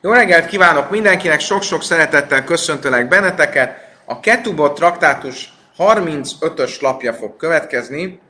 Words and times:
Jó 0.00 0.12
reggelt 0.12 0.46
kívánok 0.46 0.90
mindenkinek, 0.90 1.40
sok-sok 1.40 1.82
szeretettel 1.82 2.44
köszöntelek 2.44 3.08
benneteket. 3.08 3.96
A 4.04 4.20
Ketubot 4.20 4.74
traktátus 4.74 5.52
35-ös 5.78 6.80
lapja 6.80 7.12
fog 7.12 7.36
következni. 7.36 8.20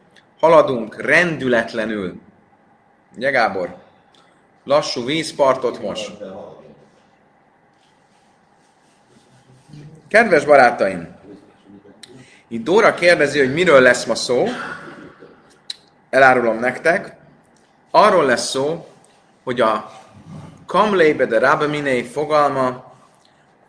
Haladunk 0.40 1.00
rendületlenül. 1.00 2.20
Ugye 3.16 3.30
Gábor? 3.30 3.74
Lassú 4.64 5.04
vízpartot 5.04 5.82
most. 5.82 6.12
Kedves 10.08 10.44
barátaim! 10.44 11.16
Itt 12.48 12.64
Dóra 12.64 12.94
kérdezi, 12.94 13.38
hogy 13.38 13.52
miről 13.52 13.80
lesz 13.80 14.04
ma 14.04 14.14
szó. 14.14 14.46
Elárulom 16.10 16.58
nektek. 16.58 17.16
Arról 17.90 18.24
lesz 18.24 18.48
szó, 18.48 18.88
hogy 19.44 19.60
a 19.60 19.97
Kamlébe 20.68 21.26
de 21.26 21.38
Rabaminé 21.38 22.02
fogalma, 22.02 22.92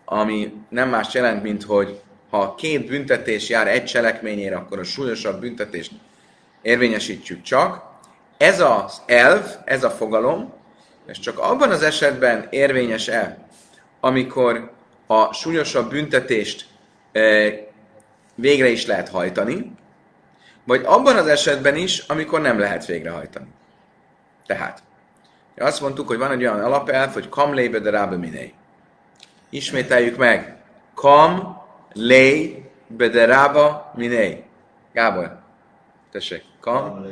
ami 0.06 0.54
nem 0.70 0.90
más 0.90 1.14
jelent, 1.14 1.44
mint 1.44 1.64
hogy 1.64 2.00
ha 2.30 2.56
két 2.56 2.86
büntetés 2.86 3.50
jár 3.50 3.68
egy 3.68 3.86
cselekményére, 3.86 4.56
akkor 4.56 4.80
a 4.80 4.84
súlyosabb 4.84 5.40
büntetést 5.40 5.92
érvényesítjük 6.62 7.42
csak. 7.42 7.84
Ez 8.38 8.60
az 8.60 9.02
elv, 9.06 9.46
ez 9.66 9.84
a 9.84 9.90
fogalom, 9.90 10.54
és 11.08 11.20
csak 11.20 11.40
abban 11.40 11.72
az 11.72 11.84
esetben 11.84 12.48
érvényes-e, 12.50 13.38
amikor 14.00 14.72
a 15.08 15.34
súlyosabb 15.34 15.90
büntetést 15.90 16.68
e, 17.12 17.52
végre 18.36 18.68
is 18.68 18.86
lehet 18.86 19.10
hajtani, 19.10 19.72
vagy 20.64 20.82
abban 20.86 21.16
az 21.16 21.28
esetben 21.28 21.76
is, 21.76 22.00
amikor 22.00 22.42
nem 22.42 22.60
lehet 22.60 22.86
végrehajtani. 22.86 23.48
Tehát, 24.46 24.84
azt 25.62 25.82
mondtuk, 25.82 26.08
hogy 26.08 26.18
van 26.18 26.32
egy 26.32 26.42
olyan 26.42 26.64
alapelv, 26.64 27.14
hogy 27.14 27.30
kam 27.30 27.54
lébe 27.54 27.80
de 27.80 27.90
rábe 27.90 28.16
miné. 28.16 28.54
Ismételjük 29.50 30.18
meg. 30.18 30.56
Kam 30.96 31.58
lé 31.94 32.64
bederába 32.88 33.92
miné. 33.96 34.44
Gábor, 34.94 35.38
tessék. 36.12 36.44
Kam. 36.60 37.06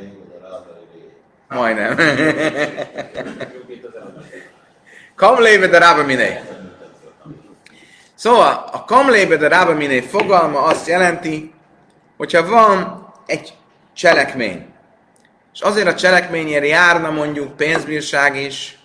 Majdnem. 1.48 1.96
kam 5.16 5.40
lé 5.40 5.58
bederába 5.58 6.04
miné. 6.04 6.40
Szóval 8.14 8.68
a 8.72 8.84
kam 8.84 9.10
lé 9.10 9.26
bederába 9.26 9.74
miné 9.74 10.00
fogalma 10.00 10.62
azt 10.62 10.86
jelenti, 10.86 11.54
hogyha 12.16 12.48
van 12.48 13.06
egy 13.26 13.54
cselekmény, 13.92 14.66
és 15.54 15.60
azért 15.60 15.86
a 15.86 15.94
cselekményért 15.94 16.66
járna 16.66 17.10
mondjuk 17.10 17.56
pénzbírság 17.56 18.36
is, 18.36 18.78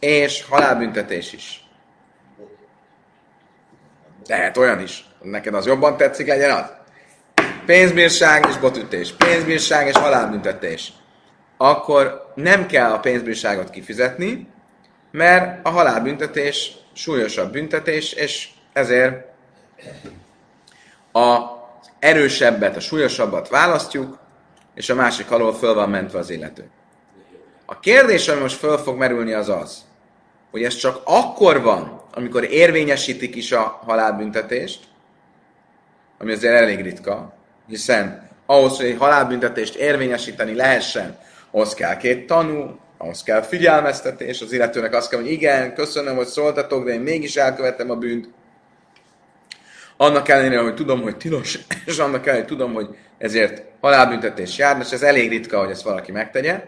és 0.00 0.44
halálbüntetés 0.48 1.32
is. 1.32 1.64
Lehet 4.26 4.56
olyan 4.56 4.80
is. 4.80 5.04
Neked 5.22 5.54
az 5.54 5.66
jobban 5.66 5.96
tetszik, 5.96 6.26
legyen 6.26 6.50
az. 6.50 6.72
Pénzbírság 7.66 8.46
és 8.48 8.56
botütés. 8.56 9.12
Pénzbírság 9.12 9.86
és 9.86 9.96
halálbüntetés. 9.96 10.92
Akkor 11.56 12.32
nem 12.34 12.66
kell 12.66 12.92
a 12.92 13.00
pénzbírságot 13.00 13.70
kifizetni, 13.70 14.48
mert 15.10 15.66
a 15.66 15.70
halálbüntetés 15.70 16.72
súlyosabb 16.92 17.52
büntetés, 17.52 18.12
és 18.12 18.48
ezért 18.72 19.24
a 21.12 21.40
erősebbet, 21.98 22.76
a 22.76 22.80
súlyosabbat 22.80 23.48
választjuk, 23.48 24.18
és 24.74 24.90
a 24.90 24.94
másik 24.94 25.30
alól 25.30 25.54
föl 25.54 25.74
van 25.74 25.90
mentve 25.90 26.18
az 26.18 26.30
illető. 26.30 26.70
A 27.66 27.80
kérdés, 27.80 28.28
ami 28.28 28.40
most 28.40 28.58
föl 28.58 28.78
fog 28.78 28.96
merülni, 28.96 29.32
az 29.32 29.48
az, 29.48 29.84
hogy 30.50 30.62
ez 30.62 30.74
csak 30.74 31.00
akkor 31.04 31.62
van, 31.62 32.02
amikor 32.14 32.44
érvényesítik 32.44 33.34
is 33.34 33.52
a 33.52 33.80
halálbüntetést, 33.86 34.80
ami 36.18 36.32
azért 36.32 36.54
elég 36.54 36.80
ritka, 36.80 37.34
hiszen 37.66 38.30
ahhoz, 38.46 38.76
hogy 38.76 38.86
egy 38.86 38.98
halálbüntetést 38.98 39.74
érvényesíteni 39.74 40.54
lehessen, 40.54 41.18
ahhoz 41.50 41.74
kell 41.74 41.96
két 41.96 42.26
tanú, 42.26 42.78
ahhoz 42.98 43.22
kell 43.22 43.42
figyelmeztetés, 43.42 44.40
az 44.40 44.52
illetőnek 44.52 44.94
azt 44.94 45.10
kell, 45.10 45.20
hogy 45.20 45.30
igen, 45.30 45.74
köszönöm, 45.74 46.16
hogy 46.16 46.26
szóltatok, 46.26 46.84
de 46.84 46.92
én 46.92 47.00
mégis 47.00 47.36
elkövettem 47.36 47.90
a 47.90 47.96
bűnt. 47.96 48.28
Annak 50.02 50.28
ellenére, 50.28 50.60
hogy 50.60 50.74
tudom, 50.74 51.02
hogy 51.02 51.16
tilos, 51.16 51.58
és 51.86 51.98
annak 51.98 52.26
ellenére, 52.26 52.36
hogy 52.36 52.56
tudom, 52.56 52.74
hogy 52.74 52.88
ezért 53.18 53.62
halálbüntetés 53.80 54.58
jár, 54.58 54.80
és 54.80 54.90
ez 54.90 55.02
elég 55.02 55.28
ritka, 55.28 55.58
hogy 55.58 55.70
ezt 55.70 55.82
valaki 55.82 56.12
megtegye. 56.12 56.64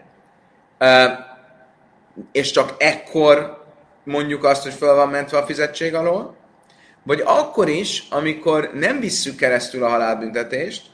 És 2.31 2.51
csak 2.51 2.75
ekkor 2.77 3.63
mondjuk 4.03 4.43
azt, 4.43 4.63
hogy 4.63 4.73
fel 4.73 4.95
van 4.95 5.09
mentve 5.09 5.37
a 5.37 5.45
fizetség 5.45 5.95
alól, 5.95 6.35
vagy 7.03 7.21
akkor 7.25 7.69
is, 7.69 8.07
amikor 8.09 8.71
nem 8.73 8.99
visszük 8.99 9.35
keresztül 9.35 9.83
a 9.83 9.89
halálbüntetést, 9.89 10.85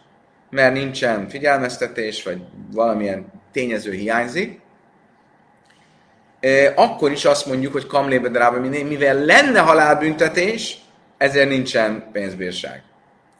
mert 0.50 0.74
nincsen 0.74 1.30
figyelmeztetés, 1.30 2.24
vagy 2.24 2.42
valamilyen 2.72 3.26
tényező 3.52 3.92
hiányzik, 3.92 4.60
akkor 6.76 7.12
is 7.12 7.26
azt 7.26 7.46
mondjuk, 7.46 7.74
hogy 7.74 7.88
kamlébe 7.88 8.30
drába 8.30 8.60
mivel 8.60 9.26
lenne 9.26 9.60
halálbüntetés, 9.60 10.82
ezért 11.22 11.50
nincsen 11.50 12.12
pénzbírság. 12.12 12.84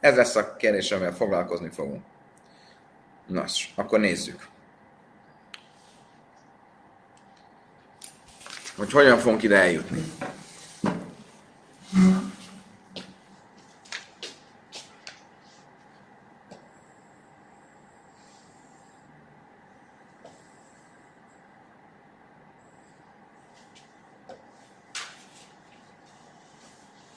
Ez 0.00 0.16
lesz 0.16 0.36
a 0.36 0.56
kérdés, 0.56 0.90
amivel 0.90 1.14
foglalkozni 1.14 1.68
fogunk. 1.68 2.04
Nos, 3.26 3.72
akkor 3.74 4.00
nézzük. 4.00 4.48
Hogy 8.76 8.92
hogyan 8.92 9.18
fogunk 9.18 9.42
ide 9.42 9.56
eljutni. 9.56 10.02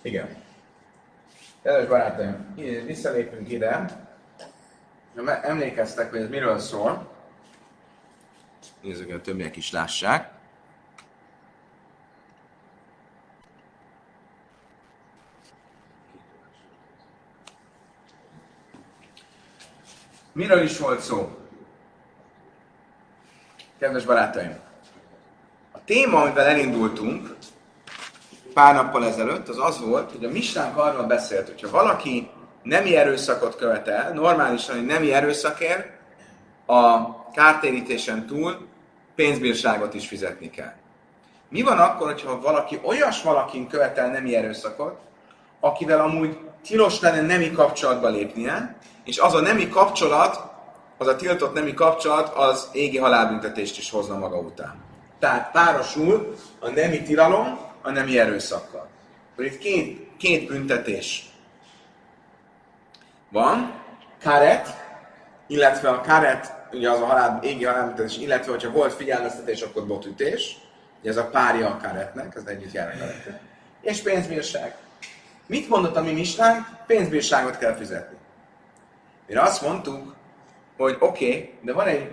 Igen. 0.02 0.45
Kedves 1.66 1.88
barátaim, 1.88 2.56
visszalépünk 2.86 3.52
ide. 3.52 3.86
Emlékeztek, 5.42 6.10
hogy 6.10 6.20
ez 6.20 6.30
miről 6.30 6.60
szól. 6.60 7.12
Nézzük, 8.82 9.06
hogy 9.06 9.16
a 9.16 9.22
többiek 9.22 9.56
is 9.56 9.72
lássák. 9.72 10.32
Miről 20.32 20.62
is 20.62 20.78
volt 20.78 21.00
szó? 21.00 21.38
Kedves 23.80 24.06
barátaim! 24.06 24.60
A 25.72 25.84
téma, 25.84 26.22
amivel 26.22 26.46
elindultunk 26.46 27.35
pár 28.56 28.76
nappal 28.76 29.06
ezelőtt, 29.06 29.50
az 29.50 29.60
az 29.60 29.80
volt, 29.80 30.12
hogy 30.12 30.26
a 30.26 30.30
Misnánk 30.30 30.78
arról 30.78 31.04
beszélt, 31.04 31.48
hogyha 31.48 31.70
valaki 31.70 32.30
nemi 32.64 32.96
erőszakot 32.96 33.56
követel, 33.56 34.14
normálisan 34.14 34.76
hogy 34.76 34.86
nemi 34.86 35.14
erőszakért 35.14 35.88
a 36.66 37.10
kártérítésen 37.32 38.26
túl 38.26 38.68
pénzbírságot 39.16 39.94
is 39.94 40.08
fizetni 40.08 40.50
kell. 40.50 40.74
Mi 41.50 41.62
van 41.62 41.78
akkor, 41.78 42.12
hogyha 42.12 42.42
valaki 42.42 42.80
olyas 42.84 43.22
valakin 43.22 43.68
követel 43.68 44.08
nemi 44.10 44.36
erőszakot, 44.36 44.98
akivel 45.60 46.00
amúgy 46.00 46.38
tilos 46.68 47.00
lenne 47.00 47.22
nemi 47.22 47.52
kapcsolatba 47.52 48.10
lépnie, 48.10 48.76
és 49.04 49.18
az 49.18 49.34
a 49.34 49.42
nemi 49.42 49.70
kapcsolat, 49.70 50.40
az 50.98 51.08
a 51.08 51.16
tiltott 51.16 51.54
nemi 51.54 51.74
kapcsolat, 51.74 52.34
az 52.34 52.70
égi 52.72 52.98
halálbüntetést 52.98 53.78
is 53.78 53.92
hozna 53.92 54.18
maga 54.18 54.38
után. 54.38 54.84
Tehát 55.20 55.52
párosul 55.52 56.36
a 56.60 56.70
nemi 56.70 57.02
tilalom 57.02 57.74
a 57.86 57.92
nemi 57.92 58.20
erőszakkal. 58.20 58.88
Itt 59.38 59.58
két, 59.58 60.08
két 60.18 60.48
büntetés 60.48 61.30
van, 63.30 63.82
karet, 64.22 64.68
illetve 65.48 65.90
a 65.90 66.02
karet, 66.02 66.54
ugye 66.72 66.90
az 66.90 67.00
a 67.00 67.06
halál, 67.06 67.40
égi 67.44 67.66
halálbüntetés, 67.66 68.18
illetve 68.18 68.52
hogyha 68.52 68.72
volt 68.72 68.94
figyelmeztetés, 68.94 69.62
akkor 69.62 69.88
botütés, 69.88 70.58
ugye 71.00 71.10
ez 71.10 71.18
a 71.18 71.28
párja 71.30 71.68
a 71.68 71.78
karetnek, 71.78 72.36
ez 72.36 72.46
együtt 72.46 72.72
jár 72.72 72.88
a. 72.88 73.32
És 73.82 74.02
pénzbírság. 74.02 74.76
Mit 75.46 75.70
mondott 75.70 75.96
a 75.96 76.02
mi 76.02 76.12
mistánk? 76.12 76.66
Pénzbírságot 76.88 77.58
kell 77.58 77.76
fizetni. 77.76 78.18
Mire 79.28 79.42
azt 79.42 79.62
mondtuk, 79.62 80.16
hogy 80.78 80.98
oké, 81.00 81.28
okay, 81.28 81.54
de 81.62 81.74
van 81.74 81.88
egy 81.88 82.12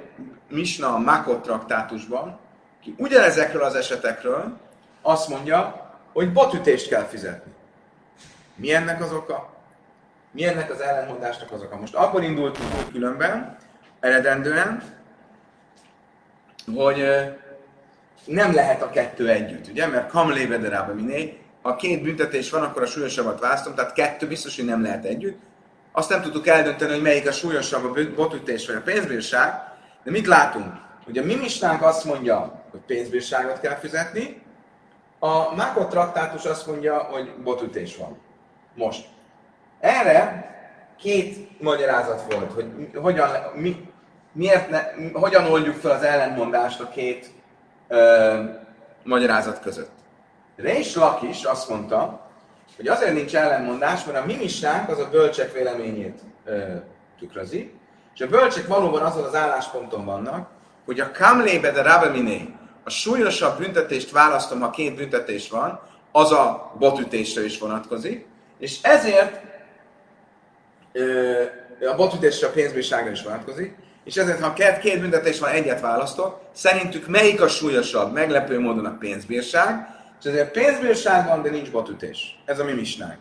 misna 0.48 0.94
a 0.94 0.98
Makot 0.98 1.42
traktátusban, 1.42 2.38
ki 2.82 2.94
ugyanezekről 2.98 3.62
az 3.62 3.74
esetekről 3.74 4.60
azt 5.02 5.28
mondja, 5.28 5.90
hogy 6.12 6.32
botütést 6.32 6.88
kell 6.88 7.04
fizetni. 7.04 7.52
Mi 8.54 8.74
ennek 8.74 9.02
az 9.02 9.12
oka? 9.12 9.52
Mi 10.30 10.46
ennek 10.46 10.70
az 10.70 10.80
ellentmondásnak 10.80 11.52
az 11.52 11.62
oka? 11.62 11.76
Most 11.76 11.94
abból 11.94 12.22
indultunk 12.22 12.68
különben, 12.92 13.56
eredendően, 14.00 14.82
hogy 16.74 17.04
nem 18.24 18.54
lehet 18.54 18.82
a 18.82 18.90
kettő 18.90 19.28
együtt, 19.28 19.68
ugye? 19.68 19.86
Mert 19.86 20.10
kamlébe 20.10 20.56
de 20.56 20.68
rába 20.68 20.94
miné, 20.94 21.38
ha 21.62 21.76
két 21.76 22.02
büntetés 22.02 22.50
van, 22.50 22.62
akkor 22.62 22.82
a 22.82 22.86
súlyosabbat 22.86 23.40
választom, 23.40 23.74
tehát 23.74 23.92
kettő 23.92 24.26
biztos, 24.26 24.56
hogy 24.56 24.64
nem 24.64 24.82
lehet 24.82 25.04
együtt. 25.04 25.40
Azt 25.92 26.08
nem 26.08 26.22
tudtuk 26.22 26.46
eldönteni, 26.46 26.92
hogy 26.92 27.02
melyik 27.02 27.28
a 27.28 27.32
súlyosabb, 27.32 27.84
a 27.84 28.14
botütés 28.14 28.66
vagy 28.66 28.76
a 28.76 28.80
pénzbírság, 28.80 29.52
de 30.04 30.10
mit 30.10 30.26
látunk? 30.26 30.74
Hogy 31.04 31.18
a 31.18 31.24
mi 31.24 31.38
azt 31.80 32.04
mondja, 32.04 32.64
hogy 32.70 32.80
pénzbírságot 32.80 33.60
kell 33.60 33.76
fizetni, 33.76 34.41
a 35.24 35.54
Mákot 35.54 35.88
traktátus 35.88 36.44
azt 36.44 36.66
mondja, 36.66 36.98
hogy 36.98 37.34
botütés 37.42 37.96
van. 37.96 38.18
Most. 38.74 39.06
Erre 39.80 40.50
két 40.98 41.60
magyarázat 41.60 42.32
volt, 42.32 42.52
hogy 42.52 42.90
hogyan, 42.94 43.28
mi, 43.54 43.90
miért 44.32 44.70
ne, 44.70 44.80
hogyan 45.12 45.46
oldjuk 45.46 45.74
fel 45.74 45.90
az 45.90 46.02
ellentmondást 46.02 46.80
a 46.80 46.88
két 46.88 47.30
ö, 47.88 48.42
magyarázat 49.02 49.60
között. 49.60 49.90
Rés 50.56 50.98
is 51.22 51.44
azt 51.44 51.68
mondta, 51.68 52.30
hogy 52.76 52.88
azért 52.88 53.14
nincs 53.14 53.36
ellenmondás, 53.36 54.04
mert 54.04 54.18
a 54.18 54.26
mi 54.26 54.38
az 54.88 54.98
a 54.98 55.08
bölcsek 55.10 55.52
véleményét 55.52 56.20
ö, 56.44 56.62
tükrözi, 57.18 57.72
és 58.14 58.20
a 58.20 58.28
bölcsek 58.28 58.66
valóban 58.66 59.02
azon 59.02 59.24
az 59.24 59.34
állásponton 59.34 60.04
vannak, 60.04 60.48
hogy 60.84 61.00
a 61.00 61.10
kamlébe 61.10 61.70
de 61.70 61.82
rabeminé, 61.82 62.54
a 62.84 62.90
súlyosabb 62.90 63.58
büntetést 63.58 64.10
választom, 64.10 64.60
ha 64.60 64.70
két 64.70 64.94
büntetés 64.94 65.50
van, 65.50 65.80
az 66.12 66.32
a 66.32 66.72
botütésre 66.78 67.44
is 67.44 67.58
vonatkozik, 67.58 68.26
és 68.58 68.78
ezért 68.82 69.40
ö, 70.92 71.42
a 71.90 71.94
botütésre 71.94 72.46
a 72.46 72.50
pénzbírságra 72.50 73.10
is 73.10 73.22
vonatkozik, 73.22 73.74
és 74.04 74.16
ezért, 74.16 74.40
ha 74.40 74.52
két, 74.52 74.78
két 74.78 75.00
büntetés 75.00 75.38
van, 75.38 75.50
egyet 75.50 75.80
választok, 75.80 76.40
szerintük 76.52 77.06
melyik 77.06 77.40
a 77.40 77.48
súlyosabb? 77.48 78.12
Meglepő 78.12 78.60
módon 78.60 78.84
a 78.84 78.96
pénzbírság, 78.98 79.86
és 80.20 80.28
ezért 80.28 80.50
pénzbírság 80.50 81.26
van, 81.26 81.42
de 81.42 81.50
nincs 81.50 81.70
botütés. 81.70 82.42
Ez 82.44 82.58
a 82.58 82.64
mi 82.64 82.72
misnánk. 82.72 83.18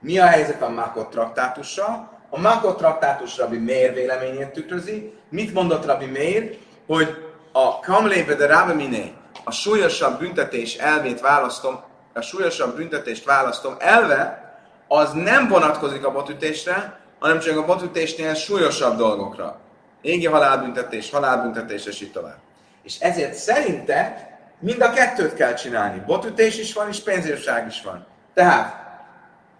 Mi 0.00 0.18
a 0.18 0.26
helyzet 0.26 0.62
a 0.62 0.68
Makot 0.68 1.10
traktátussal? 1.10 2.18
A 2.30 2.40
Makot 2.40 2.76
traktátus 2.76 3.36
Rabbi 3.36 3.58
Meir 3.58 3.94
véleményét 3.94 4.48
tükrözi. 4.48 5.12
Mit 5.28 5.52
mondott 5.52 5.86
Rabbi 5.86 6.06
Meir? 6.06 6.58
Hogy 6.86 7.25
a 7.56 7.80
Kamlébe 7.80 8.34
de 8.34 8.46
Rabbi 8.46 9.14
a 9.44 9.50
súlyosabb 9.50 10.18
büntetés 10.18 10.74
elvét 10.74 11.20
választom, 11.20 11.80
a 12.14 12.20
súlyosabb 12.20 12.76
büntetést 12.76 13.24
választom 13.24 13.76
elve, 13.78 14.54
az 14.88 15.12
nem 15.12 15.48
vonatkozik 15.48 16.04
a 16.04 16.12
botütésre, 16.12 17.00
hanem 17.18 17.38
csak 17.38 17.58
a 17.58 17.64
botütésnél 17.64 18.34
súlyosabb 18.34 18.96
dolgokra. 18.96 19.58
Égi 20.00 20.26
halálbüntetés, 20.26 21.10
halálbüntetés, 21.10 21.84
és 21.84 22.00
így 22.00 22.12
tovább. 22.12 22.38
És 22.82 22.98
ezért 22.98 23.34
szerinte 23.34 24.30
mind 24.58 24.82
a 24.82 24.90
kettőt 24.90 25.34
kell 25.34 25.54
csinálni. 25.54 26.02
Botütés 26.06 26.58
is 26.58 26.72
van, 26.74 26.88
és 26.88 27.00
pénzérság 27.00 27.66
is 27.66 27.82
van. 27.82 28.06
Tehát 28.34 28.74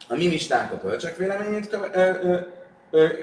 a 0.08 0.14
mi 0.14 0.28
misnánk 0.28 0.72
a 0.72 0.81
bölcsek 0.82 1.16
véleményét 1.16 1.76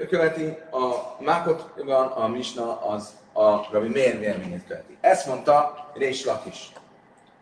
követi, 0.08 0.56
a 0.70 1.16
mákot 1.20 1.72
van, 1.84 2.06
a 2.06 2.28
misna 2.28 2.86
az 2.86 3.14
a 3.32 3.72
Rabbi 3.72 3.88
Mér 3.88 4.18
véleményét 4.18 4.66
követi. 4.66 4.96
Ezt 5.00 5.26
mondta 5.26 5.86
Rés 5.94 6.26
is. 6.48 6.72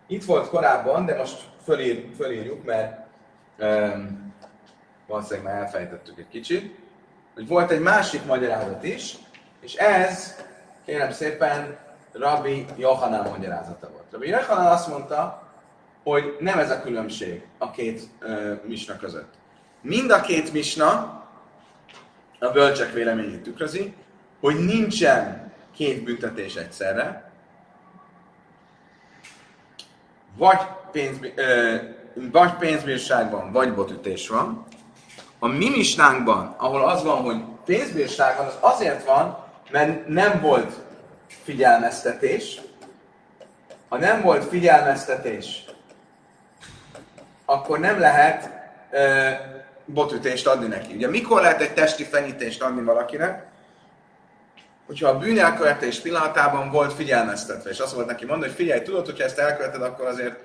Itt 0.06 0.24
volt 0.24 0.48
korábban, 0.48 1.04
de 1.04 1.16
most 1.16 1.40
fölír, 1.64 2.08
fölírjuk, 2.16 2.64
mert 2.64 3.06
um, 3.58 4.34
valószínűleg 5.06 5.52
már 5.52 5.62
elfejtettük 5.62 6.19
egy 6.19 6.28
kicsit, 6.28 6.78
hogy 7.34 7.48
volt 7.48 7.70
egy 7.70 7.80
másik 7.80 8.25
magyarázat 8.25 8.84
is, 8.84 9.16
és 9.60 9.75
ez, 9.75 10.44
kérem 10.84 11.10
szépen, 11.10 11.78
Rabbi 12.12 12.66
Johanán 12.76 13.30
magyarázata 13.30 13.90
volt. 13.90 14.04
Rabbi 14.10 14.28
Johanán 14.28 14.72
azt 14.72 14.88
mondta, 14.88 15.42
hogy 16.02 16.36
nem 16.40 16.58
ez 16.58 16.70
a 16.70 16.80
különbség 16.80 17.46
a 17.58 17.70
két 17.70 18.02
uh, 18.22 18.60
misna 18.64 18.96
között. 18.96 19.34
Mind 19.80 20.10
a 20.10 20.20
két 20.20 20.52
misna 20.52 21.21
a 22.42 22.50
bölcsek 22.50 22.92
véleményét 22.92 23.42
tükrözi, 23.42 23.94
hogy 24.40 24.64
nincsen 24.64 25.52
két 25.76 26.04
büntetés 26.04 26.54
egyszerre, 26.54 27.30
vagy, 30.36 30.58
pénz, 30.90 31.16
ö, 31.34 31.76
vagy 32.14 32.52
pénzbírságban, 32.54 33.52
vagy 33.52 33.74
botütés 33.74 34.28
van. 34.28 34.66
A 35.38 35.46
mi 35.46 35.68
misnánkban, 35.68 36.54
ahol 36.58 36.88
az 36.88 37.02
van, 37.02 37.22
hogy 37.22 37.42
pénzbírság 37.64 38.36
van, 38.36 38.46
az 38.46 38.56
azért 38.60 39.04
van, 39.04 39.44
mert 39.70 40.06
nem 40.06 40.40
volt 40.40 40.72
figyelmeztetés. 41.26 42.60
Ha 43.88 43.96
nem 43.98 44.22
volt 44.22 44.44
figyelmeztetés, 44.44 45.64
akkor 47.44 47.78
nem 47.78 47.98
lehet 47.98 48.50
ö, 48.90 49.30
botütést 49.84 50.46
adni 50.46 50.67
neki. 50.67 50.94
Ugye 50.94 51.08
mikor 51.08 51.40
lehet 51.40 51.61
egy 51.61 51.75
testi 51.75 52.05
fenyítést 52.05 52.62
adni 52.62 52.82
valakinek? 52.82 53.46
Hogyha 54.87 55.08
a 55.08 55.19
bűnelkövetés 55.19 56.00
pillanatában 56.00 56.70
volt 56.70 56.93
figyelmeztetve, 56.93 57.70
és 57.70 57.79
azt 57.79 57.94
volt 57.94 58.06
neki 58.06 58.25
mondani, 58.25 58.49
hogy 58.49 58.61
figyelj, 58.61 58.82
tudod, 58.82 59.05
hogyha 59.05 59.25
ezt 59.25 59.38
elköveted, 59.38 59.82
akkor 59.82 60.06
azért 60.06 60.37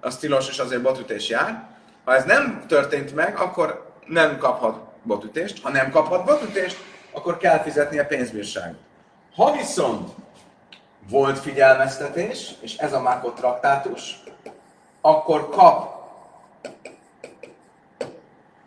az 0.00 0.16
tilos, 0.16 0.48
és 0.48 0.58
azért 0.58 0.82
botütés 0.82 1.28
jár. 1.28 1.64
Ha 2.04 2.14
ez 2.14 2.24
nem 2.24 2.64
történt 2.68 3.14
meg, 3.14 3.38
akkor 3.38 3.92
nem 4.06 4.38
kaphat 4.38 4.78
botütést. 5.02 5.62
Ha 5.62 5.70
nem 5.70 5.90
kaphat 5.90 6.24
botütést, 6.24 6.76
akkor 7.12 7.36
kell 7.36 7.58
fizetni 7.58 7.98
a 7.98 8.06
pénzbírságot. 8.06 8.78
Ha 9.34 9.52
viszont 9.52 10.10
volt 11.08 11.38
figyelmeztetés, 11.38 12.50
és 12.60 12.76
ez 12.76 12.92
a 12.92 13.00
Mákot 13.00 13.34
traktátus, 13.34 14.22
akkor 15.00 15.48
kap 15.48 16.02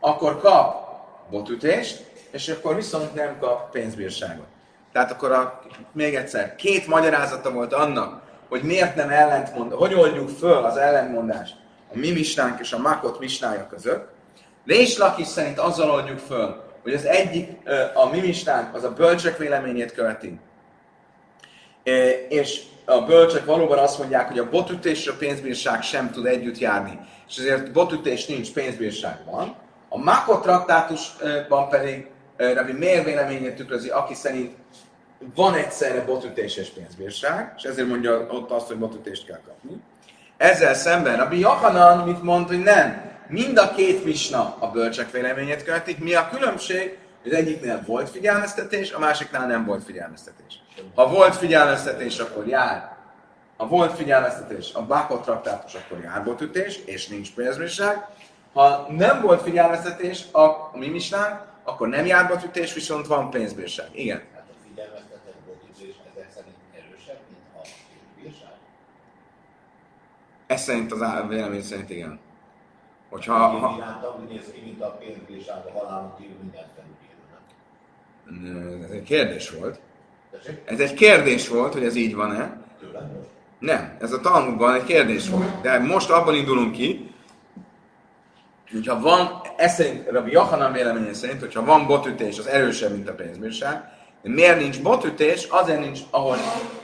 akkor 0.06 0.40
kap 0.40 0.88
botütést, 1.30 2.06
és 2.31 2.50
akkor 2.50 2.75
viszont 2.75 3.13
nem 3.13 3.38
kap 3.40 3.72
pénzbírságot. 3.72 4.46
Tehát 4.92 5.12
akkor 5.12 5.31
a, 5.31 5.62
még 5.92 6.16
egyszer, 6.16 6.56
két 6.56 6.88
magyarázata 6.88 7.52
volt 7.52 7.74
annak, 7.74 8.22
hogy 8.50 8.63
miért 8.63 8.96
nem 8.96 9.10
ellentmond, 9.10 9.72
hogy 9.72 9.94
oldjuk 9.94 10.30
föl 10.30 10.63
az 10.63 10.78
ellentmondást 10.78 11.56
a 11.94 11.98
mi 11.98 12.12
misnánk 12.12 12.60
és 12.60 12.72
a 12.74 12.78
Makot 12.78 13.19
misnája 13.19 13.68
között. 13.68 14.10
Rés 14.66 14.98
Lakis 14.98 15.28
szerint 15.28 15.60
azzal 15.60 15.92
oldjuk 15.92 16.19
föl, 16.19 16.63
hogy 16.84 16.94
az 16.94 17.06
egyik, 17.06 17.50
a 17.94 18.10
mi 18.10 18.19
misnánk 18.19 18.75
az 18.75 18.84
a 18.84 18.94
bölcsek 18.94 19.38
véleményét 19.38 19.92
követi, 19.92 20.40
és 22.30 22.62
a 22.86 23.02
bölcsek 23.02 23.46
valóban 23.46 23.78
azt 23.78 23.97
mondják, 23.97 24.28
hogy 24.28 24.40
a 24.40 24.50
botütés 24.50 25.00
és 25.00 25.07
a 25.07 25.16
pénzbírság 25.18 25.81
sem 25.81 26.12
tud 26.12 26.26
együtt 26.26 26.57
járni, 26.57 27.00
és 27.28 27.38
ezért 27.38 27.71
botütés 27.71 28.26
nincs, 28.26 28.54
pénzbírság 28.54 29.18
van. 29.31 29.56
A 29.95 29.97
Makot 29.97 30.42
traktátusban 30.42 31.69
pedig 31.69 32.07
Rabbi 32.37 32.71
Mér 32.71 33.04
véleményét 33.04 33.56
tükrözi, 33.56 33.90
aki 33.90 34.14
szerint 34.14 34.56
van 35.35 35.54
egyszerre 35.54 36.04
botütés 36.04 36.56
és 36.56 36.69
pénzbírság, 36.69 37.54
és 37.57 37.64
ezért 37.64 37.87
mondja 37.87 38.28
ott 38.30 38.52
azt, 38.52 38.68
hogy 38.68 38.78
botütést 38.78 39.25
kell 39.25 39.40
kapni. 39.45 39.81
Ezzel 40.37 40.73
szemben 40.73 41.18
Rabbi 41.18 41.40
Johanan 41.40 42.07
mit 42.07 42.23
mond, 42.23 42.47
hogy 42.47 42.59
nem. 42.59 43.11
Mind 43.28 43.57
a 43.57 43.73
két 43.75 44.06
misna 44.06 44.56
a 44.59 44.68
bölcsek 44.68 45.11
véleményét 45.11 45.64
követik. 45.64 45.99
Mi 45.99 46.14
a 46.14 46.30
különbség? 46.30 46.97
Az 47.25 47.31
egyiknél 47.31 47.83
volt 47.85 48.09
figyelmeztetés, 48.09 48.92
a 48.92 48.99
másiknál 48.99 49.47
nem 49.47 49.66
volt 49.66 49.83
figyelmeztetés. 49.83 50.64
Ha 50.95 51.07
volt 51.07 51.35
figyelmeztetés, 51.35 52.19
akkor 52.19 52.47
jár. 52.47 52.95
Ha 53.57 53.68
volt 53.68 53.95
figyelmeztetés, 53.95 54.73
a 54.73 54.85
Bakot 54.85 55.21
traktátus, 55.21 55.73
akkor 55.73 55.99
jár 56.04 56.23
botütés, 56.23 56.80
és 56.85 57.07
nincs 57.07 57.33
pénzbírság. 57.33 58.07
Ha 58.56 58.88
nem 58.90 59.21
volt 59.21 59.42
figyelmeztetés 59.42 60.26
a, 60.31 60.40
a 60.40 60.71
mi 60.74 60.88
misnánk, 60.88 61.42
akkor 61.64 61.88
nem 61.88 62.06
jár 62.06 62.28
botütés, 62.28 62.74
viszont 62.74 63.07
van 63.07 63.30
pénzbírság. 63.30 63.88
Igen. 63.92 64.21
Hát 64.33 64.45
a 64.50 64.54
figyelmeztetett 64.68 65.35
botütés 65.45 65.95
ezek 66.14 66.31
szerint 66.35 66.56
erősebb, 66.74 67.19
mint 67.28 67.42
a 67.56 67.62
pénzbírság? 68.16 68.54
Ez 70.47 70.62
szerint 70.62 70.92
az 70.92 71.00
vélemény 71.28 71.62
szerint 71.62 71.90
igen. 71.90 72.19
Hogyha... 73.09 73.33
Ha, 73.33 73.57
ha... 73.57 73.76
Iránta 73.78 74.18
úgy 74.21 74.30
néz 74.30 74.52
ki, 74.54 74.62
mint 74.64 74.81
a 74.81 74.90
pénzbírság, 74.90 75.57
a 75.66 75.80
halálon 75.80 76.16
kívül 76.18 76.35
mindent 76.42 76.74
Ez 78.83 78.92
egy 78.92 79.04
kérdés 79.04 79.50
volt. 79.50 79.80
Ez 80.66 80.80
egy 80.80 80.94
kérdés 80.94 81.47
volt, 81.47 81.74
hogy 81.74 81.83
ez 81.83 81.95
így 81.95 82.16
van-e. 82.16 82.57
Nem, 83.59 83.97
ez 84.00 84.12
a 84.12 84.19
Talmudban 84.19 84.74
egy 84.74 84.83
kérdés 84.83 85.30
volt. 85.30 85.62
De 85.62 85.80
most 85.80 86.09
abban 86.09 86.35
indulunk 86.35 86.71
ki, 86.71 87.05
hogyha 88.72 89.00
van, 89.00 89.42
ez 89.57 89.74
szerint, 89.74 90.10
Rabbi 90.10 90.31
Jachanan 90.31 90.72
véleménye 90.72 91.14
szerint, 91.14 91.40
hogyha 91.40 91.66
van 91.66 91.88
botütés, 91.88 92.40
az 92.40 92.48
erősebb, 92.48 92.92
mint 92.92 93.10
a 93.10 93.14
pénzbírság, 93.14 93.84
de 94.22 94.30
miért 94.30 94.60
nincs 94.60 94.81
botütés? 94.81 95.48
Azért 95.50 95.80
nincs, 95.80 96.00
ahol, 96.10 96.38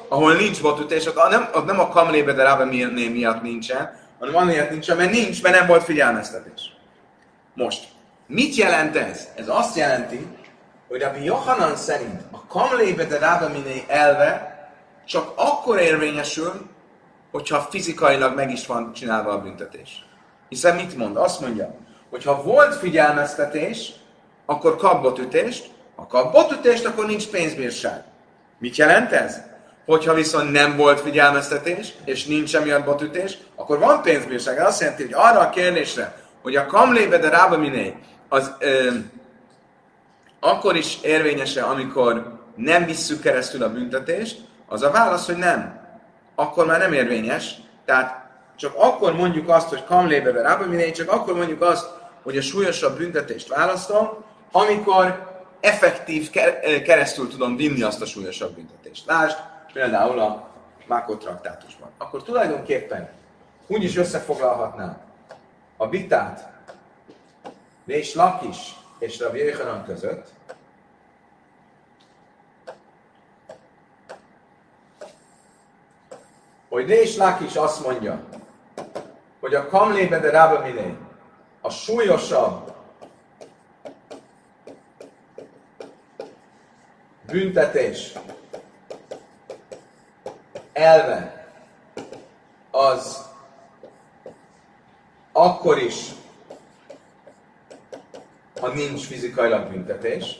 ahol 0.08 0.34
nincs 0.34 0.62
botütés, 0.62 1.06
ott 1.06 1.30
nem, 1.30 1.50
ott 1.54 1.66
nem 1.66 1.80
a 1.80 1.88
kamlébe 1.88 2.34
de 2.34 2.44
Rabbi 2.44 2.86
miatt 3.10 3.42
nincsen, 3.42 4.00
hanem 4.20 4.36
amiatt 4.36 4.70
nincsen, 4.70 4.98
mert 4.98 5.12
nincs, 5.12 5.42
mert 5.42 5.56
nem 5.56 5.68
volt 5.68 5.84
figyelmeztetés. 5.84 6.76
Most, 7.54 7.88
mit 8.28 8.56
jelent 8.56 8.96
ez? 8.96 9.28
Ez 9.36 9.48
azt 9.48 9.76
jelenti, 9.76 10.28
hogy 10.88 11.02
Rabbi 11.02 11.24
Johanan 11.24 11.76
szerint 11.76 12.22
a 12.32 12.46
kamlébe 12.46 13.06
de 13.06 13.20
Rabbi 13.20 13.84
elve 13.88 14.52
csak 15.06 15.34
akkor 15.36 15.80
érvényesül, 15.80 16.70
hogyha 17.32 17.68
fizikailag 17.70 18.36
meg 18.36 18.52
is 18.52 18.66
van 18.66 18.94
csinálva 18.94 19.32
a 19.32 19.42
büntetés. 19.42 20.06
Hiszen 20.52 20.76
mit 20.76 20.98
mond? 20.98 21.18
Azt 21.18 21.40
mondja, 21.40 21.76
hogy 22.10 22.24
ha 22.24 22.44
volt 22.44 22.76
figyelmeztetés, 22.76 23.92
akkor 24.46 24.76
kap 24.76 25.02
botütést, 25.02 25.70
ha 25.96 26.08
kap 26.08 26.32
botütést, 26.32 26.86
akkor 26.86 27.06
nincs 27.06 27.28
pénzbírság. 27.28 28.04
Mit 28.60 28.76
jelent 28.76 29.12
ez? 29.12 29.42
Hogyha 29.86 30.14
viszont 30.14 30.52
nem 30.52 30.78
volt 30.78 31.00
figyelmeztetés, 31.00 31.94
és 32.06 32.26
nincs 32.26 32.56
emiatt 32.56 32.86
botütés, 32.86 33.38
akkor 33.56 33.80
van 33.80 34.02
pénzbírság. 34.02 34.58
Ez 34.58 34.66
azt 34.66 34.82
jelenti, 34.82 35.04
hogy 35.04 35.14
arra 35.14 35.40
a 35.40 35.50
kérdésre, 35.50 36.16
hogy 36.42 36.56
a 36.56 36.66
kamlébe 36.66 37.18
de 37.18 37.30
rába 37.30 37.58
miné, 37.58 37.96
az 38.30 38.52
ö, 38.60 38.90
akkor 40.40 40.76
is 40.76 40.98
érvényese, 41.02 41.64
amikor 41.64 42.40
nem 42.56 42.86
visszük 42.86 43.22
keresztül 43.22 43.64
a 43.64 43.72
büntetést, 43.72 44.42
az 44.68 44.82
a 44.82 44.92
válasz, 44.92 45.26
hogy 45.26 45.38
nem. 45.38 45.80
Akkor 46.36 46.66
már 46.66 46.80
nem 46.80 46.94
érvényes. 46.94 47.56
Tehát 47.86 48.21
csak 48.62 48.76
akkor 48.76 49.16
mondjuk 49.16 49.50
azt, 49.50 49.70
hogy 49.70 49.84
kamlébe 49.84 50.32
de 50.32 50.42
rába 50.42 50.66
miné, 50.66 50.92
csak 50.92 51.12
akkor 51.12 51.36
mondjuk 51.36 51.62
azt, 51.62 51.90
hogy 52.24 52.38
a 52.38 52.42
súlyosabb 52.42 52.98
büntetést 52.98 53.48
választom, 53.48 54.10
amikor 54.52 55.30
effektív 55.60 56.30
keresztül 56.86 57.30
tudom 57.30 57.56
vinni 57.56 57.82
azt 57.82 58.02
a 58.02 58.06
súlyosabb 58.06 58.56
büntetést. 58.56 59.06
Lásd, 59.06 59.38
például 59.74 60.20
a 60.20 60.50
Mákot 60.86 61.20
traktátusban. 61.20 61.90
Akkor 61.98 62.24
tulajdonképpen 62.24 63.10
úgy 63.68 63.84
is 63.84 63.98
összefoglalhatnám 63.98 65.02
a 65.78 65.90
vitát 65.90 66.50
és 67.86 68.14
Lakis 68.14 68.58
és 69.00 69.20
Rabbi 69.20 69.38
Jöjjhanan 69.38 69.84
között, 69.86 70.28
hogy 76.70 76.88
Rés 76.88 77.18
Lakis 77.18 77.56
azt 77.56 77.86
mondja, 77.86 78.24
hogy 79.42 79.54
a 79.54 79.68
Kamlébe 79.68 80.20
de 80.20 80.30
Rába 80.30 80.64
a 81.62 81.70
súlyosabb 81.70 82.74
büntetés 87.26 88.14
elve 90.74 91.46
az 92.72 93.30
akkor 95.32 95.78
is, 95.78 96.12
ha 98.60 98.68
nincs 98.68 99.06
fizikailag 99.06 99.70
büntetés. 99.70 100.40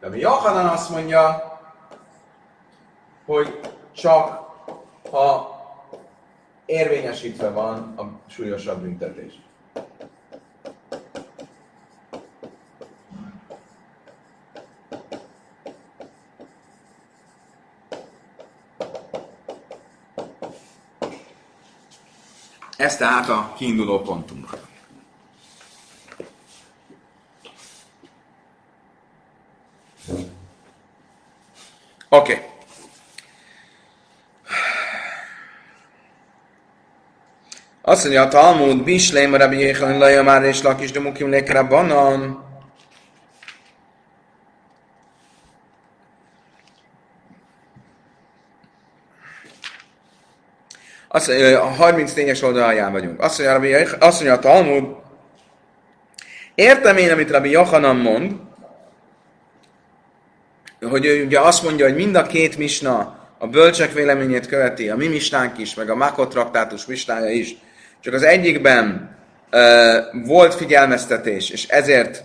De 0.00 0.08
mi 0.08 0.18
Johanan 0.18 0.66
azt 0.66 0.90
mondja, 0.90 1.58
hogy 3.26 3.67
csak 3.98 4.48
ha 5.10 5.56
érvényesítve 6.66 7.50
van 7.50 7.94
a 7.96 8.30
súlyosabb 8.30 8.80
büntetés. 8.80 9.32
Ez 22.76 22.96
tehát 22.96 23.28
a 23.28 23.52
kiinduló 23.56 24.00
pontunk. 24.00 24.50
Oké. 32.08 32.32
Okay. 32.32 32.48
Azt 37.98 38.06
mondja 38.06 38.26
a 38.26 38.28
Talmud, 38.28 38.82
Bisleim, 38.82 39.34
Rabbi 39.34 39.58
Jéhan, 39.58 39.98
Laja 39.98 40.22
már 40.22 40.44
és 40.44 40.62
Lakis, 40.62 40.90
de 40.90 41.00
Mukim 41.00 41.44
banan. 41.68 42.44
Azt 51.08 51.28
a 51.28 51.32
34-es 51.32 52.44
oldalján 52.44 52.92
vagyunk. 52.92 53.20
Azt 53.20 53.38
mondja, 53.38 53.56
Rabbi, 53.56 53.96
azt 53.98 54.22
mondja 54.22 54.32
a 54.32 54.38
Talmud, 54.38 54.84
értem 56.54 56.96
én, 56.96 57.10
amit 57.10 57.30
Rabbi 57.30 57.50
Johanan 57.50 57.96
mond, 57.96 58.32
hogy 60.80 61.04
ő 61.04 61.24
ugye 61.24 61.40
azt 61.40 61.62
mondja, 61.62 61.86
hogy 61.86 61.96
mind 61.96 62.14
a 62.14 62.22
két 62.22 62.56
misna 62.56 63.18
a 63.38 63.46
bölcsek 63.46 63.92
véleményét 63.92 64.46
követi, 64.46 64.88
a 64.88 64.96
mi 64.96 65.06
misnánk 65.06 65.58
is, 65.58 65.74
meg 65.74 65.90
a 65.90 65.94
Makot 65.94 66.30
traktátus 66.30 66.86
misnája 66.86 67.30
is, 67.30 67.56
csak 68.00 68.14
az 68.14 68.22
egyikben 68.22 69.16
uh, 69.52 70.26
volt 70.26 70.54
figyelmeztetés, 70.54 71.50
és 71.50 71.66
ezért 71.66 72.24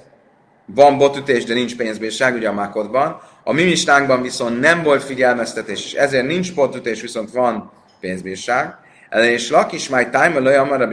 van 0.65 0.97
botütés, 0.97 1.43
de 1.43 1.53
nincs 1.53 1.75
pénzbírság, 1.75 2.35
ugye 2.35 2.47
a 2.47 2.53
Makodban. 2.53 3.21
A 3.43 3.53
mi 3.53 3.75
viszont 4.21 4.59
nem 4.59 4.83
volt 4.83 5.03
figyelmeztetés, 5.03 5.85
és 5.85 5.93
ezért 5.93 6.27
nincs 6.27 6.53
botütés, 6.53 7.01
viszont 7.01 7.31
van 7.31 7.71
pénzbírság. 7.99 8.75
És 9.21 9.49
Lakis 9.49 9.89
már 9.89 10.09
time 10.09 10.59
amar 10.59 10.81
a 10.81 10.87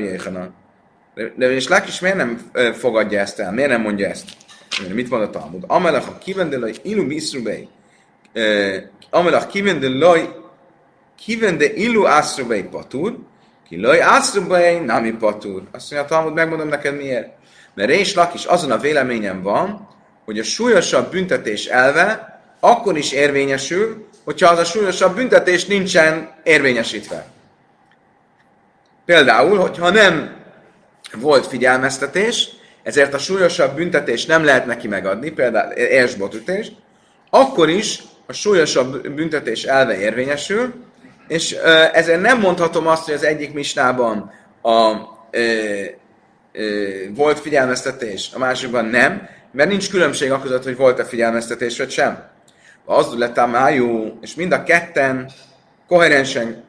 De 1.37 1.51
és 1.51 1.69
Lakis 1.69 2.01
miért 2.01 2.17
nem 2.17 2.51
fogadja 2.75 3.21
ezt 3.21 3.39
el? 3.39 3.53
Miért 3.53 3.71
nem 3.71 3.81
mondja 3.81 4.09
ezt? 4.09 4.25
Mit 4.95 5.11
mond 5.11 5.23
a 5.23 5.31
Talmud? 5.31 5.65
Amelach 5.67 6.09
a 6.09 6.19
kivendelaj 6.19 6.73
ilu 6.83 7.07
biszrubei. 7.07 7.69
Amelach 9.11 9.47
kivendelaj 9.47 10.29
kivende 11.17 11.73
ilu 11.75 12.07
ászrubei 12.07 12.63
patur. 12.63 13.19
Ki 13.71 13.81
laj 13.81 14.01
ászrubei 14.01 14.79
nami 14.79 15.11
patur. 15.11 15.63
Azt 15.73 15.91
mondja 15.91 16.09
Talmud, 16.09 16.35
megmondom 16.35 16.69
neked 16.69 16.97
miért. 16.97 17.29
Mert 17.75 17.89
Rés 17.89 18.15
Lakis 18.15 18.45
azon 18.45 18.71
a 18.71 18.79
véleményem 18.79 19.43
van, 19.43 19.89
hogy 20.25 20.39
a 20.39 20.43
súlyosabb 20.43 21.11
büntetés 21.11 21.67
elve 21.67 22.41
akkor 22.61 22.97
is 22.97 23.13
érvényesül, 23.13 24.09
hogyha 24.25 24.51
az 24.51 24.59
a 24.59 24.65
súlyosabb 24.65 25.15
büntetés 25.15 25.67
nincsen 25.67 26.35
érvényesítve. 26.43 27.27
Például, 29.05 29.59
hogyha 29.59 29.91
nem 29.91 30.37
volt 31.13 31.47
figyelmeztetés, 31.47 32.49
ezért 32.83 33.15
a 33.15 33.19
súlyosabb 33.19 33.75
büntetés 33.75 34.27
nem 34.27 34.45
lehet 34.45 34.67
neki 34.67 34.89
megadni, 34.89 35.31
például 35.31 35.73
érsbotütést, 35.73 36.73
akkor 37.31 37.69
is 37.69 38.03
a 38.27 38.33
súlyosabb 38.33 39.09
büntetés 39.09 39.65
elve 39.65 39.99
érvényesül, 39.99 40.75
és 41.31 41.53
ezért 41.93 42.21
nem 42.21 42.41
mondhatom 42.41 42.87
azt, 42.87 43.05
hogy 43.05 43.15
az 43.15 43.25
egyik 43.25 43.53
misnában 43.53 44.33
a, 44.63 44.93
ö, 45.31 45.83
ö, 46.53 46.89
volt 47.15 47.39
figyelmeztetés, 47.39 48.31
a 48.35 48.39
másikban 48.39 48.85
nem, 48.85 49.29
mert 49.53 49.69
nincs 49.69 49.91
különbség 49.91 50.33
a 50.33 50.41
között, 50.41 50.65
hogy 50.65 50.77
volt-e 50.77 51.05
figyelmeztetés 51.05 51.79
vagy 51.79 51.91
sem 51.91 52.31
az 52.91 53.15
lett 53.15 53.47
májú, 53.47 54.19
és 54.21 54.35
mind 54.35 54.53
a 54.53 54.63
ketten 54.63 55.31
koherensen, 55.89 56.65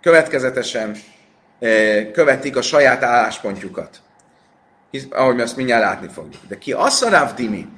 következetesen 0.00 0.96
eh, 1.58 2.08
követik 2.12 2.56
a 2.56 2.62
saját 2.62 3.02
álláspontjukat. 3.02 4.02
Hisz, 4.90 5.06
ahogy 5.10 5.34
mi 5.34 5.42
azt 5.42 5.56
mindjárt 5.56 5.82
látni 5.82 6.08
fogjuk. 6.08 6.42
De 6.48 6.58
ki 6.58 6.72
az 6.72 7.02
a 7.02 7.10
Rav 7.10 7.34
Dimi? 7.34 7.68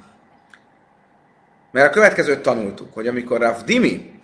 Mert 1.71 1.87
a 1.87 1.93
következőt 1.93 2.41
tanultuk, 2.41 2.93
hogy 2.93 3.07
amikor 3.07 3.39
Rav 3.39 3.63
Dimi 3.63 4.16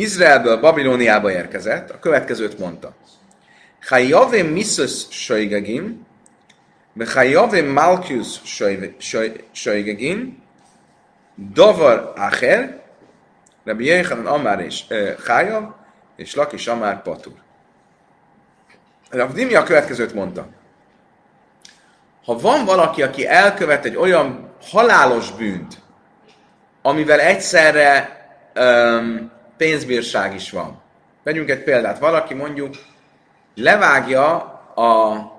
Izraelből 0.00 0.60
Babilóniába 0.60 1.32
érkezett, 1.32 1.90
a 1.90 1.98
következőt 1.98 2.58
mondta. 2.58 2.94
Chayavim 3.80 4.46
misus 4.46 5.06
shoigagim, 5.10 6.06
Chayavim 6.98 7.66
malchus 7.66 8.40
shoigagim, 9.52 10.42
Dovar 11.34 12.12
acher, 12.16 12.80
Rabbi 13.64 13.84
Yechanan 13.84 14.26
Amár 14.26 14.60
és 14.60 14.84
Chájav, 15.24 15.74
és 16.16 16.34
Lakis 16.34 16.66
Amár 16.66 17.02
Patur. 17.02 17.32
Rabbi 19.10 19.32
Dimi 19.32 19.54
a 19.54 19.62
következőt 19.62 20.14
mondta. 20.14 20.48
Ha 22.24 22.38
van 22.38 22.64
valaki, 22.64 23.02
aki 23.02 23.26
elkövet 23.26 23.84
egy 23.84 23.96
olyan 23.96 24.50
halálos 24.70 25.30
bűnt, 25.30 25.78
amivel 26.82 27.20
egyszerre 27.20 28.18
um, 28.54 29.38
pénzbírság 29.60 30.34
is 30.34 30.50
van. 30.50 30.80
Vegyünk 31.22 31.50
egy 31.50 31.62
példát. 31.62 31.98
Valaki 31.98 32.34
mondjuk 32.34 32.74
levágja 33.54 34.34
a 34.74 35.32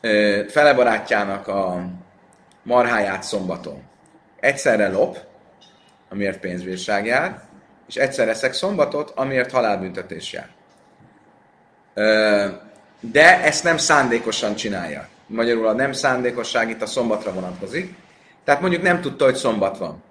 ö, 0.00 0.42
felebarátjának 0.48 1.48
a 1.48 1.86
marháját 2.62 3.22
szombaton. 3.22 3.82
Egyszerre 4.40 4.88
lop, 4.88 5.18
amiért 6.08 6.40
pénzbírság 6.40 7.06
jár, 7.06 7.40
és 7.88 7.96
egyszer 7.96 8.28
eszek 8.28 8.52
szombatot, 8.52 9.10
amiért 9.10 9.50
halálbüntetés 9.50 10.32
jár. 10.32 10.48
De 13.00 13.42
ezt 13.42 13.64
nem 13.64 13.76
szándékosan 13.76 14.54
csinálja. 14.54 15.08
Magyarul 15.26 15.66
a 15.66 15.72
nem 15.72 15.92
szándékosság 15.92 16.70
itt 16.70 16.82
a 16.82 16.86
szombatra 16.86 17.32
vonatkozik. 17.32 17.94
Tehát 18.44 18.60
mondjuk 18.60 18.82
nem 18.82 19.00
tudta, 19.00 19.24
hogy 19.24 19.34
szombat 19.36 19.78
van. 19.78 20.02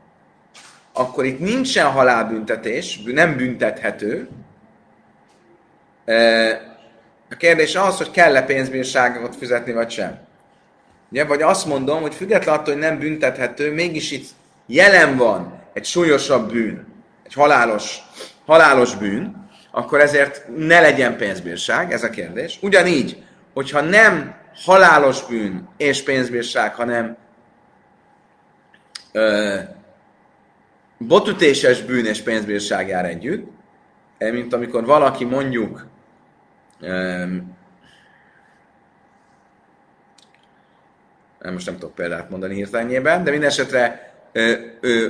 Akkor 1.00 1.26
itt 1.26 1.40
nincsen 1.40 1.86
halálbüntetés, 1.86 3.00
nem 3.06 3.38
büntethető. 3.38 4.30
A 7.30 7.36
kérdés 7.38 7.76
az, 7.76 7.98
hogy 7.98 8.12
kell-e 8.12 8.42
pénzbírságot 8.42 9.36
fizetni, 9.36 9.72
vagy 9.72 9.90
sem. 9.90 10.20
Ugye, 11.12 11.26
vagy 11.26 11.42
azt 11.42 11.66
mondom, 11.66 12.02
hogy 12.02 12.14
független 12.14 12.56
attól, 12.56 12.74
hogy 12.74 12.84
nem 12.84 13.00
büntethető, 13.00 13.74
mégis 13.74 14.12
itt 14.12 14.30
jelen 14.66 15.18
van 15.18 15.64
egy 15.74 15.86
súlyosabb 15.86 16.52
bűn, 16.52 16.86
egy 17.26 17.34
halálos, 17.34 17.98
halálos 18.46 18.96
bűn, 18.96 19.50
akkor 19.72 20.00
ezért 20.00 20.46
ne 20.58 20.80
legyen 20.80 21.18
pénzbírság, 21.18 21.92
ez 21.92 22.04
a 22.04 22.10
kérdés. 22.10 22.60
Ugyanígy, 22.62 23.24
hogyha 23.54 23.82
nem 23.82 24.36
halálos 24.66 25.26
bűn 25.26 25.70
és 25.78 26.04
pénzbírság, 26.04 26.76
hanem 26.76 27.18
ö, 29.12 29.58
botütéses 31.00 31.82
bűn 31.82 32.06
és 32.06 32.22
pénzbírság 32.22 32.88
jár 32.88 33.06
együtt, 33.06 33.52
eh, 34.18 34.32
mint 34.32 34.54
amikor 34.54 34.86
valaki 34.86 35.26
mondjuk 35.26 35.88
ö, 36.82 37.26
most 41.52 41.66
nem 41.66 41.78
tudok 41.78 41.96
példát 41.96 42.30
mondani 42.30 42.56
hirtelenjében, 42.56 43.24
de 43.24 43.32
minden 43.32 43.50
esetre, 43.50 44.14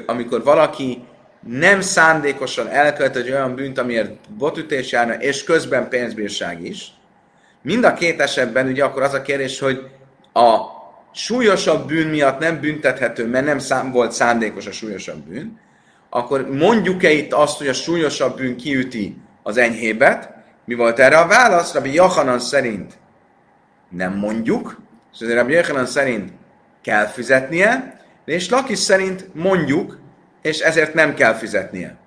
amikor 0.05 0.43
valaki 0.43 1.03
nem 1.39 1.81
szándékosan 1.81 2.67
elkövet 2.67 3.15
egy 3.15 3.29
olyan 3.31 3.55
bűnt, 3.55 3.77
amiért 3.77 4.29
botütés 4.29 4.91
járna, 4.91 5.13
és 5.13 5.43
közben 5.43 5.89
pénzbírság 5.89 6.63
is, 6.63 6.93
mind 7.62 7.84
a 7.84 7.93
két 7.93 8.22
esetben 8.22 8.67
ugye 8.67 8.84
akkor 8.84 9.01
az 9.01 9.13
a 9.13 9.22
kérdés, 9.22 9.60
hogy 9.60 9.88
a 10.34 10.58
súlyosabb 11.12 11.88
bűn 11.88 12.08
miatt 12.08 12.39
nem 12.39 12.60
büntethető, 12.60 13.27
mert 13.27 13.46
nem 13.46 13.60
szám, 13.60 13.91
volt 13.91 14.12
szándékos 14.12 14.65
a 14.67 14.72
súlyosabb 14.72 15.19
bűn, 15.19 15.60
akkor 16.09 16.49
mondjuk-e 16.49 17.11
itt 17.11 17.33
azt, 17.33 17.57
hogy 17.57 17.67
a 17.67 17.73
súlyosabb 17.73 18.37
bűn 18.37 18.57
kiüti 18.57 19.17
az 19.43 19.57
enyhébet? 19.57 20.29
Mi 20.65 20.75
volt 20.75 20.99
erre 20.99 21.17
a 21.17 21.27
válasz? 21.27 21.73
Rabbi 21.73 21.93
Johanan 21.93 22.39
szerint 22.39 22.93
nem 23.89 24.13
mondjuk, 24.13 24.81
és 25.13 25.19
ezért 25.19 25.37
Rabbi 25.37 25.53
Johanan 25.53 25.85
szerint 25.85 26.31
kell 26.81 27.05
fizetnie, 27.05 27.99
és 28.25 28.49
Lakis 28.49 28.79
szerint 28.79 29.35
mondjuk, 29.35 29.99
és 30.41 30.59
ezért 30.59 30.93
nem 30.93 31.13
kell 31.13 31.33
fizetnie. 31.33 31.97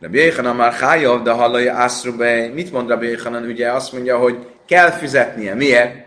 Rabbi 0.00 0.24
Yochanan 0.24 0.56
már 0.56 0.72
hájav, 0.72 1.22
de 1.22 1.30
hallja 1.30 1.74
Ászrube, 1.74 2.48
mit 2.48 2.72
mond 2.72 2.88
Rabbi 2.88 3.08
Yochanan? 3.08 3.44
Ugye 3.44 3.72
azt 3.72 3.92
mondja, 3.92 4.18
hogy 4.18 4.46
kell 4.66 4.90
fizetnie. 4.90 5.54
Miért? 5.54 6.06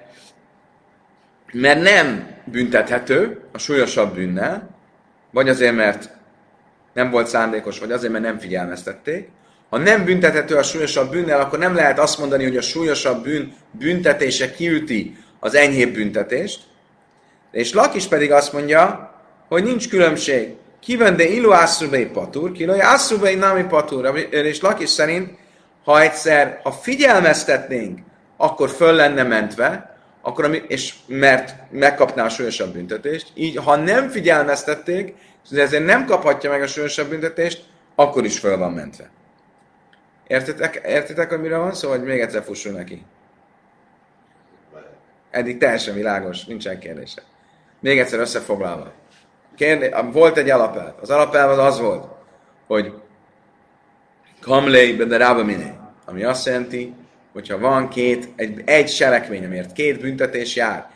Mert 1.54 1.82
nem 1.82 2.28
büntethető 2.46 3.42
a 3.52 3.58
súlyosabb 3.58 4.14
bűnnel, 4.14 4.70
vagy 5.32 5.50
azért, 5.50 5.76
mert 5.76 6.10
nem 6.94 7.10
volt 7.10 7.28
szándékos, 7.28 7.80
vagy 7.80 7.92
azért, 7.92 8.12
mert 8.12 8.24
nem 8.24 8.40
figyelmeztették. 8.40 9.30
Ha 9.70 9.78
nem 9.78 10.06
büntethető 10.06 10.56
a 10.56 10.64
súlyosabb 10.64 11.12
bűnnel, 11.12 11.40
akkor 11.40 11.60
nem 11.60 11.76
lehet 11.76 12.00
azt 12.00 12.20
mondani, 12.20 12.44
hogy 12.44 12.58
a 12.58 12.62
súlyosabb 12.62 13.24
bűn 13.24 13.54
büntetése 13.72 14.52
kiüti 14.52 15.18
az 15.40 15.56
enyhébb 15.56 15.94
büntetést. 15.94 16.62
És 17.52 17.74
Lakis 17.74 18.06
pedig 18.06 18.32
azt 18.32 18.54
mondja, 18.54 19.14
hogy 19.48 19.64
nincs 19.64 19.90
különbség. 19.90 20.56
Kivende 20.80 21.28
ilu 21.28 21.50
asszubei 21.50 22.06
patur, 22.06 22.52
kilói 22.52 22.80
asszubei 22.80 23.36
nami 23.36 23.64
patur. 23.64 24.28
És 24.32 24.62
Lakis 24.62 24.90
szerint, 24.90 25.30
ha 25.84 26.02
egyszer, 26.02 26.60
ha 26.64 26.72
figyelmeztetnénk, 26.72 28.00
akkor 28.38 28.70
föl 28.70 28.94
lenne 28.94 29.24
mentve, 29.24 29.91
akkor, 30.22 30.46
ami, 30.46 30.62
és 30.68 30.96
mert 31.08 31.72
megkapná 31.72 32.26
a 32.26 32.30
súlyosabb 32.30 32.74
büntetést. 32.74 33.32
Így, 33.34 33.56
ha 33.56 33.76
nem 33.76 34.10
figyelmeztették, 34.10 35.16
és 35.52 35.58
ezért 35.58 35.86
nem 35.86 36.06
kaphatja 36.06 36.50
meg 36.50 36.62
a 36.62 36.68
súlyosabb 36.68 37.10
büntetést, 37.10 37.66
akkor 37.96 38.26
is 38.26 38.40
föl 38.40 38.58
van 38.58 38.72
mentve. 38.72 39.10
Értitek, 40.28 40.82
értitek 40.86 41.30
hogy 41.30 41.42
mire 41.42 41.58
van 41.58 41.74
szó, 41.74 41.90
vagy 41.90 42.04
még 42.04 42.20
egyszer 42.20 42.44
fusson 42.44 42.74
neki? 42.74 43.06
Eddig 45.32 45.58
teljesen 45.58 45.94
világos, 45.94 46.46
nincsen 46.46 46.80
kérdése. 46.80 47.22
Még 47.80 48.00
egyszer 48.00 48.20
összefoglalva. 48.20 48.92
Kérdé, 49.56 49.94
volt 50.12 50.38
egy 50.38 50.50
alapelv. 50.50 50.94
Az 51.02 51.10
alapelv 51.10 51.50
az 51.50 51.58
az 51.58 51.80
volt, 51.80 52.06
hogy 52.68 52.94
kamlei 54.42 54.96
de 54.96 55.18
rába 55.18 55.44
miné. 55.44 55.74
Ami 56.06 56.24
azt 56.24 56.46
jelenti, 56.46 56.94
hogyha 57.34 57.60
van 57.60 57.90
két, 57.90 58.28
egy, 58.36 58.62
egy 58.66 58.90
selekmény, 58.90 59.46
amiért 59.46 59.74
két 59.74 60.02
büntetés 60.02 60.56
jár, 60.56 60.90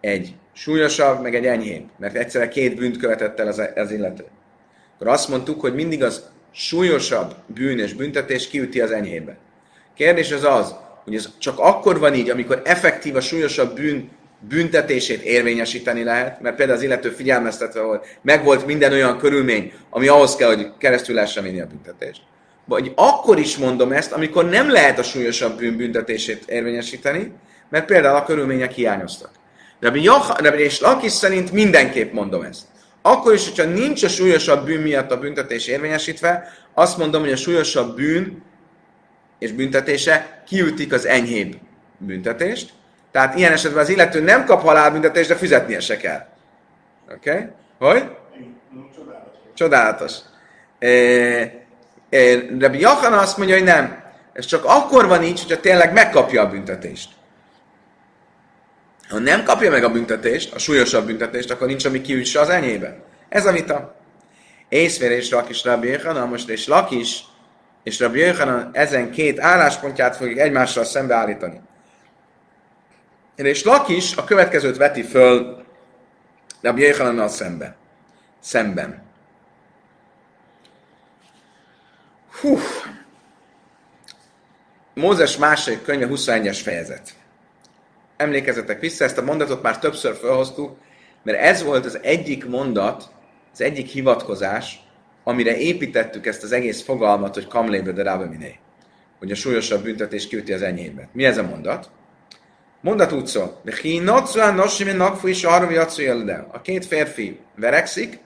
egy 0.00 0.34
súlyosabb, 0.52 1.22
meg 1.22 1.34
egy 1.34 1.46
enyhébb, 1.46 1.84
mert 1.98 2.16
egyszerre 2.16 2.48
két 2.48 2.76
bűnt 2.76 2.96
követett 2.96 3.40
el 3.40 3.46
az, 3.46 3.62
az 3.74 3.90
illető. 3.90 4.24
Akkor 4.94 5.08
azt 5.08 5.28
mondtuk, 5.28 5.60
hogy 5.60 5.74
mindig 5.74 6.02
az 6.02 6.30
súlyosabb 6.52 7.34
bűn 7.46 7.78
és 7.78 7.94
büntetés 7.94 8.48
kiüti 8.48 8.80
az 8.80 8.90
enyhébe. 8.90 9.36
Kérdés 9.94 10.32
az 10.32 10.44
az, 10.44 10.74
hogy 11.04 11.14
ez 11.14 11.28
csak 11.38 11.58
akkor 11.58 11.98
van 11.98 12.14
így, 12.14 12.30
amikor 12.30 12.62
effektív 12.64 13.16
a 13.16 13.20
súlyosabb 13.20 13.74
bűn 13.74 14.10
büntetését 14.48 15.22
érvényesíteni 15.22 16.02
lehet, 16.02 16.40
mert 16.40 16.56
például 16.56 16.78
az 16.78 16.84
illető 16.84 17.10
figyelmeztetve 17.10 17.80
volt, 17.80 18.18
megvolt 18.22 18.66
minden 18.66 18.92
olyan 18.92 19.18
körülmény, 19.18 19.72
ami 19.90 20.08
ahhoz 20.08 20.36
kell, 20.36 20.54
hogy 20.54 20.72
keresztül 20.78 21.14
lehessen 21.14 21.42
vinni 21.42 21.60
a 21.60 21.66
büntetést. 21.66 22.22
Vagy 22.70 22.92
akkor 22.94 23.38
is 23.38 23.56
mondom 23.56 23.92
ezt, 23.92 24.12
amikor 24.12 24.48
nem 24.48 24.70
lehet 24.70 24.98
a 24.98 25.02
súlyosabb 25.02 25.58
bűn 25.58 25.76
büntetését 25.76 26.44
érvényesíteni, 26.48 27.32
mert 27.68 27.84
például 27.84 28.16
a 28.16 28.24
körülmények 28.24 28.72
hiányoztak. 28.72 29.30
Rabbi, 29.80 30.02
Joch, 30.02 30.42
Rabbi 30.42 30.62
és 30.62 30.80
Lakis 30.80 31.12
szerint 31.12 31.52
mindenképp 31.52 32.12
mondom 32.12 32.42
ezt. 32.42 32.62
Akkor 33.02 33.34
is, 33.34 33.48
hogyha 33.48 33.70
nincs 33.70 34.02
a 34.02 34.08
súlyosabb 34.08 34.64
bűn 34.64 34.80
miatt 34.80 35.10
a 35.10 35.18
büntetés 35.18 35.66
érvényesítve, 35.66 36.52
azt 36.74 36.98
mondom, 36.98 37.22
hogy 37.22 37.32
a 37.32 37.36
súlyosabb 37.36 37.96
bűn 37.96 38.42
és 39.38 39.52
büntetése 39.52 40.42
kiütik 40.46 40.92
az 40.92 41.06
enyhébb 41.06 41.56
büntetést, 41.98 42.72
tehát 43.10 43.36
ilyen 43.36 43.52
esetben 43.52 43.82
az 43.82 43.88
illető 43.88 44.20
nem 44.20 44.44
kap 44.44 44.62
halálbüntetést, 44.62 45.28
de 45.28 45.36
fizetnie 45.36 45.80
se 45.80 45.96
kell. 45.96 46.26
Oké? 47.14 47.30
Okay? 47.30 47.46
Hogy? 47.78 48.04
Csodálatos. 49.54 50.12
E, 50.78 50.88
Rabbi 52.58 52.80
Jachana 52.80 53.18
azt 53.18 53.36
mondja, 53.36 53.56
hogy 53.56 53.64
nem. 53.64 54.02
Ez 54.32 54.44
csak 54.44 54.64
akkor 54.64 55.06
van 55.06 55.22
így, 55.22 55.40
hogyha 55.40 55.60
tényleg 55.60 55.92
megkapja 55.92 56.42
a 56.42 56.48
büntetést. 56.48 57.10
Ha 59.08 59.18
nem 59.18 59.44
kapja 59.44 59.70
meg 59.70 59.84
a 59.84 59.90
büntetést, 59.90 60.54
a 60.54 60.58
súlyosabb 60.58 61.06
büntetést, 61.06 61.50
akkor 61.50 61.66
nincs, 61.66 61.84
ami 61.84 62.00
kiüsse 62.00 62.40
az 62.40 62.48
enyébe. 62.48 62.96
Ez 63.28 63.46
a 63.46 63.52
vita. 63.52 63.96
Észvér 64.68 65.10
és 65.10 65.30
Lakis 65.30 65.64
Rabbi 65.64 65.88
Jachana, 65.88 66.26
most 66.26 66.48
és 66.48 66.66
Lakis 66.66 67.24
és 67.82 67.98
Rabbi 67.98 68.18
Jachana 68.18 68.70
ezen 68.72 69.10
két 69.10 69.40
álláspontját 69.40 70.16
fogjuk 70.16 70.38
egymással 70.38 70.84
szembeállítani. 70.84 71.60
És 73.36 73.64
Lakis 73.64 74.16
a 74.16 74.24
következőt 74.24 74.76
veti 74.76 75.02
föl 75.02 75.64
Rabbi 76.60 76.82
Jechanannal 76.82 77.28
szemben. 77.28 77.74
Szemben. 78.40 79.09
Hú. 82.40 82.58
Mózes 84.94 85.36
második 85.36 85.82
könyve 85.82 86.06
21-es 86.10 86.58
fejezet. 86.62 87.10
Emlékezetek 88.16 88.80
vissza, 88.80 89.04
ezt 89.04 89.18
a 89.18 89.22
mondatot 89.22 89.62
már 89.62 89.78
többször 89.78 90.14
felhoztuk, 90.14 90.76
mert 91.22 91.38
ez 91.38 91.62
volt 91.62 91.84
az 91.84 91.98
egyik 92.02 92.46
mondat, 92.46 93.10
az 93.52 93.60
egyik 93.60 93.86
hivatkozás, 93.86 94.80
amire 95.24 95.56
építettük 95.56 96.26
ezt 96.26 96.42
az 96.42 96.52
egész 96.52 96.82
fogalmat, 96.82 97.34
hogy 97.34 97.46
kamlébe 97.46 97.92
de 97.92 98.02
rábeminé. 98.02 98.58
Hogy 99.18 99.30
a 99.30 99.34
súlyosabb 99.34 99.82
büntetés 99.82 100.28
kiüti 100.28 100.52
az 100.52 100.62
enyhébe. 100.62 101.08
Mi 101.12 101.24
ez 101.24 101.38
a 101.38 101.42
mondat? 101.42 101.90
Mondat 102.80 103.12
úgy 103.12 103.26
szól, 103.26 103.60
a 106.52 106.60
két 106.60 106.86
férfi 106.86 107.38
verekszik, 107.56 108.18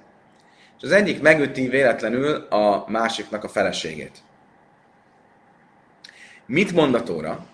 és 0.84 0.90
az 0.90 0.96
egyik 0.96 1.20
megüti 1.20 1.68
véletlenül 1.68 2.34
a 2.34 2.84
másiknak 2.88 3.44
a 3.44 3.48
feleségét. 3.48 4.18
Mit 6.46 6.72
mondatóra? 6.72 7.46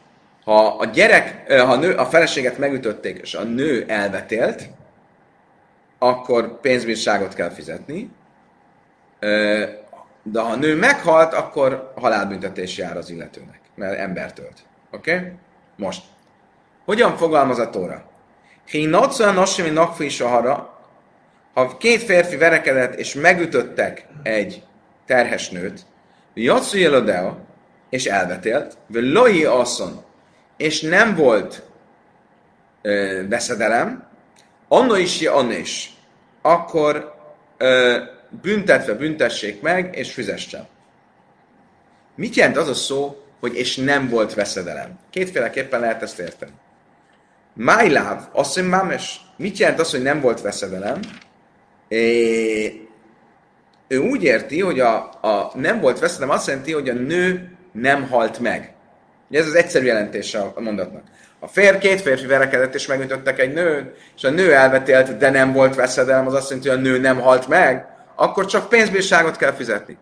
Ha 0.45 0.67
a 0.67 0.85
gyerek, 0.85 1.53
ha 1.53 1.73
a, 1.73 1.77
nő, 1.77 1.95
a 1.95 2.07
feleséget 2.07 2.59
megütötték, 2.59 3.19
és 3.19 3.35
a 3.35 3.43
nő 3.43 3.85
elvetélt, 3.89 4.69
akkor 5.99 6.61
pénzbírságot 6.61 7.35
kell 7.35 7.51
fizetni, 7.51 8.11
de 10.23 10.41
ha 10.41 10.51
a 10.51 10.57
nő 10.57 10.77
meghalt, 10.77 11.35
akkor 11.35 11.93
halálbüntetés 11.97 12.77
jár 12.77 12.97
az 12.97 13.11
illetőnek, 13.11 13.61
mert 13.75 13.99
embertölt. 13.99 14.59
Oké? 14.91 15.15
Okay? 15.15 15.33
Most. 15.77 16.03
Hogyan 16.85 17.17
fogalmaz 17.17 17.59
a 17.59 17.71
Tóra? 17.71 18.05
Hínatszóan 18.67 19.35
nossimi 19.35 19.71
nakfi 19.71 20.09
sahara, 20.09 20.80
ha 21.55 21.77
két 21.77 22.03
férfi 22.03 22.37
verekedett 22.37 22.95
és 22.95 23.15
megütöttek 23.15 24.07
egy 24.23 24.63
terhes 25.07 25.49
nőt, 25.51 25.87
Jatsu 26.35 26.79
Jelodeo, 26.79 27.35
és 27.91 28.07
elvetélt, 28.07 28.77
Loi 28.89 29.45
asszon, 29.45 30.05
és 30.57 30.81
nem 30.81 31.15
volt 31.15 31.63
ö, 32.83 33.23
veszedelem, 33.29 34.09
anno 34.69 34.97
is, 34.97 35.23
anno 35.23 35.53
is, 35.53 35.93
akkor 36.43 37.15
ö, 37.57 37.99
büntetve 38.43 38.95
büntessék 38.95 39.61
meg, 39.61 39.97
és 39.97 40.13
fizessen. 40.13 40.67
Mit 42.15 42.35
jelent 42.35 42.57
az 42.57 42.69
a 42.69 42.75
szó, 42.75 43.23
hogy 43.41 43.57
és 43.57 43.77
nem 43.77 44.09
volt 44.09 44.35
veszedelem? 44.35 44.99
Kétféleképpen 45.11 45.81
lehet 45.81 46.03
ezt 46.03 46.19
érteni. 46.19 46.53
Májláv, 47.53 48.29
azt 48.33 48.57
mondja, 48.57 48.77
mámes, 48.77 49.21
mit 49.37 49.59
jelent 49.59 49.81
az, 49.81 49.91
hogy 49.91 50.03
nem 50.03 50.21
volt 50.21 50.41
veszedelem? 50.41 51.01
É, 51.91 52.89
ő 53.89 53.99
úgy 53.99 54.23
érti, 54.23 54.61
hogy 54.61 54.81
a, 54.81 54.95
a 55.21 55.51
nem 55.55 55.81
volt 55.81 55.99
veszedelem 55.99 56.35
azt 56.35 56.47
jelenti, 56.47 56.73
hogy 56.73 56.89
a 56.89 56.93
nő 56.95 57.57
nem 57.73 58.09
halt 58.09 58.39
meg. 58.39 58.75
Ez 59.31 59.47
az 59.47 59.55
egyszerű 59.55 59.87
jelentése 59.87 60.41
a 60.55 60.61
mondatnak. 60.61 61.03
A 61.39 61.47
fér, 61.47 61.79
két 61.79 62.01
férfi 62.01 62.27
verekedett 62.27 62.75
és 62.75 62.87
megütöttek 62.87 63.39
egy 63.39 63.53
nőt, 63.53 63.97
és 64.17 64.25
a 64.25 64.31
nő 64.31 64.55
elvetélt, 64.55 65.17
de 65.17 65.31
nem 65.31 65.53
volt 65.53 65.75
veszedelem, 65.75 66.27
az 66.27 66.35
azt 66.35 66.49
jelenti, 66.49 66.69
hogy 66.69 66.79
a 66.79 66.83
nő 66.83 66.99
nem 66.99 67.21
halt 67.21 67.49
meg, 67.49 67.87
akkor 68.17 68.47
csak 68.47 68.69
pénzbírságot 68.69 69.37
kell 69.37 69.53
fizetni. 69.53 69.97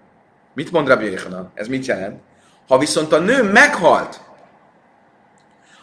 Mit 0.55 0.73
mond 0.73 0.89
Rabbi 0.89 1.11
Yechanan? 1.11 1.53
Ez 1.55 1.69
mit 1.69 1.87
jelent? 1.87 2.21
Ha 2.69 2.79
viszont 2.79 3.13
a 3.13 3.19
nő 3.19 3.43
meghalt, 3.43 4.21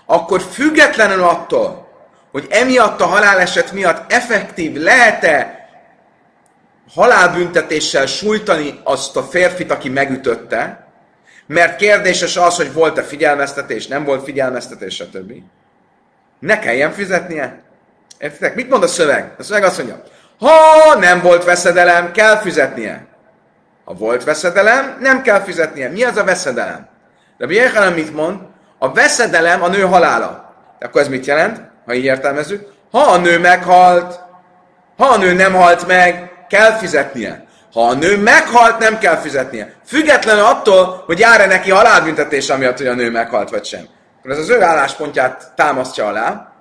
akkor 0.06 0.42
függetlenül 0.42 1.24
attól, 1.24 1.88
hogy 2.32 2.48
emiatt 2.50 3.02
a 3.02 3.06
haláleset 3.06 3.72
miatt 3.72 4.12
effektív 4.12 4.76
lehet-e 4.76 5.65
halálbüntetéssel 6.94 8.06
sújtani 8.06 8.80
azt 8.84 9.16
a 9.16 9.24
férfit, 9.24 9.72
aki 9.72 9.90
megütötte, 9.90 10.88
mert 11.48 11.76
kérdéses 11.76 12.38
az, 12.38 12.56
hogy 12.56 12.74
volt-e 12.74 13.04
figyelmeztetés, 13.04 13.88
nem 13.88 14.04
volt 14.04 14.24
figyelmeztetés, 14.24 14.96
stb. 14.96 15.34
Ne 16.40 16.60
kelljen 16.60 16.92
fizetnie. 16.92 17.62
Értitek? 18.18 18.56
Mit 18.56 18.70
mond 18.70 18.84
a 18.84 18.88
szöveg? 18.88 19.34
A 19.38 19.44
szöveg 19.44 19.64
azt 19.64 19.78
mondja, 19.78 20.04
ha 20.40 21.00
nem 21.00 21.22
volt 21.22 21.44
veszedelem, 21.44 22.12
kell 22.12 22.38
fizetnie. 22.38 23.06
Ha 23.86 23.94
volt 23.94 24.24
veszedelem, 24.24 24.98
nem 25.00 25.22
kell 25.22 25.40
fizetnie. 25.40 25.90
Mi 25.90 26.04
az 26.04 26.18
a 26.18 26.24
veszedelem? 26.24 26.88
De 27.38 27.46
Biechanem 27.46 27.94
mit 27.94 28.14
mond? 28.14 28.40
A 28.80 28.94
veszedelem 28.94 29.64
a 29.64 29.68
nő 29.68 29.82
halála. 29.82 30.54
De 30.80 30.86
akkor 30.86 31.02
ez 31.02 31.08
mit 31.08 31.26
jelent, 31.26 31.62
ha 31.86 31.94
így 31.94 32.04
értelmezzük? 32.04 32.74
Ha 32.92 33.00
a 33.00 33.18
nő 33.18 33.40
meghalt, 33.40 34.20
ha 34.98 35.06
a 35.06 35.18
nő 35.18 35.34
nem 35.34 35.54
halt 35.54 35.88
meg, 35.88 36.32
kell 36.50 36.72
fizetnie. 36.72 37.46
Ha 37.74 37.88
a 37.88 37.94
nő 37.94 38.18
meghalt, 38.18 38.80
nem 38.80 38.98
kell 38.98 39.16
fizetnie. 39.16 39.74
Függetlenül 39.86 40.44
attól, 40.44 41.04
hogy 41.06 41.20
jár-e 41.20 41.46
neki 41.46 41.70
halálbüntetés, 41.70 42.50
amiatt, 42.50 42.78
hogy 42.78 42.88
a 42.88 42.94
nő 42.94 43.12
meghalt, 43.12 43.50
vagy 43.50 43.66
sem. 43.66 43.88
Ez 44.24 44.38
az 44.38 44.50
ő 44.50 44.62
álláspontját 44.62 45.52
támasztja 45.56 46.08
alá, 46.08 46.54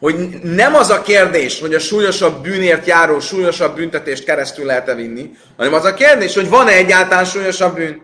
hogy 0.00 0.40
nem 0.42 0.74
az 0.74 0.90
a 0.90 1.02
kérdés, 1.02 1.60
hogy 1.60 1.74
a 1.74 1.78
súlyosabb 1.78 2.42
bűnért 2.42 2.86
járó 2.86 3.20
súlyosabb 3.20 3.74
büntetést 3.74 4.24
keresztül 4.24 4.66
lehet-e 4.66 4.94
vinni, 4.94 5.30
hanem 5.56 5.74
az 5.74 5.84
a 5.84 5.94
kérdés, 5.94 6.34
hogy 6.34 6.48
van-e 6.48 6.72
egyáltalán 6.72 7.24
súlyosabb 7.24 7.74
bűn. 7.74 8.02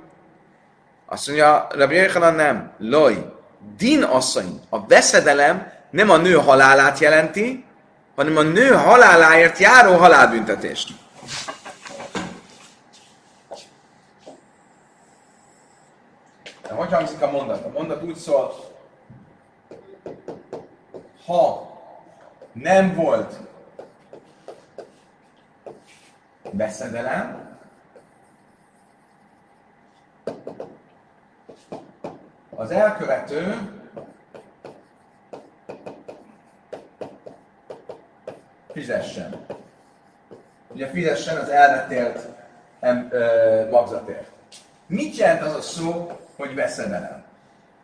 Azt 1.06 1.26
mondja, 1.26 1.66
Rabbi 1.70 1.94
Yechanan 1.94 2.34
nem. 2.34 2.72
Loj, 2.78 3.32
din 3.76 4.02
asszony, 4.02 4.60
a 4.70 4.86
veszedelem 4.86 5.72
nem 5.90 6.10
a 6.10 6.16
nő 6.16 6.34
halálát 6.34 6.98
jelenti, 6.98 7.64
hanem 8.14 8.36
a 8.36 8.42
nő 8.42 8.74
haláláért 8.74 9.58
járó 9.58 9.96
halálbüntetést. 9.96 10.94
De 16.62 16.74
hogy 16.74 16.92
hangzik 16.92 17.22
a 17.22 17.30
mondat? 17.30 17.64
A 17.64 17.68
mondat 17.68 18.02
úgy 18.02 18.16
szól, 18.16 18.54
ha 21.26 21.72
nem 22.52 22.94
volt 22.94 23.36
beszedelem, 26.50 27.52
az 32.56 32.70
elkövető 32.70 33.68
fizessen. 38.74 39.34
Ugye 40.68 40.86
fizessen 40.86 41.36
az 41.36 41.48
elvetélt 41.48 42.18
em, 42.80 43.10
magzatért. 43.70 44.28
Mit 44.86 45.16
jelent 45.16 45.42
az 45.42 45.54
a 45.54 45.60
szó, 45.60 46.18
hogy 46.36 46.54
veszedelem? 46.54 47.24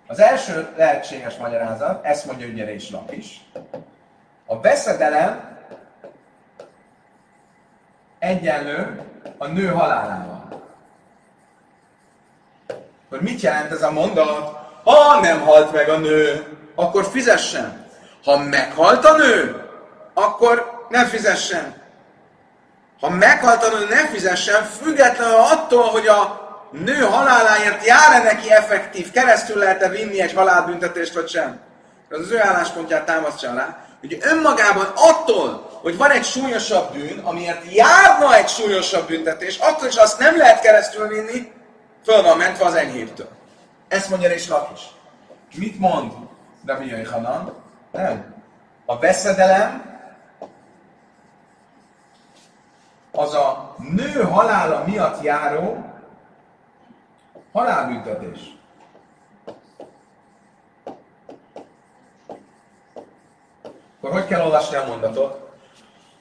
Az 0.06 0.18
első 0.20 0.68
lehetséges 0.76 1.36
magyarázat, 1.36 2.04
ezt 2.04 2.26
mondja 2.26 2.46
ugye 2.46 2.72
és 2.72 2.90
lap 2.90 3.12
is. 3.12 3.44
A 4.46 4.60
veszedelem 4.60 5.58
egyenlő 8.18 9.00
a 9.38 9.46
nő 9.46 9.66
halálával. 9.66 10.62
Hogy 13.08 13.20
mit 13.20 13.40
jelent 13.40 13.70
ez 13.70 13.82
a 13.82 13.90
mondat? 13.90 14.58
Ha 14.84 15.20
nem 15.20 15.40
halt 15.40 15.72
meg 15.72 15.88
a 15.88 15.98
nő, 15.98 16.46
akkor 16.74 17.04
fizessen. 17.04 17.86
Ha 18.24 18.38
meghalt 18.38 19.04
a 19.04 19.16
nő, 19.16 19.64
akkor 20.14 20.79
ne 20.90 21.04
fizessen. 21.06 21.74
Ha 23.00 23.10
meghalt 23.10 23.72
nő, 23.72 23.86
ne 23.88 24.08
fizessen, 24.08 24.64
függetlenül 24.64 25.34
attól, 25.34 25.82
hogy 25.82 26.06
a 26.06 26.48
nő 26.72 26.98
haláláért 26.98 27.86
jár-e 27.86 28.22
neki 28.22 28.50
effektív, 28.50 29.10
keresztül 29.10 29.58
lehet-e 29.58 29.88
vinni 29.88 30.20
egy 30.20 30.32
halálbüntetést, 30.32 31.14
vagy 31.14 31.28
sem. 31.28 31.60
Ez 32.10 32.18
az 32.18 32.30
ő 32.30 32.40
álláspontját 32.40 33.04
támasztja 33.04 33.50
alá, 33.50 33.84
hogy 34.00 34.18
önmagában 34.20 34.92
attól, 34.94 35.78
hogy 35.82 35.96
van 35.96 36.10
egy 36.10 36.24
súlyosabb 36.24 36.92
bűn, 36.92 37.18
amiért 37.18 37.72
járna 37.72 38.36
egy 38.36 38.48
súlyosabb 38.48 39.06
büntetés, 39.06 39.58
akkor 39.58 39.88
is 39.88 39.96
azt 39.96 40.18
nem 40.18 40.36
lehet 40.36 40.60
keresztül 40.60 41.08
vinni, 41.08 41.52
föl 42.04 42.22
van 42.22 42.36
mentve 42.36 42.64
az 42.64 42.74
enyhétől. 42.74 43.28
Ezt 43.88 44.08
mondja 44.08 44.30
és 44.30 44.48
is. 44.74 44.80
Mit 45.54 45.78
mond 45.78 46.12
Rabbi 46.66 47.04
Hanan? 47.04 47.54
Nem. 47.92 48.34
A 48.86 48.98
veszedelem 48.98 49.89
az 53.12 53.34
a 53.34 53.74
nő 53.96 54.22
halála 54.22 54.84
miatt 54.86 55.22
járó 55.22 55.84
halálbüntetés. 57.52 58.38
Akkor 64.02 64.12
hogy 64.12 64.26
kell 64.26 64.44
olvasni 64.44 64.76
a 64.76 64.86
mondatot? 64.86 65.48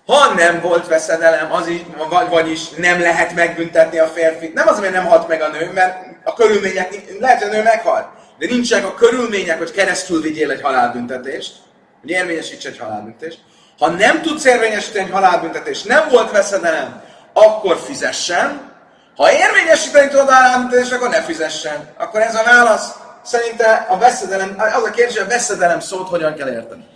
Ha 0.06 0.34
nem 0.34 0.62
volt 0.62 0.88
veszedelem, 0.88 1.52
az 1.52 1.70
így, 1.70 1.86
vagy, 2.10 2.30
vagyis 2.30 2.70
nem 2.70 3.00
lehet 3.00 3.34
megbüntetni 3.34 3.98
a 3.98 4.08
férfit. 4.08 4.54
Nem 4.54 4.68
az, 4.68 4.80
mert 4.80 4.94
nem 4.94 5.06
halt 5.06 5.28
meg 5.28 5.42
a 5.42 5.48
nő, 5.48 5.72
mert 5.74 5.98
a 6.24 6.34
körülmények, 6.34 7.18
lehet, 7.20 7.42
hogy 7.42 7.50
a 7.50 7.54
nő 7.54 7.64
meghalt, 7.64 8.08
de 8.38 8.46
nincsenek 8.46 8.86
a 8.86 8.94
körülmények, 8.94 9.58
hogy 9.58 9.72
keresztül 9.72 10.22
vigyél 10.22 10.52
egy 10.52 10.62
halálbüntetést, 10.62 11.56
hogy 12.02 12.10
érvényesíts 12.10 12.66
egy 12.66 12.78
halálbüntetést. 12.78 13.40
Ha 13.80 13.90
nem 13.90 14.22
tudsz 14.22 14.46
érvényesíteni 14.46 15.06
egy 15.06 15.12
halálbüntetést, 15.12 15.88
nem 15.88 16.10
volt 16.10 16.32
veszedelem, 16.32 17.02
akkor 17.34 17.78
fizessen. 17.78 18.72
Ha 19.16 19.32
érvényesíteni 19.32 20.10
tudod 20.10 20.30
a 20.30 20.34
halálbüntetést, 20.34 20.92
akkor 20.92 21.10
ne 21.10 21.22
fizessen. 21.22 21.94
Akkor 21.98 22.22
ez 22.22 22.36
a 22.36 22.44
válasz. 22.44 22.92
Szerinte 23.24 23.88
a 23.90 23.98
veszedelem, 23.98 24.56
az 24.58 24.84
a 24.84 24.92
kérdés, 24.92 25.18
hogy 25.18 25.26
a 25.26 25.30
veszedelem 25.30 25.80
szót 25.80 26.08
hogyan 26.08 26.36
kell 26.36 26.50
érteni. 26.52 26.88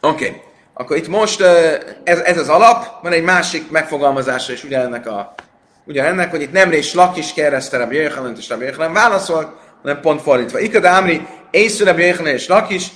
Oké. 0.00 0.26
Okay. 0.26 0.42
Akkor 0.74 0.96
itt 0.96 1.08
most 1.08 1.40
ez, 2.04 2.18
ez 2.18 2.38
az 2.38 2.48
alap, 2.48 3.02
van 3.02 3.12
egy 3.12 3.22
másik 3.22 3.70
megfogalmazása 3.70 4.52
is 4.52 4.64
ugyanennek 4.64 5.06
a 5.06 5.34
ugyanennek, 5.84 6.30
hogy 6.30 6.42
itt 6.42 6.52
nem 6.52 6.70
rés 6.70 6.94
lakis 6.94 7.32
kereszte 7.32 7.76
Rabbi 7.76 7.96
Jöjjhanan 7.96 8.36
és 8.36 8.48
Rabbi 8.48 8.64
Jöjjhanan 8.64 8.92
válaszol, 8.92 9.58
hanem 9.82 10.00
pont 10.00 10.22
fordítva. 10.22 10.58
Ikad 10.58 10.84
Ámri, 10.84 11.26
észre 11.50 11.94
Jöjjhanan 11.96 12.32
és 12.32 12.48
lakis, 12.48 12.86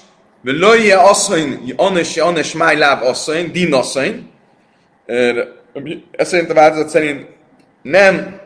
Lője 0.42 0.96
asszony, 0.96 1.74
anes, 1.76 2.16
anes 2.16 2.52
májláb 2.52 3.02
asszony, 3.02 3.50
din 3.52 3.74
asszony. 3.74 4.30
Ez 6.10 6.28
szerint 6.28 6.50
a 6.50 6.54
változat 6.54 6.88
szerint 6.88 7.26
nem 7.82 8.40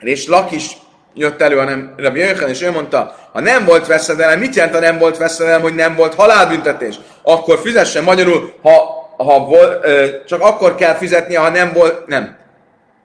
és 0.00 0.26
lakis 0.26 0.66
jött 1.14 1.40
elő, 1.40 1.56
hanem 1.56 1.94
Rabbi 1.96 2.18
Jöjjhanan, 2.18 2.48
és 2.48 2.62
ő 2.62 2.70
mondta, 2.70 3.16
ha 3.32 3.40
nem 3.40 3.64
volt 3.64 3.86
veszedelem, 3.86 4.38
mit 4.38 4.54
jelent, 4.54 4.74
ha 4.74 4.80
nem 4.80 4.98
volt 4.98 5.16
veszedelem, 5.16 5.60
hogy 5.60 5.74
nem 5.74 5.94
volt 5.94 6.14
halálbüntetés? 6.14 6.94
Akkor 7.22 7.58
fizessen 7.58 8.04
magyarul, 8.04 8.54
ha, 8.62 9.02
ha 9.16 9.38
vol, 9.38 9.80
csak 10.26 10.40
akkor 10.40 10.74
kell 10.74 10.94
fizetnie, 10.94 11.38
ha 11.38 11.48
nem 11.48 11.72
volt, 11.72 12.06
nem. 12.06 12.36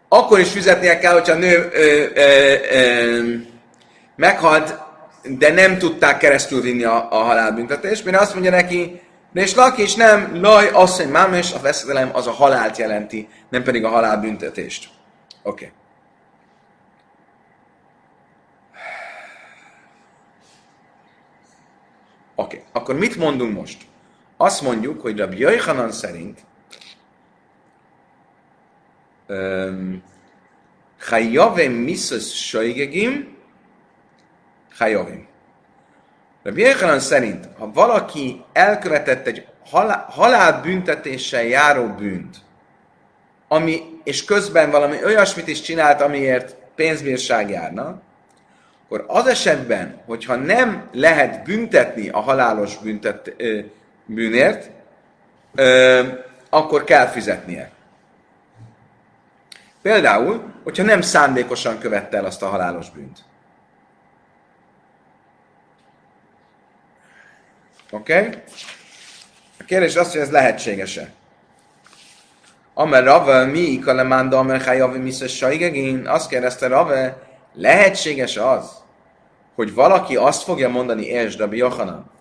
Akkor 0.09 0.39
is 0.39 0.49
fizetnie 0.49 0.99
kell, 0.99 1.13
hogyha 1.13 1.33
a 1.33 1.37
nő 1.37 1.69
ö, 1.73 2.03
ö, 2.13 2.53
ö, 2.71 3.21
meghalt, 4.17 4.77
de 5.23 5.51
nem 5.53 5.77
tudták 5.77 6.17
keresztül 6.17 6.61
vinni 6.61 6.83
a, 6.83 7.07
a 7.11 7.17
halálbüntetést, 7.17 8.05
mert 8.05 8.21
azt 8.21 8.33
mondja 8.33 8.51
neki, 8.51 9.01
és 9.33 9.55
laki, 9.55 9.81
és 9.81 9.95
nem, 9.95 10.41
laj, 10.41 10.69
mondja, 10.73 11.11
mám, 11.11 11.33
és 11.33 11.53
a 11.53 11.59
veszedelem 11.59 12.09
az 12.13 12.27
a 12.27 12.31
halált 12.31 12.77
jelenti, 12.77 13.29
nem 13.49 13.63
pedig 13.63 13.83
a 13.83 13.89
halálbüntetést. 13.89 14.89
Oké. 15.43 15.65
Okay. 15.65 15.75
Oké, 22.35 22.55
okay. 22.55 22.67
akkor 22.71 22.95
mit 22.95 23.15
mondunk 23.15 23.53
most? 23.53 23.77
azt 24.37 24.61
mondjuk, 24.61 25.01
hogy 25.01 25.17
Rabbi 25.17 25.37
Jöjhanan 25.37 25.91
szerint 25.91 26.39
Chajavim 30.99 31.71
miszös 31.71 32.47
sajgegim, 32.47 33.36
Chajavim. 34.77 35.27
Rabbi 36.43 36.61
Jöjhanan 36.61 36.99
szerint, 36.99 37.47
ha 37.57 37.71
valaki 37.71 38.43
elkövetett 38.53 39.27
egy 39.27 39.47
halálbüntetéssel 40.09 41.43
járó 41.43 41.87
bűnt, 41.87 42.37
ami, 43.47 43.81
és 44.03 44.25
közben 44.25 44.71
valami 44.71 45.03
olyasmit 45.03 45.47
is 45.47 45.61
csinált, 45.61 46.01
amiért 46.01 46.55
pénzbírság 46.75 47.49
járna, 47.49 48.01
akkor 48.85 49.05
az 49.07 49.27
esetben, 49.27 50.01
hogyha 50.05 50.35
nem 50.35 50.89
lehet 50.91 51.43
büntetni 51.43 52.09
a 52.09 52.19
halálos 52.19 52.77
büntet, 52.77 53.33
ö, 53.37 53.59
bűnért, 54.05 54.69
ö, 55.55 56.01
akkor 56.49 56.83
kell 56.83 57.05
fizetnie. 57.05 57.71
Például, 59.81 60.53
hogyha 60.63 60.83
nem 60.83 61.01
szándékosan 61.01 61.79
követte 61.79 62.17
el 62.17 62.25
azt 62.25 62.43
a 62.43 62.47
halálos 62.47 62.89
bűnt. 62.89 63.26
Oké? 67.91 68.17
Okay? 68.17 68.29
A 69.59 69.63
kérdés 69.63 69.95
az, 69.95 70.11
hogy 70.11 70.21
ez 70.21 70.31
lehetséges-e. 70.31 71.09
Amer 72.73 73.03
Rave, 73.03 73.45
mi 73.45 73.79
kalemánda, 73.79 74.37
amer 74.37 74.61
hájavi 74.61 74.97
miszes 74.97 75.35
saigegén, 75.35 76.07
azt 76.07 76.29
kérdezte 76.29 76.67
Rave, 76.67 77.17
lehetséges 77.53 78.37
az, 78.37 78.71
hogy 79.55 79.73
valaki 79.73 80.15
azt 80.15 80.43
fogja 80.43 80.69
mondani, 80.69 81.05
és 81.05 81.37
Rabbi 81.37 81.57
Johanan, 81.57 82.11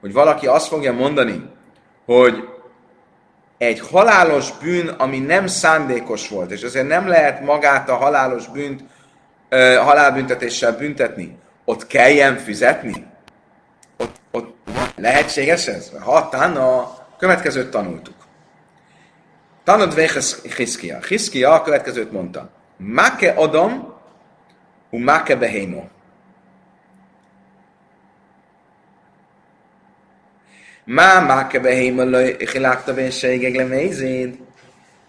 hogy 0.00 0.12
valaki 0.12 0.46
azt 0.46 0.68
fogja 0.68 0.92
mondani, 0.92 1.50
hogy 2.04 2.48
egy 3.58 3.80
halálos 3.80 4.58
bűn, 4.58 4.88
ami 4.88 5.18
nem 5.18 5.46
szándékos 5.46 6.28
volt, 6.28 6.50
és 6.50 6.62
azért 6.62 6.88
nem 6.88 7.08
lehet 7.08 7.40
magát 7.40 7.88
a 7.88 7.96
halálos 7.96 8.48
bűnt 8.48 8.84
halálbüntetéssel 9.78 10.76
büntetni, 10.76 11.38
ott 11.64 11.86
kelljen 11.86 12.36
fizetni? 12.36 13.06
Ott, 14.93 14.93
ott 14.93 14.93
lehetséges 14.95 15.67
ez? 15.67 15.91
Ha 15.99 16.13
a 16.13 17.15
következőt 17.17 17.69
tanultuk. 17.69 18.15
Tanod 19.63 19.95
véhez 19.95 20.41
Hiszkia. 20.57 20.99
Hiszkia 21.07 21.53
a 21.53 21.61
következőt 21.61 22.11
mondta. 22.11 22.49
Make 22.77 23.33
Adam, 23.33 23.93
hu 24.89 24.97
make 24.97 25.35
behémo. 25.35 25.83
מה 30.87 31.19
מכה 31.19 31.59
בהמה 31.59 32.05
לא 32.05 32.17
חילקת 32.45 32.89
בין 32.89 33.11
שגג 33.11 33.57
למזיד, 33.57 34.35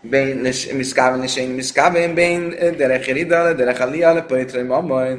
בין 0.04 0.46
מסכוון 0.74 1.22
לשאין 1.22 1.56
מסכוון, 1.56 2.14
בין 2.14 2.50
דרך 2.78 3.08
ירידה 3.08 3.50
לדרך 3.50 3.80
עלייה 3.80 4.14
לפויטרי 4.14 4.62
ממון, 4.62 5.18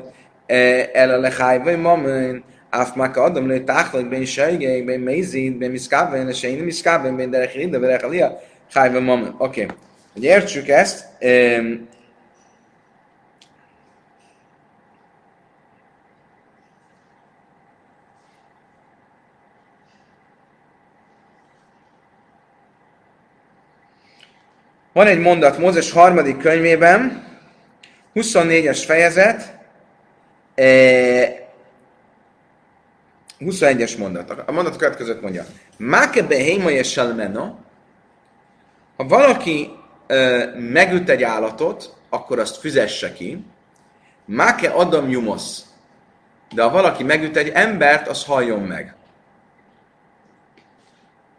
אלא 0.96 1.18
לחי 1.18 1.58
ומומון, 1.66 2.40
אף 2.76 2.98
מכה 2.98 3.28
אדם 3.28 3.52
לא 3.52 3.58
תחלק 3.60 4.06
בין 4.06 4.26
שגג, 4.26 4.86
בין 4.86 5.06
מזיד, 5.06 5.60
בין 5.60 5.72
מסכוון 5.72 6.28
לשאין 6.28 6.66
מסכוון, 6.66 7.18
בין 7.18 7.32
דרך 7.32 7.56
ירידה 7.56 7.78
ודרך 7.78 8.04
עלייה, 8.04 8.30
חי 8.72 8.88
ומומון. 8.94 9.32
אוקיי, 9.40 9.68
hogy 10.14 10.24
értsük 10.24 10.70
ezt, 10.70 11.06
Van 24.94 25.08
egy 25.08 25.20
mondat 25.20 25.58
Mózes 25.58 25.92
harmadik 25.92 26.38
könyvében, 26.38 27.24
24-es 28.16 28.84
fejezet, 28.86 29.58
21-es 33.40 33.94
e, 33.94 33.99
mondat. 33.99 34.31
A 34.46 34.53
mondat 34.53 34.77
következőt 34.77 35.20
mondja. 35.20 35.44
Máke 35.77 36.22
behéma 36.22 36.83
salmeno, 36.83 37.55
ha 38.96 39.07
valaki 39.07 39.70
ö, 40.07 40.44
megüt 40.59 41.09
egy 41.09 41.22
állatot, 41.22 41.96
akkor 42.09 42.38
azt 42.38 42.57
fizesse 42.57 43.12
ki. 43.12 43.44
Máke 44.25 44.68
adam 44.68 45.09
jumosz. 45.09 45.64
De 46.55 46.62
ha 46.62 46.70
valaki 46.70 47.03
megüt 47.03 47.37
egy 47.37 47.49
embert, 47.49 48.09
az 48.09 48.25
halljon 48.25 48.61
meg. 48.61 48.94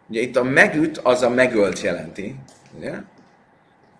Ugye 0.08 0.20
itt 0.20 0.36
a 0.36 0.42
megüt, 0.42 0.98
az 0.98 1.22
a 1.22 1.28
megölt 1.28 1.80
jelenti. 1.80 2.34
Ugye? 2.76 2.92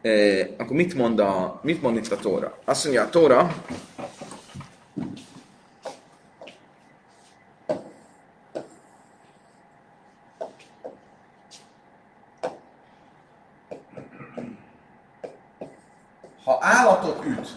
eh, 0.00 0.48
akkor 0.58 0.76
mit 0.76 0.94
mond, 0.94 1.18
a, 1.18 1.60
mit 1.62 1.82
mond 1.82 1.96
itt 1.96 2.12
a 2.12 2.16
Tóra? 2.16 2.58
Azt 2.64 2.84
mondja 2.84 3.02
a 3.02 3.08
Tóra, 3.08 3.64
ha 16.44 16.58
állatot 16.60 17.24
üt, 17.24 17.56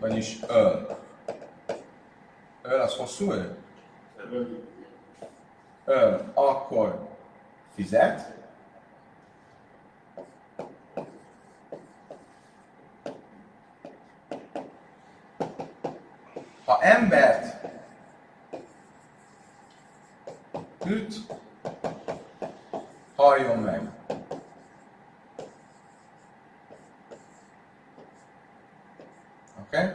vagyis 0.00 0.38
öl, 0.48 0.98
öl 2.62 2.80
az 2.80 2.96
hosszú 2.96 3.30
öl? 3.30 3.56
Öl, 5.84 6.30
akkor 6.34 7.08
fizet, 7.74 8.34
ha 16.64 16.82
embert 16.82 17.66
üt, 20.84 21.14
halljon 23.16 23.58
meg. 23.58 23.90
Oké? 29.60 29.78
Okay? 29.78 29.92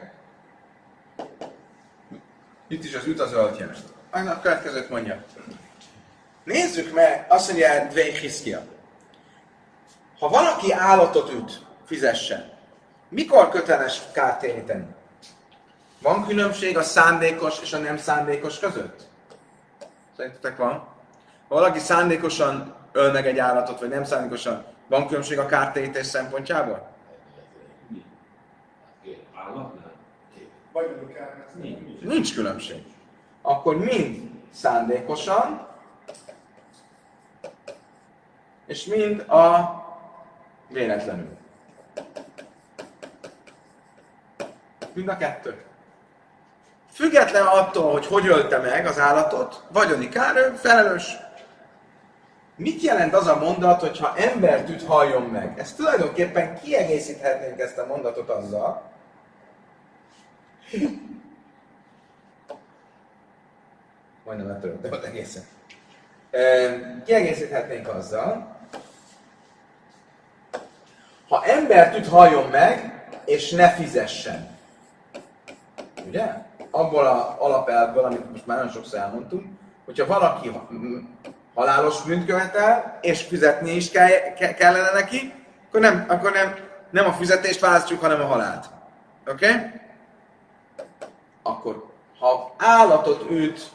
Itt 2.68 2.84
is 2.84 2.96
az 2.96 3.06
üt 3.06 3.20
az 3.20 3.34
ölt 3.34 3.58
jelent. 3.58 3.94
A 4.40 4.42
következőt 4.42 4.90
mondja. 4.90 5.24
Nézzük 6.44 6.94
meg, 6.94 7.26
azt 7.30 7.48
mondja 7.48 7.88
Dwayne 7.90 8.18
Hiszkia. 8.20 8.62
Ha 10.20 10.30
valaki 10.30 10.74
állatot 10.74 11.32
üt, 11.32 11.66
fizessen. 11.86 12.50
Mikor 13.10 13.50
köteles 13.50 14.02
kártéríteni? 14.14 14.86
Van 16.02 16.28
különbség 16.28 16.78
a 16.78 16.84
szándékos 16.84 17.62
és 17.62 17.74
a 17.74 17.78
nem 17.78 17.98
szándékos 17.98 18.60
között? 18.60 19.08
Szerintetek 20.18 20.58
van? 20.58 20.72
Ha 21.48 21.56
valaki 21.56 21.80
szándékosan 21.80 22.76
öl 22.92 23.12
meg 23.12 23.28
egy 23.28 23.38
állatot, 23.38 23.80
vagy 23.80 23.90
nem 23.90 24.04
szándékosan, 24.04 24.66
van 24.88 25.08
különbség 25.08 25.40
a 25.40 25.46
kártérítés 25.46 26.06
szempontjából? 26.06 26.90
Nincs. 31.62 32.02
Nincs 32.02 32.34
különbség. 32.34 32.84
Akkor 33.50 33.78
mind 33.78 34.30
szándékosan, 34.54 35.68
és 38.66 38.86
mind 38.86 39.20
a 39.20 39.76
véletlenül. 40.68 41.38
Mind 44.94 45.08
a 45.08 45.18
kettő. 45.18 45.64
Független 46.92 47.46
attól, 47.46 47.92
hogy 47.92 48.06
hogy 48.06 48.28
ölte 48.28 48.58
meg 48.58 48.86
az 48.86 49.00
állatot, 49.00 49.64
vagyoni 49.72 50.10
kár, 50.10 50.54
felelős. 50.56 51.18
Mit 52.56 52.82
jelent 52.82 53.14
az 53.14 53.28
a 53.28 53.40
mondat, 53.40 53.80
hogy 53.80 54.00
ha 54.00 54.18
embert 54.18 54.70
üt, 54.70 54.84
halljon 54.84 55.24
meg? 55.24 55.60
Ezt 55.60 55.76
tulajdonképpen 55.76 56.60
kiegészíthetnénk 56.62 57.60
ezt 57.60 57.78
a 57.78 57.86
mondatot 57.86 58.30
azzal, 58.30 58.92
majdnem 64.30 64.48
letöröm, 64.48 64.82
de 64.82 65.08
egészen. 65.08 65.44
Kiegészíthetnénk 67.06 67.88
azzal, 67.88 68.58
ha 71.28 71.46
embert 71.46 71.98
üt, 71.98 72.08
halljon 72.08 72.50
meg, 72.50 73.04
és 73.26 73.52
ne 73.52 73.70
fizessen. 73.70 74.58
Ugye? 76.08 76.48
abból 76.72 77.06
a 77.06 77.36
alapelvből, 77.40 78.04
amit 78.04 78.32
most 78.32 78.46
már 78.46 78.58
nagyon 78.58 78.74
sokszor 78.74 79.00
elmondtunk, 79.00 79.46
hogyha 79.86 80.06
valaki 80.06 80.52
halálos 81.54 82.02
bűnt 82.02 82.26
követel, 82.26 82.98
és 83.02 83.22
fizetni 83.22 83.72
is 83.72 83.92
kell, 83.92 84.10
kellene 84.58 84.92
neki, 84.94 85.34
akkor 85.68 85.80
nem, 85.80 86.06
akkor 86.08 86.32
nem, 86.32 86.56
nem 86.90 87.06
a 87.06 87.14
fizetést 87.14 87.60
választjuk, 87.60 88.02
hanem 88.02 88.22
a 88.22 88.26
halált. 88.26 88.66
Oké? 89.28 89.50
Okay? 89.50 89.62
Akkor, 91.44 91.86
ha 92.20 92.56
állatot 92.58 93.32
üt, 93.32 93.72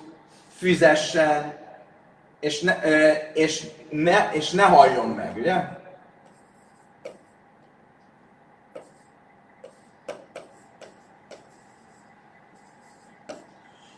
fizessen, 0.64 1.54
és 2.40 2.60
ne, 2.60 2.78
és 3.32 3.62
ne, 3.90 4.30
és 4.32 4.50
ne 4.50 4.62
halljon 4.62 5.08
meg, 5.08 5.36
ugye? 5.36 5.54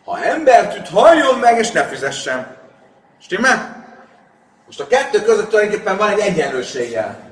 Ha 0.04 0.22
embert 0.22 0.76
üt, 0.76 0.88
halljon 0.88 1.38
meg, 1.38 1.58
és 1.58 1.70
ne 1.70 1.84
fizessen. 1.84 2.56
Stimmel? 3.20 3.86
Most 4.66 4.80
a 4.80 4.86
kettő 4.86 5.22
között 5.22 5.48
tulajdonképpen 5.48 5.96
van 5.96 6.10
egy 6.10 6.18
egyenlőséggel. 6.18 7.30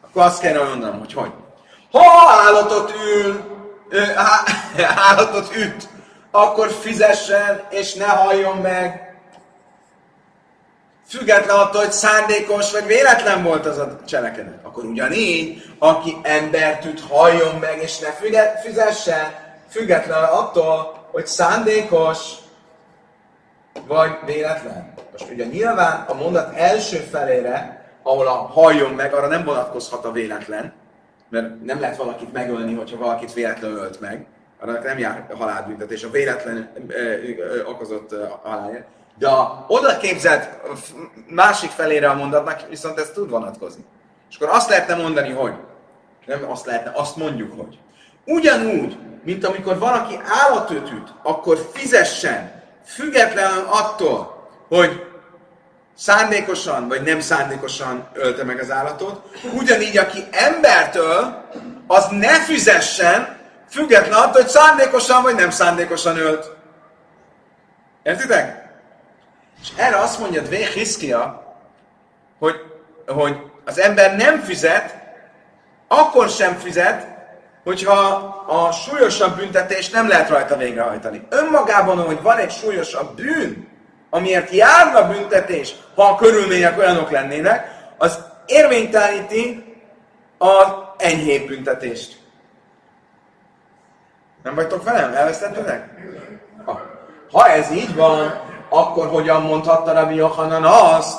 Akkor 0.00 0.22
azt 0.22 0.40
kell 0.40 0.68
mondanom, 0.68 0.98
hogy 0.98 1.12
hogy. 1.12 1.32
Ha 1.90 2.30
állatot 2.46 2.94
ül, 2.94 3.44
ö, 3.88 4.02
á, 4.14 4.42
állatot 5.10 5.56
üt, 5.56 5.88
akkor 6.36 6.70
fizessen, 6.70 7.66
és 7.70 7.94
ne 7.94 8.06
halljon 8.06 8.56
meg. 8.56 9.14
Független 11.08 11.56
attól, 11.56 11.80
hogy 11.80 11.92
szándékos 11.92 12.72
vagy 12.72 12.86
véletlen 12.86 13.42
volt 13.42 13.66
az 13.66 13.78
a 13.78 13.98
cselekedet. 14.06 14.58
Akkor 14.62 14.84
ugyanígy, 14.84 15.62
aki 15.78 16.16
embert 16.22 16.84
üt, 16.84 17.00
halljon 17.00 17.54
meg, 17.54 17.82
és 17.82 17.98
ne 17.98 18.08
fizessen, 18.62 19.34
független 19.70 20.24
attól, 20.24 21.06
hogy 21.10 21.26
szándékos 21.26 22.18
vagy 23.86 24.10
véletlen. 24.24 24.94
Most 25.12 25.30
ugye 25.30 25.44
nyilván 25.44 26.04
a 26.08 26.14
mondat 26.14 26.56
első 26.56 26.96
felére, 26.96 27.84
ahol 28.02 28.26
a 28.26 28.32
halljon 28.32 28.90
meg, 28.90 29.14
arra 29.14 29.26
nem 29.26 29.44
vonatkozhat 29.44 30.04
a 30.04 30.12
véletlen, 30.12 30.72
mert 31.28 31.64
nem 31.64 31.80
lehet 31.80 31.96
valakit 31.96 32.32
megölni, 32.32 32.74
hogyha 32.74 32.96
valakit 32.96 33.32
véletlenül 33.32 33.78
ölt 33.78 34.00
meg, 34.00 34.26
arra 34.60 34.80
nem 34.82 34.98
jár 34.98 35.26
halálbüntetés, 35.38 36.02
a 36.02 36.10
véletlen 36.10 36.72
okozott 37.66 38.14
halálja. 38.42 38.84
De 39.18 39.28
a 39.28 39.64
oda 39.68 39.96
képzelt 39.96 40.48
másik 41.28 41.70
felére 41.70 42.08
a 42.10 42.14
mondatnak 42.14 42.68
viszont 42.68 42.98
ez 42.98 43.10
tud 43.10 43.30
vonatkozni. 43.30 43.84
És 44.30 44.36
akkor 44.36 44.54
azt 44.54 44.68
lehetne 44.68 44.94
mondani, 44.94 45.30
hogy 45.30 45.52
nem 46.26 46.50
azt 46.50 46.66
lehetne, 46.66 46.92
azt 46.94 47.16
mondjuk, 47.16 47.60
hogy 47.60 47.78
ugyanúgy, 48.24 48.98
mint 49.24 49.46
amikor 49.46 49.78
valaki 49.78 50.18
állatot 50.24 50.90
üt, 50.90 51.14
akkor 51.22 51.70
fizessen, 51.72 52.62
függetlenül 52.84 53.64
attól, 53.70 54.48
hogy 54.68 55.06
szándékosan 55.94 56.88
vagy 56.88 57.02
nem 57.02 57.20
szándékosan 57.20 58.08
ölte 58.12 58.44
meg 58.44 58.60
az 58.60 58.70
állatot, 58.70 59.22
ugyanígy 59.54 59.98
aki 59.98 60.24
embert 60.30 60.94
öl, 60.94 61.44
az 61.86 62.06
ne 62.10 62.40
fizessen, 62.40 63.35
független 63.68 64.18
attól, 64.18 64.42
hogy 64.42 64.48
szándékosan 64.48 65.22
vagy 65.22 65.34
nem 65.34 65.50
szándékosan 65.50 66.16
ölt. 66.16 66.56
Értitek? 68.02 68.68
És 69.62 69.68
erre 69.76 69.96
azt 69.96 70.18
mondja 70.18 70.42
Dvé 70.42 70.64
Hiszkia, 70.64 71.54
hogy, 72.38 72.54
hogy 73.06 73.36
az 73.64 73.78
ember 73.78 74.16
nem 74.16 74.40
fizet, 74.40 74.94
akkor 75.88 76.28
sem 76.28 76.54
fizet, 76.54 77.06
hogyha 77.64 78.00
a 78.46 78.72
súlyosabb 78.72 79.36
büntetést 79.36 79.92
nem 79.92 80.08
lehet 80.08 80.28
rajta 80.28 80.56
végrehajtani. 80.56 81.26
Önmagában, 81.28 81.98
hogy 81.98 82.22
van 82.22 82.36
egy 82.36 82.50
súlyosabb 82.50 83.16
bűn, 83.16 83.68
amiért 84.10 84.50
járna 84.50 85.08
büntetés, 85.08 85.74
ha 85.94 86.02
a 86.02 86.16
körülmények 86.16 86.78
olyanok 86.78 87.10
lennének, 87.10 87.74
az 87.98 88.18
érvényteleníti 88.46 89.74
az 90.38 90.66
enyhébb 90.96 91.46
büntetést. 91.46 92.25
Nem 94.46 94.54
vagytok 94.54 94.84
velem? 94.84 95.14
Elvesztettetek? 95.14 95.88
Ha 97.30 97.48
ez 97.48 97.70
így 97.70 97.94
van, 97.94 98.40
akkor 98.68 99.06
hogyan 99.06 99.42
mondhatta 99.42 99.92
Rabbi 99.92 100.14
Yohanan 100.14 100.64
azt, 100.64 101.18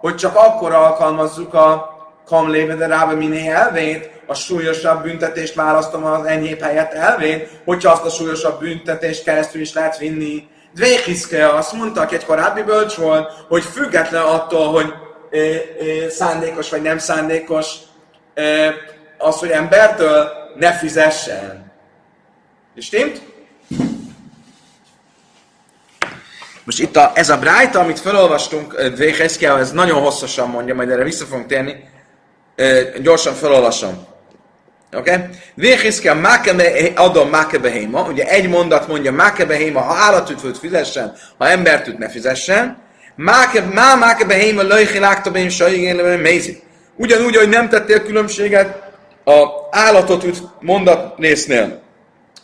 hogy 0.00 0.14
csak 0.14 0.36
akkor 0.36 0.72
alkalmazzuk 0.72 1.54
a 1.54 1.90
kamlébe 2.26 2.74
de 2.74 2.86
rába 2.86 3.14
miné 3.14 3.48
elvét, 3.48 4.10
a 4.26 4.34
súlyosabb 4.34 5.02
büntetést 5.02 5.54
választom 5.54 6.04
az 6.04 6.24
enyhébb 6.24 6.60
helyett 6.60 6.92
elvén, 6.92 7.46
hogyha 7.64 7.92
azt 7.92 8.04
a 8.04 8.10
súlyosabb 8.10 8.60
büntetést 8.60 9.24
keresztül 9.24 9.60
is 9.60 9.72
lehet 9.72 9.98
vinni. 9.98 10.48
Dvéhiszke 10.74 11.48
azt 11.48 11.72
mondta, 11.72 12.08
egy 12.08 12.24
korábbi 12.24 12.62
bölcs 12.62 12.94
volt, 12.94 13.32
hogy 13.48 13.62
független 13.62 14.22
attól, 14.22 14.72
hogy 14.72 14.94
e, 15.30 15.38
e, 15.38 16.10
szándékos 16.10 16.70
vagy 16.70 16.82
nem 16.82 16.98
szándékos, 16.98 17.74
e, 18.34 18.74
az, 19.18 19.38
hogy 19.38 19.50
embertől 19.50 20.28
ne 20.56 20.72
fizessen. 20.72 21.69
Stimmt? 22.76 23.20
Most 26.64 26.80
itt 26.80 26.96
a, 26.96 27.12
ez 27.14 27.30
a 27.30 27.38
brájta, 27.38 27.80
amit 27.80 28.00
felolvastunk, 28.00 28.82
Dvéheszkia, 28.82 29.58
ez 29.58 29.72
nagyon 29.72 30.00
hosszasan 30.00 30.48
mondja, 30.48 30.74
majd 30.74 30.90
erre 30.90 31.04
vissza 31.04 31.24
fogunk 31.24 31.46
térni, 31.46 31.88
gyorsan 33.02 33.34
felolvasom. 33.34 34.06
Oké? 34.92 35.12
Okay? 35.12 35.26
Véhiszke 35.54 36.14
mákebe 36.14 36.92
adom 36.94 37.28
mákebehéma, 37.28 38.02
ugye 38.02 38.24
egy 38.24 38.48
mondat 38.48 38.88
mondja 38.88 39.12
mákebehéma, 39.12 39.80
ha 39.80 39.94
állatütvőt 39.94 40.58
fizessen, 40.58 41.16
ha 41.38 41.48
embert 41.48 41.86
üt, 41.86 41.98
ne 41.98 42.08
fizessen. 42.08 42.78
Máke, 43.14 43.60
má 43.60 43.94
mákebehéma 43.94 44.62
löjhi 44.62 44.98
láktabén 44.98 45.48
sajigén 45.48 45.96
mézi. 46.18 46.62
Ugyanúgy, 46.96 47.36
hogy 47.36 47.48
nem 47.48 47.68
tettél 47.68 48.02
különbséget 48.02 48.82
a 49.24 49.46
állatot 49.70 50.24
üt 50.24 50.42
mondatrésznél, 50.60 51.82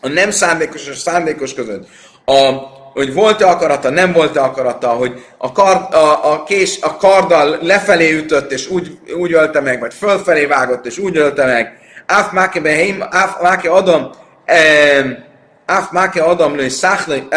a 0.00 0.08
nem 0.08 0.30
szándékos 0.30 0.86
és 0.86 0.98
szándékos 0.98 1.54
között, 1.54 1.88
a, 2.24 2.50
hogy 2.92 3.14
volt-e 3.14 3.46
akarata, 3.46 3.90
nem 3.90 4.12
volt-e 4.12 4.40
akarata, 4.40 4.88
hogy 4.88 5.24
a, 5.38 5.52
kar, 5.52 5.76
a, 5.90 6.32
a, 6.32 6.44
kés, 6.44 6.78
a 6.80 6.96
karddal 6.96 7.58
lefelé 7.60 8.12
ütött, 8.12 8.52
és 8.52 8.68
úgy, 8.68 8.98
úgy 9.18 9.32
ölte 9.32 9.60
meg, 9.60 9.80
vagy 9.80 9.94
fölfelé 9.94 10.44
vágott, 10.44 10.86
és 10.86 10.98
úgy 10.98 11.16
ölte 11.16 11.44
meg, 11.44 11.84
Af 12.08 12.32
máke 12.32 12.60
beheim, 12.60 13.00
af 13.10 13.40
máke 13.42 13.70
adam, 13.70 14.10
af 15.66 15.90
máke 15.90 16.22
adam 16.22 16.56
lőj 16.56 16.68
száchlő, 16.68 17.28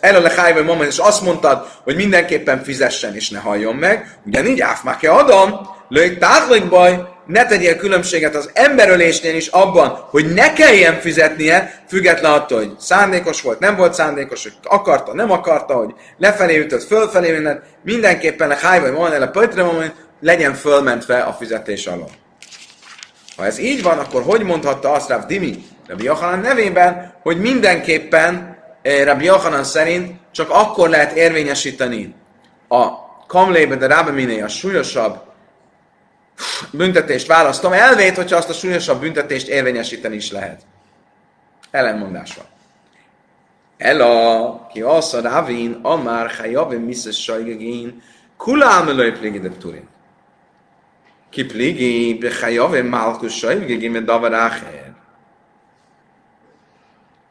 el 0.00 0.56
a 0.56 0.62
moment, 0.62 0.90
és 0.90 0.98
azt 0.98 1.22
mondtad, 1.22 1.66
hogy 1.84 1.96
mindenképpen 1.96 2.62
fizessen 2.62 3.14
és 3.14 3.30
ne 3.30 3.38
halljon 3.38 3.74
meg, 3.74 4.18
ugyanígy 4.26 4.60
áf 4.60 4.82
máke 4.82 5.10
adam, 5.10 5.68
lőj 5.94 6.16
táglik 6.16 6.68
baj, 6.68 7.06
ne 7.26 7.46
tegyél 7.46 7.76
különbséget 7.76 8.34
az 8.34 8.50
emberölésnél 8.52 9.34
is 9.34 9.46
abban, 9.46 9.88
hogy 9.88 10.32
ne 10.32 10.52
kelljen 10.52 11.00
fizetnie, 11.00 11.84
független 11.88 12.32
attól, 12.32 12.58
hogy 12.58 12.72
szándékos 12.78 13.42
volt, 13.42 13.58
nem 13.58 13.76
volt 13.76 13.94
szándékos, 13.94 14.42
hogy 14.42 14.52
akarta, 14.62 15.14
nem 15.14 15.30
akarta, 15.30 15.74
hogy 15.74 15.94
lefelé 16.18 16.58
ütött, 16.58 16.82
fölfelé 16.82 17.32
mindent, 17.32 17.62
mindenképpen 17.82 18.50
a 18.50 18.54
háj 18.54 18.80
vagy 18.80 19.12
el 19.12 19.22
a 19.22 19.26
pötre 19.26 19.64
legyen 20.20 20.54
fölmentve 20.54 21.18
a 21.18 21.32
fizetés 21.32 21.86
alól. 21.86 22.10
Ha 23.36 23.44
ez 23.44 23.58
így 23.58 23.82
van, 23.82 23.98
akkor 23.98 24.22
hogy 24.22 24.42
mondhatta 24.42 24.92
azt 24.92 25.08
Rav 25.08 25.26
Dimi 25.26 25.64
Rabbi 25.86 26.04
Yochanan 26.04 26.38
nevében, 26.38 27.14
hogy 27.22 27.40
mindenképpen 27.40 28.56
eh, 28.82 29.04
Rabbi 29.04 29.24
Yochanan 29.24 29.64
szerint 29.64 30.12
csak 30.32 30.50
akkor 30.50 30.88
lehet 30.88 31.16
érvényesíteni 31.16 32.14
a 32.68 32.88
kamlébe 33.26 33.76
de 33.76 33.86
Rabbi 33.86 34.40
a 34.40 34.48
súlyosabb 34.48 35.32
büntetést 36.70 37.26
választom, 37.26 37.72
elvét, 37.72 38.16
hogyha 38.16 38.36
azt 38.36 38.48
a 38.48 38.52
súlyosabb 38.52 39.00
büntetést 39.00 39.48
érvényesíteni 39.48 40.16
is 40.16 40.30
lehet. 40.30 40.62
Ellenmondásra. 41.70 42.42
van. 42.42 42.52
Ela, 43.76 44.66
ki 44.72 44.82
alsz 44.82 45.12
a 45.12 45.20
rávin, 45.20 45.78
amár 45.82 46.30
hajavim 46.30 46.82
miszes 46.82 47.22
sajgegén, 47.22 48.02
kulám 48.36 48.88
ölöj 48.88 49.10
plégidebb 49.12 49.58
turin. 49.58 49.88
Ki 51.30 51.44
be 51.44 52.28
behajavim 52.28 52.86
málkus 52.86 53.36
sajgegén, 53.36 53.90
mert 53.90 54.04
davar 54.04 54.34
áher. 54.34 54.94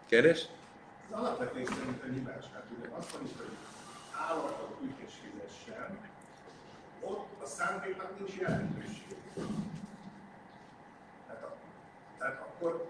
Kérdés? 0.10 0.46
Az 1.12 1.20
alapvetően 1.20 1.66
szerintem 1.66 2.14
hibás. 2.14 2.44
Hát 2.54 2.64
ugye 2.78 2.88
azt 3.00 3.14
mondjuk, 3.14 3.38
hogy 3.38 3.48
állat 4.30 4.58
a 4.62 4.74
ott 7.06 7.28
a 7.44 7.46
szándéknak 7.46 8.10
nincs 8.18 8.32
jelentőség. 8.40 9.16
Tehát, 11.28 11.56
tehát 12.20 12.40
akkor 12.40 12.90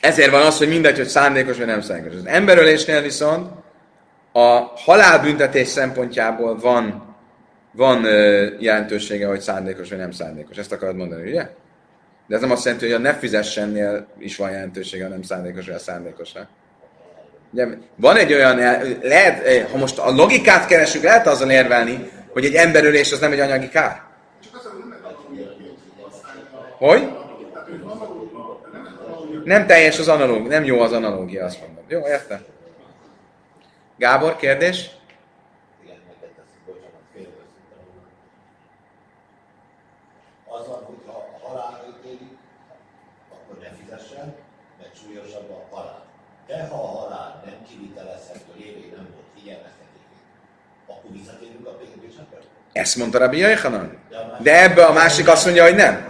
ezért 0.00 0.30
van 0.30 0.42
az, 0.42 0.58
hogy 0.58 0.68
mindegy, 0.68 0.96
hogy 0.96 1.08
szándékos 1.08 1.56
vagy 1.56 1.66
nem 1.66 1.80
szándékos. 1.80 2.18
Az 2.18 2.26
emberölésnél 2.26 3.02
viszont 3.02 3.50
a 4.32 4.72
halálbüntetés 4.76 5.68
szempontjából 5.68 6.58
van 6.58 7.06
van 7.76 8.04
ö, 8.04 8.46
jelentősége, 8.58 9.26
hogy 9.26 9.40
szándékos 9.40 9.88
vagy 9.88 9.98
nem 9.98 10.10
szándékos. 10.10 10.56
Ezt 10.56 10.72
akarod 10.72 10.96
mondani, 10.96 11.28
ugye? 11.28 11.48
De 12.26 12.34
ez 12.34 12.40
nem 12.40 12.50
azt 12.50 12.64
jelenti, 12.64 12.84
hogy 12.84 12.94
a 12.94 12.98
ne 12.98 13.14
fizessennél 13.14 14.06
is 14.18 14.36
van 14.36 14.50
jelentősége, 14.50 15.04
ha 15.04 15.10
nem 15.10 15.22
szándékos 15.22 15.66
vagy 15.66 15.74
a 15.74 15.78
szándékos. 15.78 16.32
Ugye, 17.50 17.66
van 17.96 18.16
egy 18.16 18.32
olyan, 18.32 18.56
lehet, 19.02 19.68
ha 19.70 19.76
most 19.76 19.98
a 19.98 20.10
logikát 20.10 20.66
keresünk, 20.66 21.04
lehet 21.04 21.26
azzal 21.26 21.50
érvelni, 21.50 22.10
hogy 22.36 22.44
egy 22.44 22.54
emberölés 22.54 23.12
az 23.12 23.20
nem 23.20 23.32
egy 23.32 23.40
anyagi 23.40 23.68
kár. 23.68 24.02
Hogy? 26.78 27.08
Nem 29.44 29.66
teljes 29.66 29.98
az 29.98 30.08
analógia, 30.08 30.48
nem 30.48 30.64
jó 30.64 30.80
az 30.80 30.92
analógia, 30.92 31.44
azt 31.44 31.60
mondom. 31.60 31.84
Jó, 31.88 32.06
érte? 32.06 32.44
Gábor, 33.96 34.36
kérdés? 34.36 34.90
Igen, 35.84 35.96
neked 36.06 36.34
teszik, 36.36 36.60
bocsánat, 36.66 37.04
félrevezettem 37.12 37.80
volna. 37.86 38.08
Az 40.56 40.66
van, 40.66 40.84
hogy 40.84 41.00
ha 41.06 41.12
a 41.12 41.48
halálra 41.48 41.84
ítélik, 41.88 42.36
akkor 43.32 43.58
ne 43.58 43.70
fizessen, 43.80 44.34
mert 44.78 44.96
súlyosabb 45.00 45.50
a 45.50 45.76
halál. 45.76 46.04
De 46.46 46.66
ha 46.66 46.82
a 46.82 46.86
halál 46.98 47.42
nem 47.46 47.58
kivitelezhető 47.68 48.52
lévén 48.56 48.92
nem 48.96 49.08
volt 49.14 49.28
figyelmeztetésé, 49.34 50.16
akkor 50.86 50.95
visszatérünk 50.95 50.95
a 50.95 50.95
pénzbírságra? 50.95 50.95
Ezt 52.72 52.96
mondta 52.96 53.18
Rabbi 53.18 53.38
Jöjjhanan. 53.38 53.98
De 54.38 54.62
ebbe 54.62 54.84
a 54.84 54.92
másik 54.92 55.28
azt 55.28 55.44
mondja, 55.44 55.64
hogy 55.64 55.74
nem. 55.74 56.06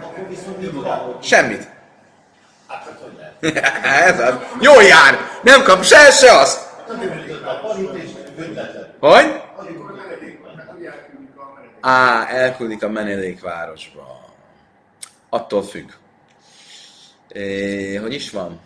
Akkor? 0.83 1.17
Semmit. 1.21 1.69
Hát? 2.67 2.87
Ez 4.11 4.19
az. 4.19 4.33
Jól 4.61 4.83
jár. 4.83 5.17
Nem 5.43 5.63
kap 5.63 5.83
se, 5.83 6.11
se 6.11 6.31
azt. 6.31 6.67
Büntetlen. 8.35 8.93
Hogy? 8.99 9.41
Menedék. 9.95 10.39
Á, 11.81 12.27
elküldik 12.27 12.83
a 12.83 12.89
menedékvárosba. 12.89 14.25
Attól 15.29 15.63
függ. 15.63 15.89
É, 17.27 17.95
hogy 17.95 18.13
is 18.13 18.31
van? 18.31 18.59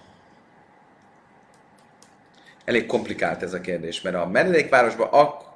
Elég 2.66 2.86
komplikált 2.86 3.44
ez 3.44 3.54
a 3.54 3.62
kérdés, 3.62 4.02
mert 4.02 4.16
a 4.16 4.28
menedékvárosba 4.28 5.10
ak... 5.10 5.50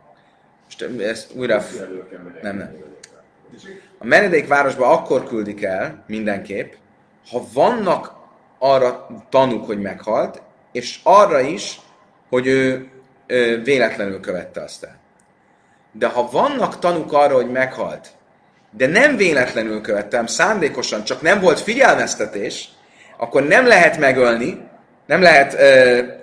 Most 0.65 1.01
ezt 1.01 1.35
újra... 1.35 1.63
Nem, 2.41 2.57
nem. 2.57 2.75
A 3.97 4.05
menedékvárosba 4.05 4.87
akkor 4.87 5.23
küldik 5.23 5.63
el 5.63 6.03
mindenképp, 6.07 6.73
ha 7.29 7.45
vannak 7.53 8.13
arra 8.59 9.07
tanúk, 9.29 9.65
hogy 9.65 9.81
meghalt, 9.81 10.41
és 10.71 10.99
arra 11.03 11.39
is, 11.39 11.79
hogy 12.29 12.47
ő, 12.47 12.89
ő 13.27 13.61
véletlenül 13.61 14.19
követte 14.19 14.61
azt 14.61 14.83
el. 14.83 14.97
De 15.91 16.07
ha 16.07 16.29
vannak 16.31 16.79
tanúk 16.79 17.13
arra, 17.13 17.35
hogy 17.35 17.51
meghalt, 17.51 18.07
de 18.71 18.87
nem 18.87 19.15
véletlenül 19.15 19.81
követtem, 19.81 20.25
szándékosan, 20.25 21.03
csak 21.03 21.21
nem 21.21 21.39
volt 21.39 21.59
figyelmeztetés, 21.59 22.69
akkor 23.17 23.43
nem 23.43 23.67
lehet 23.67 23.97
megölni, 23.97 24.67
nem 25.05 25.21
lehet, 25.21 25.57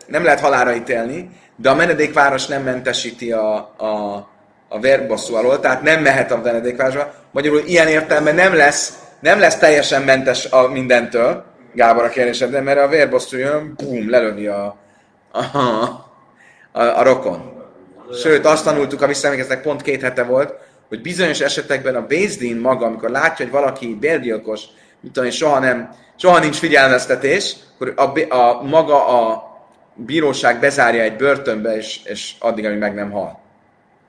nem 0.06 0.24
lehet 0.24 0.40
halára 0.40 0.74
ítélni, 0.74 1.30
de 1.56 1.70
a 1.70 1.74
menedékváros 1.74 2.46
nem 2.46 2.62
mentesíti 2.62 3.32
a, 3.32 3.54
a, 3.76 4.14
a 4.68 4.80
vérbosszú 4.80 5.34
alól, 5.34 5.60
tehát 5.60 5.82
nem 5.82 6.02
mehet 6.02 6.30
a 6.30 6.40
menedékvárosba. 6.44 7.14
Magyarul 7.30 7.62
ilyen 7.66 7.88
értelemben 7.88 8.34
nem 8.34 8.54
lesz, 8.54 8.98
nem 9.20 9.38
lesz 9.38 9.58
teljesen 9.58 10.02
mentes 10.02 10.44
a 10.50 10.68
mindentől, 10.68 11.44
Gábor 11.74 12.04
a 12.04 12.08
kérdésedben, 12.08 12.62
mert 12.62 12.78
a 12.78 12.88
vérbosszú 12.88 13.36
jön, 13.36 13.74
bum, 13.76 14.10
lelövi 14.10 14.46
a, 14.46 14.76
a, 15.32 15.38
a, 16.72 16.82
a 16.82 17.02
rokon. 17.02 17.52
Sőt, 18.22 18.46
azt 18.46 18.64
tanultuk, 18.64 19.02
a 19.02 19.06
visszaemlékeztek, 19.06 19.62
pont 19.62 19.82
két 19.82 20.02
hete 20.02 20.22
volt, 20.22 20.54
hogy 20.88 21.00
bizonyos 21.00 21.40
esetekben 21.40 21.94
a 21.94 22.06
Bézdin 22.06 22.56
maga, 22.56 22.86
amikor 22.86 23.10
látja, 23.10 23.44
hogy 23.44 23.54
valaki 23.54 23.96
bérgyilkos, 24.00 24.62
mit 25.02 25.12
tudom 25.12 25.30
soha, 25.30 25.58
nem, 25.58 25.94
soha 26.16 26.38
nincs 26.38 26.56
figyelmeztetés, 26.56 27.56
akkor 27.74 27.92
a, 27.96 28.34
a, 28.34 28.62
maga 28.62 29.06
a 29.06 29.50
bíróság 29.94 30.60
bezárja 30.60 31.02
egy 31.02 31.16
börtönbe, 31.16 31.76
és, 31.76 32.00
és 32.04 32.34
addig, 32.38 32.64
amíg 32.64 32.78
meg 32.78 32.94
nem 32.94 33.10
hal. 33.10 33.40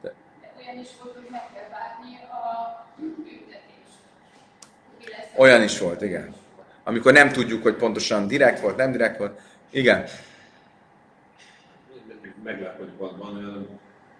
De 0.01 0.13
olyan 0.59 0.79
is 0.79 0.89
volt, 1.01 1.13
hogy 1.15 1.27
meg 1.31 1.41
kell 1.53 1.69
várni 1.69 2.19
a 2.31 2.85
büntetést. 2.97 3.61
Olyan 5.35 5.63
is 5.63 5.79
volt, 5.79 6.01
igen. 6.01 6.35
Amikor 6.83 7.13
nem 7.13 7.31
tudjuk, 7.31 7.63
hogy 7.63 7.75
pontosan 7.75 8.27
direkt 8.27 8.59
volt, 8.59 8.75
nem 8.75 8.91
direkt 8.91 9.17
volt. 9.17 9.39
Igen. 9.69 10.05
Meglep, 12.43 12.77
hogy 12.77 12.89
van, 12.97 13.35
olyan, 13.35 13.79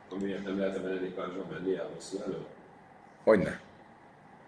amiért 0.09 0.43
nem 0.43 0.59
lehet 0.59 0.77
a 0.77 0.81
menedékvárosba 0.81 1.45
menni 1.51 1.75
el 1.75 1.89
hosszú 1.93 2.17
elő. 2.25 2.37
Hogyne. 3.23 3.59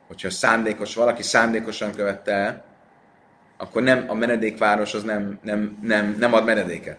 Hogyha 0.08 0.30
szándékos, 0.30 0.96
valaki 0.96 1.24
szándékosan 1.24 1.92
követte 1.92 2.32
el, 2.32 2.64
akkor 3.58 3.82
nem, 3.82 4.06
a 4.08 4.14
menedékváros 4.14 4.94
az 4.94 5.04
nem, 5.04 5.40
nem, 5.42 5.78
nem, 5.82 6.16
nem 6.20 6.34
ad 6.34 6.46
menedéket. 6.46 6.98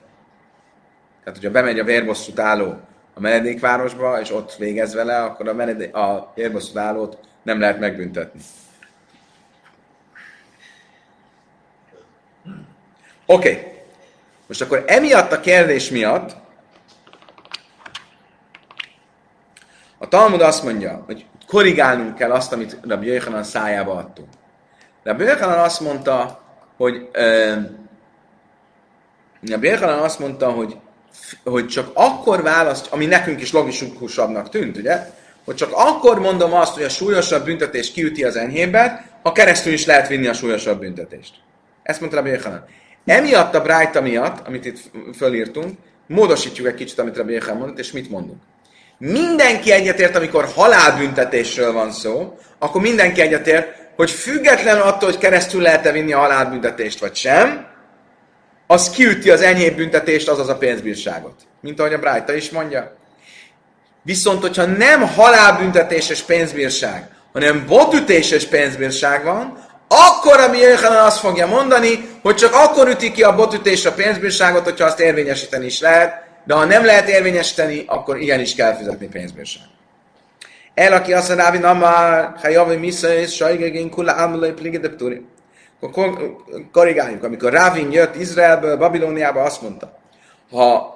Tehát, 1.24 1.40
hogyha 1.40 1.50
bemegy 1.50 1.78
a 1.78 1.84
vérbosszút 1.84 2.38
álló 2.38 2.80
a 3.14 3.20
menedékvárosba, 3.20 4.20
és 4.20 4.32
ott 4.32 4.54
végez 4.54 4.94
vele, 4.94 5.22
akkor 5.22 5.48
a, 5.48 5.54
menedé- 5.54 5.94
a 5.94 6.32
vérbosszút 6.34 6.76
állót 6.76 7.18
nem 7.42 7.60
lehet 7.60 7.78
megbüntetni. 7.78 8.40
Oké. 13.26 13.50
Okay. 13.50 13.74
Most 14.46 14.60
akkor 14.60 14.84
emiatt 14.86 15.32
a 15.32 15.40
kérdés 15.40 15.90
miatt 15.90 16.36
a 19.98 20.08
Talmud 20.08 20.40
azt 20.40 20.62
mondja, 20.62 21.02
hogy 21.06 21.26
korrigálnunk 21.46 22.14
kell 22.14 22.32
azt, 22.32 22.52
amit 22.52 22.78
Rabbi 22.82 23.06
Jöjjhanan 23.06 23.42
szájába 23.42 23.92
adtunk. 23.92 24.28
Rabbi 25.02 25.24
Jöjjhanan 25.24 25.58
azt 25.58 25.80
mondta, 25.80 26.40
hogy 26.76 27.08
ö, 27.12 27.54
Rabbi 29.48 29.66
Jöjjhanan 29.66 29.98
azt 29.98 30.18
mondta, 30.18 30.50
hogy, 30.50 30.76
hogy 31.44 31.66
csak 31.66 31.90
akkor 31.94 32.42
választ, 32.42 32.86
ami 32.92 33.06
nekünk 33.06 33.40
is 33.40 33.52
logikusabbnak 33.52 34.48
tűnt, 34.48 34.76
ugye? 34.76 35.06
Hogy 35.44 35.54
csak 35.54 35.70
akkor 35.72 36.18
mondom 36.18 36.54
azt, 36.54 36.74
hogy 36.74 36.82
a 36.82 36.88
súlyosabb 36.88 37.44
büntetés 37.44 37.92
kiüti 37.92 38.24
az 38.24 38.36
enyhébbet, 38.36 39.02
ha 39.22 39.32
keresztül 39.32 39.72
is 39.72 39.86
lehet 39.86 40.08
vinni 40.08 40.26
a 40.26 40.32
súlyosabb 40.32 40.80
büntetést. 40.80 41.34
Ezt 41.82 42.00
mondta 42.00 42.18
Rabbi 42.18 42.30
Jöjjhanan. 42.30 42.64
Emiatt 43.04 43.54
a 43.54 43.62
Brájta 43.62 44.00
miatt, 44.00 44.46
amit 44.46 44.64
itt 44.64 44.78
fölírtunk, 45.16 45.78
módosítjuk 46.06 46.66
egy 46.66 46.74
kicsit, 46.74 46.98
amit 46.98 47.16
Rabbi 47.16 47.32
Jöjjhanan 47.32 47.58
mondott, 47.58 47.78
és 47.78 47.92
mit 47.92 48.10
mondunk? 48.10 48.42
Mindenki 48.98 49.72
egyetért, 49.72 50.16
amikor 50.16 50.48
halálbüntetésről 50.54 51.72
van 51.72 51.92
szó, 51.92 52.38
akkor 52.58 52.80
mindenki 52.80 53.20
egyetért, 53.20 53.68
hogy 53.96 54.10
független 54.10 54.80
attól, 54.80 55.10
hogy 55.10 55.18
keresztül 55.18 55.62
lehet-e 55.62 55.92
vinni 55.92 56.12
a 56.12 56.18
halálbüntetést, 56.18 57.00
vagy 57.00 57.14
sem, 57.14 57.66
az 58.66 58.90
kiüti 58.90 59.30
az 59.30 59.40
enyhébb 59.40 59.76
büntetést, 59.76 60.28
azaz 60.28 60.48
a 60.48 60.56
pénzbírságot. 60.56 61.34
Mint 61.60 61.80
ahogy 61.80 61.92
a 61.92 61.98
Brájta 61.98 62.34
is 62.34 62.50
mondja. 62.50 62.96
Viszont, 64.02 64.40
hogyha 64.40 64.64
nem 64.64 65.08
halálbüntetés 65.08 66.08
és 66.08 66.20
pénzbírság, 66.20 67.08
hanem 67.32 67.66
botütés 67.66 68.30
és 68.30 68.44
pénzbírság 68.44 69.24
van, 69.24 69.64
akkor 69.88 70.40
a 70.40 70.54
Jöjjhanan 70.54 71.04
azt 71.04 71.18
fogja 71.18 71.46
mondani, 71.46 72.08
hogy 72.22 72.34
csak 72.34 72.54
akkor 72.54 72.88
üti 72.88 73.12
ki 73.12 73.22
a 73.22 73.34
botütés 73.34 73.86
a 73.86 73.92
pénzbírságot, 73.92 74.64
hogyha 74.64 74.84
azt 74.84 75.00
érvényesíteni 75.00 75.64
is 75.64 75.80
lehet, 75.80 76.25
de 76.46 76.54
ha 76.54 76.64
nem 76.64 76.84
lehet 76.84 77.08
érvényesíteni, 77.08 77.84
akkor 77.86 78.20
igenis 78.20 78.54
kell 78.54 78.74
fizetni 78.74 79.06
pénzbírságot. 79.06 79.70
El, 80.74 80.92
aki 80.92 81.12
azt 81.12 81.28
mondja, 81.28 81.44
Rávi 81.44 81.58
Namar, 81.58 82.32
Hajavi 82.42 82.76
Misza 82.76 83.14
és 83.14 83.34
Sajgegén 83.34 83.90
Kula 83.90 84.12
Ámulai 84.12 84.52
Pligedepturi. 84.52 85.26
Akkor 85.80 86.36
korrigáljuk. 86.72 87.24
Amikor 87.24 87.52
Rávin 87.52 87.92
jött 87.92 88.16
Izraelből, 88.16 88.76
Babilóniába, 88.76 89.42
azt 89.42 89.62
mondta, 89.62 89.98
ha 90.50 90.94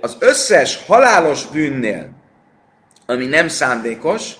az 0.00 0.16
összes 0.18 0.84
halálos 0.86 1.46
bűnnél, 1.46 2.08
ami 3.06 3.26
nem 3.26 3.48
szándékos, 3.48 4.32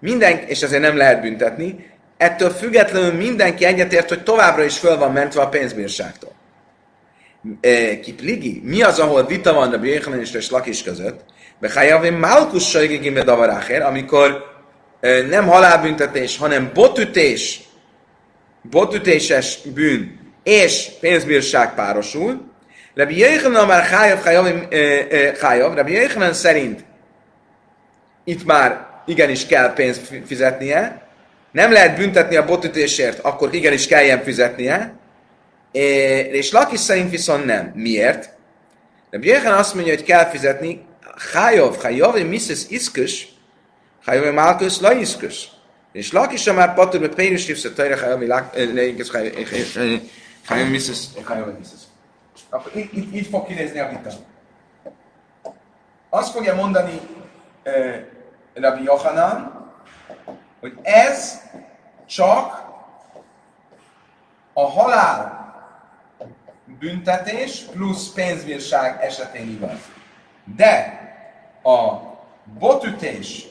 minden, 0.00 0.38
és 0.38 0.62
ezért 0.62 0.82
nem 0.82 0.96
lehet 0.96 1.20
büntetni, 1.20 1.90
ettől 2.16 2.50
függetlenül 2.50 3.12
mindenki 3.12 3.64
egyetért, 3.64 4.08
hogy 4.08 4.22
továbbra 4.22 4.62
is 4.62 4.78
föl 4.78 4.98
van 4.98 5.12
mentve 5.12 5.40
a 5.40 5.48
pénzbírságtól. 5.48 6.29
E, 7.60 8.00
Kipligi, 8.00 8.60
mi 8.64 8.82
az, 8.82 8.98
ahol 8.98 9.26
vita 9.26 9.52
van 9.52 9.72
a 9.72 9.84
Jöjjhanan 9.84 10.20
és 10.20 10.50
Lakis 10.50 10.82
között? 10.82 11.20
Behájavim 11.58 12.18
Malkus 12.18 12.68
Sajgigim 12.68 13.14
Davarácher, 13.14 13.82
amikor 13.82 14.44
e, 15.00 15.22
nem 15.22 15.46
halálbüntetés, 15.46 16.36
hanem 16.36 16.70
botütés, 16.74 17.60
botütéses 18.62 19.58
bűn 19.74 20.18
és 20.42 20.88
pénzbírság 21.00 21.74
párosul. 21.74 22.48
Rabbi 22.94 23.18
Jöjjhanan 23.18 23.66
már 23.66 23.82
Hájav, 23.82 24.22
Hájav, 25.40 25.74
Rabbi 25.74 25.92
Jöjjhanan 25.92 26.32
szerint 26.32 26.84
itt 28.24 28.44
már 28.44 28.86
igenis 29.06 29.46
kell 29.46 29.72
pénzt 29.72 30.00
fizetnie, 30.26 31.08
nem 31.52 31.72
lehet 31.72 31.96
büntetni 31.96 32.36
a 32.36 32.44
botütésért, 32.44 33.18
akkor 33.18 33.54
igenis 33.54 33.86
kelljen 33.86 34.22
fizetnie, 34.22 34.99
és 35.72 36.52
Lakis 36.52 36.80
szerint 36.80 37.10
viszont 37.10 37.44
nem. 37.44 37.72
Miért? 37.74 38.30
De 39.10 39.18
Björgen 39.18 39.52
azt 39.52 39.74
mondja, 39.74 39.94
hogy 39.94 40.04
kell 40.04 40.24
fizetni, 40.24 40.84
Hájov, 41.32 41.82
Hájov, 41.82 42.14
Mrs. 42.14 42.68
Iszkös, 42.68 43.28
Hájov, 44.04 44.34
Málkös, 44.34 44.80
La. 44.80 44.92
És 45.92 46.12
Lakis 46.12 46.44
már 46.44 46.74
patur, 46.74 47.00
hogy 47.00 47.14
Pénus 47.14 47.44
Tivsze, 47.44 47.72
Tajra, 47.72 47.98
Hájov, 47.98 48.28
Hájov, 50.44 50.68
Mrs. 50.68 51.08
Hájov, 51.24 51.58
Mrs. 51.58 51.88
Akkor 52.50 52.72
így, 52.76 53.14
így, 53.14 53.26
fog 53.26 53.46
kinézni 53.46 53.78
a 53.78 53.88
vita. 53.88 54.10
Azt 56.08 56.32
fogja 56.32 56.54
mondani 56.54 57.00
uh, 57.64 57.94
Rabbi 58.54 58.82
Yohanan, 58.82 59.68
hogy 60.60 60.72
ez 60.82 61.40
csak 62.06 62.64
a 64.52 64.66
halál 64.66 65.39
büntetés 66.80 67.60
plusz 67.72 68.12
pénzbírság 68.12 69.04
esetén 69.04 69.48
igaz. 69.48 69.78
De 70.56 71.00
a 71.62 72.00
botütés 72.58 73.46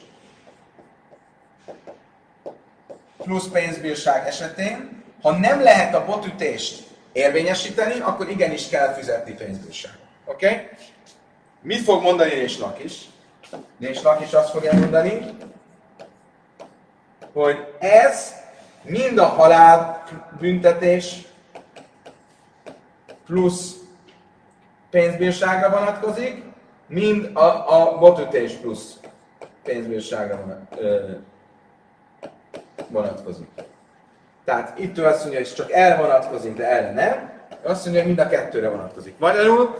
plusz 3.16 3.48
pénzbírság 3.48 4.26
esetén, 4.26 5.02
ha 5.22 5.30
nem 5.30 5.62
lehet 5.62 5.94
a 5.94 6.04
botütést 6.04 6.88
érvényesíteni, 7.12 8.00
akkor 8.00 8.30
igenis 8.30 8.68
kell 8.68 8.94
fizetni 8.94 9.32
pénzbírság. 9.32 9.92
Oké? 10.24 10.46
Okay? 10.46 10.68
Mit 11.62 11.84
fog 11.84 12.02
mondani 12.02 12.30
és 12.30 12.58
Lakis? 12.58 13.08
És 13.78 14.02
Lakis 14.02 14.32
azt 14.32 14.50
fogja 14.50 14.72
mondani, 14.72 15.36
hogy 17.32 17.56
ez 17.78 18.32
mind 18.82 19.18
a 19.18 19.26
halál 19.26 20.04
büntetés 20.38 21.28
plusz 23.30 23.74
pénzbírságra 24.90 25.70
vonatkozik, 25.70 26.42
mind 26.86 27.30
a, 27.36 27.80
a 27.80 27.98
botütés 27.98 28.52
plusz 28.52 28.98
pénzbírságra 29.64 30.66
vonatkozik. 32.88 33.48
Tehát 34.44 34.78
itt 34.78 34.98
ő 34.98 35.04
azt 35.04 35.20
mondja, 35.20 35.38
hogy 35.38 35.54
csak 35.54 35.70
erre 35.70 35.96
vonatkozik, 35.96 36.54
de 36.54 36.66
erre 36.66 36.92
nem. 36.92 37.32
Azt 37.62 37.84
mondja, 37.84 38.02
hogy 38.02 38.14
mind 38.14 38.26
a 38.26 38.28
kettőre 38.28 38.68
vonatkozik. 38.68 39.18
Magyarul, 39.18 39.74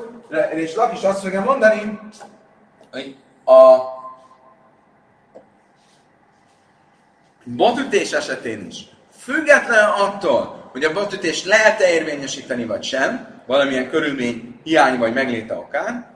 és 0.50 0.74
Lak 0.74 0.92
is 0.92 1.02
azt 1.02 1.22
fogja 1.22 1.40
mondani, 1.40 2.00
hogy 2.90 3.16
a 3.44 3.78
botütés 7.44 8.12
esetén 8.12 8.66
is, 8.66 8.88
független 9.16 9.88
attól, 9.88 10.68
hogy 10.72 10.84
a 10.84 10.92
botütést 10.92 11.44
lehet-e 11.44 11.90
érvényesíteni 11.90 12.64
vagy 12.64 12.82
sem, 12.82 13.29
valamilyen 13.50 13.90
körülmény 13.90 14.60
hiány 14.64 14.98
vagy 14.98 15.12
megléte 15.12 15.54
okán, 15.54 16.06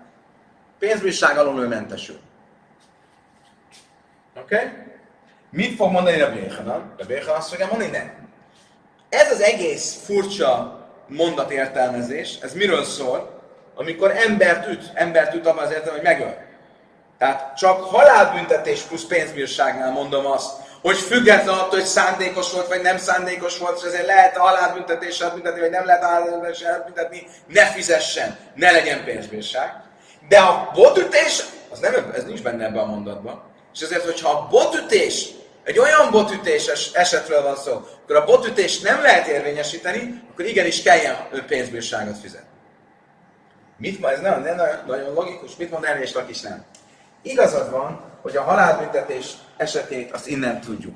pénzbírság 0.78 1.38
alól 1.38 1.60
ő 1.60 1.66
mentesül. 1.66 2.18
Oké? 4.36 4.54
Okay? 4.54 4.68
Mit 5.50 5.76
fog 5.76 5.90
mondani 5.90 6.20
a 6.20 6.32
Béhanan? 6.32 6.94
A 6.98 7.04
Béhanan 7.04 7.36
azt 7.36 7.48
fogja 7.48 7.66
mondani, 7.66 7.90
nem. 7.90 8.28
Ez 9.08 9.32
az 9.32 9.40
egész 9.40 10.04
furcsa 10.04 10.80
mondatértelmezés, 11.06 12.38
ez 12.42 12.54
miről 12.54 12.84
szól? 12.84 13.42
Amikor 13.74 14.10
embert 14.16 14.68
üt, 14.68 14.90
embert 14.94 15.34
üt 15.34 15.46
abban 15.46 15.64
az 15.64 15.70
értelem, 15.70 15.94
hogy 15.94 16.04
megöl. 16.04 16.36
Tehát 17.18 17.56
csak 17.56 17.80
halálbüntetés 17.80 18.80
plusz 18.80 19.06
pénzbírságnál 19.06 19.90
mondom 19.90 20.26
azt, 20.26 20.63
hogy 20.84 20.98
független 20.98 21.54
attól, 21.54 21.78
hogy 21.78 21.88
szándékos 21.88 22.52
volt, 22.52 22.68
vagy 22.68 22.82
nem 22.82 22.98
szándékos 22.98 23.58
volt, 23.58 23.78
és 23.78 23.86
ezért 23.86 24.06
lehet 24.06 24.36
halálbüntetéssel 24.36 25.30
büntetni, 25.30 25.60
vagy 25.60 25.70
nem 25.70 25.86
lehet 25.86 26.04
halálbüntetéssel 26.04 26.82
büntetni, 26.84 27.26
ne 27.46 27.66
fizessen, 27.66 28.38
ne 28.54 28.70
legyen 28.70 29.04
pénzbírság. 29.04 29.72
De 30.28 30.38
a 30.38 30.70
botütés, 30.74 31.44
az 31.70 31.78
nem, 31.78 32.12
ez 32.14 32.24
nincs 32.24 32.42
benne 32.42 32.64
ebben 32.64 32.82
a 32.82 32.86
mondatban. 32.86 33.42
És 33.74 33.80
ezért, 33.80 34.04
hogyha 34.04 34.30
a 34.30 34.46
botütés, 34.50 35.28
egy 35.62 35.78
olyan 35.78 36.10
botütés 36.10 36.90
esetről 36.92 37.42
van 37.42 37.56
szó, 37.56 37.72
akkor 38.02 38.16
a 38.16 38.24
botütést 38.24 38.82
nem 38.82 39.02
lehet 39.02 39.26
érvényesíteni, 39.26 40.22
akkor 40.30 40.44
igenis 40.44 40.82
kelljen 40.82 41.16
pénzbírságot 41.46 42.18
fizetni. 42.18 42.48
Mit 43.76 44.00
ma, 44.00 44.10
ez 44.10 44.20
nem, 44.20 44.42
nem 44.42 44.56
nagyon 44.86 45.12
logikus, 45.12 45.56
mit 45.56 45.70
mond 45.70 45.84
erre 45.84 46.02
és 46.02 46.14
is 46.28 46.40
nem. 46.40 46.64
Igazad 47.22 47.70
van, 47.70 48.12
hogy 48.24 48.36
a 48.36 48.42
halálbüntetés 48.42 49.26
esetét 49.56 50.12
azt 50.12 50.26
innen 50.26 50.60
tudjuk. 50.60 50.94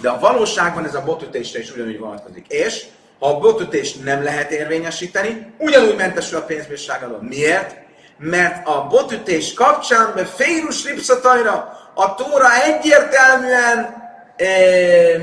De 0.00 0.08
a 0.08 0.18
valóságban 0.18 0.84
ez 0.84 0.94
a 0.94 1.02
botütésre 1.02 1.58
is 1.58 1.72
ugyanúgy 1.72 1.98
vonatkozik. 1.98 2.46
És 2.48 2.84
ha 3.18 3.28
a 3.28 3.38
botütést 3.38 4.04
nem 4.04 4.22
lehet 4.22 4.50
érvényesíteni, 4.50 5.54
ugyanúgy 5.58 5.96
mentesül 5.96 6.38
a 6.38 6.42
pénzbírság 6.42 7.02
alól. 7.02 7.22
Miért? 7.22 7.76
Mert 8.18 8.66
a 8.66 8.86
botütés 8.86 9.52
kapcsán, 9.52 10.12
mert 10.14 10.28
félus 10.28 10.84
ripszatajra, 10.84 11.78
a 11.94 12.14
Tóra 12.14 12.62
egyértelműen 12.62 13.96
e, 14.36 14.46
e, 14.46 15.18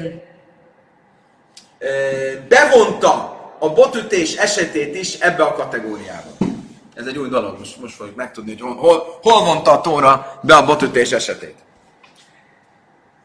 bevonta 2.47 3.35
a 3.59 3.69
botütés 3.69 4.35
esetét 4.35 4.95
is 4.95 5.13
ebbe 5.13 5.43
a 5.43 5.53
kategóriába. 5.53 6.46
Ez 6.97 7.05
egy 7.05 7.17
új 7.17 7.29
dolog, 7.29 7.57
most, 7.59 7.81
most 7.81 7.95
fogjuk 7.95 8.15
megtudni, 8.15 8.57
hogy 8.59 8.75
hol, 8.77 9.19
hol 9.21 9.43
vonta 9.43 9.71
a 9.71 9.81
Tóra 9.81 10.39
be 10.41 10.55
a 10.55 10.65
botütés 10.65 11.11
esetét. 11.11 11.55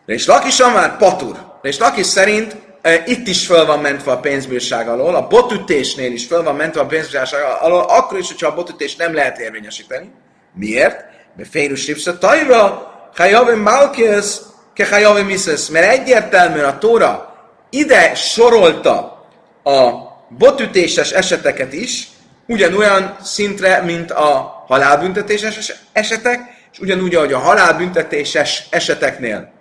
És 0.07 0.27
Lakis 0.27 0.59
már 0.59 0.97
patur. 0.97 1.37
És 1.63 1.79
Lakis 1.79 2.07
szerint 2.07 2.57
e, 2.83 3.03
itt 3.07 3.27
is 3.27 3.47
föl 3.47 3.67
van 3.67 3.79
mentve 3.79 4.13
a 4.13 4.21
pénzbírság 4.21 4.89
alól, 4.89 5.15
a 5.15 5.27
botütésnél 5.27 6.13
is 6.13 6.27
föl 6.27 6.43
van 6.43 6.57
mentve 6.57 6.81
a 6.81 6.87
pénzbírság 6.87 7.43
alól, 7.61 7.81
akkor 7.81 8.19
is, 8.19 8.29
hogyha 8.29 8.49
a 8.49 8.55
botütést 8.55 8.99
nem 8.99 9.15
lehet 9.15 9.39
érvényesíteni. 9.39 10.11
Miért? 10.55 11.05
Mert 11.37 11.51
félus 11.51 11.87
ripsa 11.87 12.19
tajra, 12.19 12.91
hajavim 13.17 13.61
malkius, 13.61 14.37
ke 14.75 14.89
hajavim. 14.89 15.27
Mert 15.73 15.93
egyértelműen 15.93 16.65
a 16.65 16.79
Tóra 16.79 17.35
ide 17.71 18.15
sorolta 18.15 19.27
a 19.65 19.91
botütéses 20.29 21.11
eseteket 21.11 21.73
is, 21.73 22.12
ugyanolyan 22.47 23.17
szintre, 23.23 23.81
mint 23.81 24.11
a 24.11 24.65
halálbüntetéses 24.67 25.73
esetek, 25.93 26.41
és 26.73 26.79
ugyanúgy, 26.79 27.15
ahogy 27.15 27.33
a 27.33 27.39
halálbüntetéses 27.39 28.67
eseteknél 28.71 29.53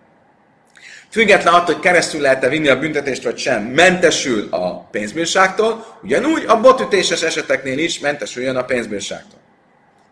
független 1.11 1.53
attól, 1.53 1.73
hogy 1.73 1.83
keresztül 1.83 2.21
lehet-e 2.21 2.49
vinni 2.49 2.67
a 2.67 2.79
büntetést 2.79 3.23
vagy 3.23 3.37
sem, 3.37 3.63
mentesül 3.63 4.47
a 4.51 4.79
pénzbírságtól, 4.79 5.85
ugyanúgy 6.03 6.45
a 6.47 6.59
botütéses 6.59 7.21
eseteknél 7.21 7.77
is 7.77 7.99
mentesüljön 7.99 8.55
a 8.55 8.63
pénzbírságtól. 8.63 9.39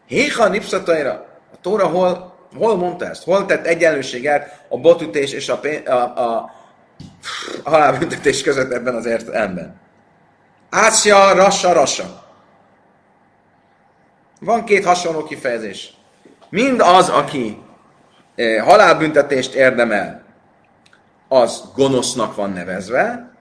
Héha 0.08 0.48
nipszataira, 0.48 1.12
a 1.54 1.56
Tóra 1.62 1.88
hol, 1.88 2.38
hol 2.56 2.78
mondta 2.78 3.06
ezt? 3.06 3.24
Hol 3.24 3.46
tett 3.46 3.66
egyenlőséget 3.66 4.66
a 4.70 4.78
botütés 4.78 5.32
és 5.32 5.50
a, 5.50 5.60
a, 5.86 5.92
a, 5.92 6.52
a 7.64 7.70
halálbüntetés 7.70 8.42
között 8.42 8.72
ebben 8.72 8.96
az 8.96 9.06
értelemben? 9.06 9.80
Ásja, 10.70 11.34
rassa, 11.34 11.74
rassa. 11.74 12.29
Van 14.40 14.64
két 14.64 14.86
hasonló 14.86 15.24
kifejezés. 15.24 15.94
Mind 16.50 16.80
az, 16.80 17.10
aki 17.10 17.58
eh, 18.36 18.64
halálbüntetést 18.64 19.54
érdemel, 19.54 20.24
az 21.28 21.64
gonosznak 21.76 22.36
van 22.36 22.52
nevezve, 22.52 23.32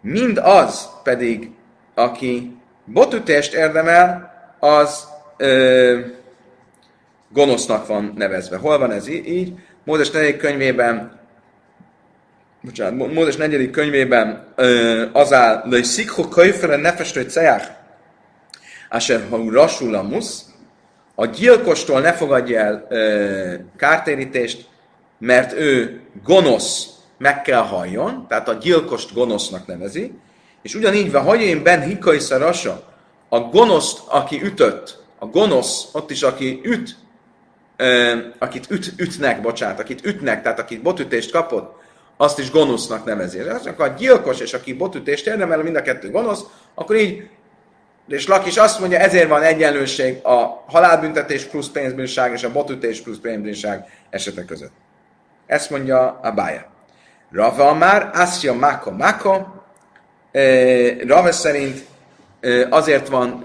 mind 0.00 0.38
az 0.38 0.88
pedig, 1.02 1.50
aki 1.94 2.56
botütést 2.84 3.54
érdemel, 3.54 4.36
az 4.58 5.08
ö, 5.36 5.98
gonosznak 7.28 7.86
van 7.86 8.12
nevezve. 8.16 8.56
Hol 8.56 8.78
van 8.78 8.90
ez 8.90 9.08
így? 9.08 9.52
Mózes 9.84 10.10
4. 10.10 10.36
könyvében 10.36 11.18
bocsánat, 12.60 13.12
Mózes 13.12 13.36
4. 13.36 13.70
könyvében 13.70 14.46
ö, 14.56 15.04
az 15.12 15.32
áll, 15.32 15.62
hogy 15.68 15.84
szikho 15.84 16.28
könyvfele 16.28 16.76
nefestő 16.76 17.22
ceják, 17.22 17.76
Asher 18.88 19.26
ha 19.30 19.50
rasulamusz, 19.50 20.44
a 21.14 21.26
gyilkostól 21.26 22.00
ne 22.00 22.12
fogadja 22.12 22.60
el 22.60 22.86
ö, 22.88 23.54
kártérítést, 23.76 24.68
mert 25.18 25.52
ő 25.52 26.00
gonosz 26.24 26.88
meg 27.18 27.42
kell 27.42 27.62
halljon, 27.62 28.26
tehát 28.28 28.48
a 28.48 28.52
gyilkost 28.52 29.14
gonosznak 29.14 29.66
nevezi, 29.66 30.12
és 30.62 30.74
ugyanígy, 30.74 31.12
ha 31.12 31.36
én 31.36 31.62
ben 31.62 31.82
hikai 31.82 32.18
szarasa, 32.18 32.82
a 33.28 33.40
gonoszt, 33.40 34.00
aki 34.08 34.42
ütött, 34.42 35.02
a 35.18 35.26
gonosz, 35.26 35.88
ott 35.92 36.10
is, 36.10 36.22
aki 36.22 36.60
üt, 36.62 36.96
ö, 37.76 38.16
akit 38.38 38.70
üt, 38.70 38.92
ütnek, 38.96 39.40
bocsánat, 39.40 39.80
akit 39.80 40.06
ütnek, 40.06 40.42
tehát 40.42 40.58
akit 40.58 40.82
botütést 40.82 41.30
kapott, 41.30 41.76
azt 42.16 42.38
is 42.38 42.50
gonosznak 42.50 43.04
nevezi. 43.04 43.38
Az, 43.38 43.66
akkor 43.66 43.88
a 43.88 43.94
gyilkos 43.94 44.40
és 44.40 44.52
aki 44.52 44.72
botütést 44.72 45.26
érdemel, 45.26 45.62
mind 45.62 45.76
a 45.76 45.82
kettő 45.82 46.10
gonosz, 46.10 46.44
akkor 46.74 46.96
így 46.96 47.28
és 48.08 48.26
Lakis 48.26 48.56
azt 48.56 48.80
mondja, 48.80 48.98
ezért 48.98 49.28
van 49.28 49.42
egyenlőség 49.42 50.18
a 50.22 50.64
halálbüntetés 50.66 51.44
plusz 51.44 51.68
pénzbírság 51.68 52.32
és 52.32 52.42
a 52.42 52.52
botütés 52.52 53.00
plusz 53.00 53.18
pénzbírság 53.18 53.84
esetek 54.10 54.44
között. 54.44 54.72
Ezt 55.46 55.70
mondja 55.70 56.20
a 56.22 56.30
bája. 56.30 56.66
Rava 57.30 57.74
már, 57.74 58.10
Asya 58.14 58.54
Mako 58.54 58.90
Mako, 58.90 59.46
Rava 61.06 61.32
szerint 61.32 61.86
azért 62.70 63.08
van 63.08 63.44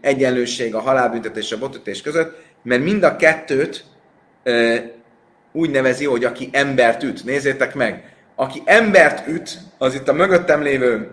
egyenlőség 0.00 0.74
a 0.74 0.80
halálbüntetés 0.80 1.44
és 1.44 1.52
a 1.52 1.58
botütés 1.58 2.02
között, 2.02 2.42
mert 2.62 2.82
mind 2.82 3.02
a 3.02 3.16
kettőt 3.16 3.84
úgy 5.52 5.70
nevezi, 5.70 6.04
hogy 6.04 6.24
aki 6.24 6.48
embert 6.52 7.02
üt. 7.02 7.24
Nézzétek 7.24 7.74
meg! 7.74 8.14
Aki 8.34 8.62
embert 8.64 9.28
üt, 9.28 9.58
az 9.78 9.94
itt 9.94 10.08
a 10.08 10.12
mögöttem 10.12 10.62
lévő 10.62 11.10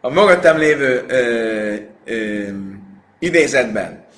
a 0.00 0.10
mögöttem 0.10 0.58
lévő 0.58 1.04
ö, 1.08 1.74
ö, 2.04 2.44
idézetben 3.18 4.08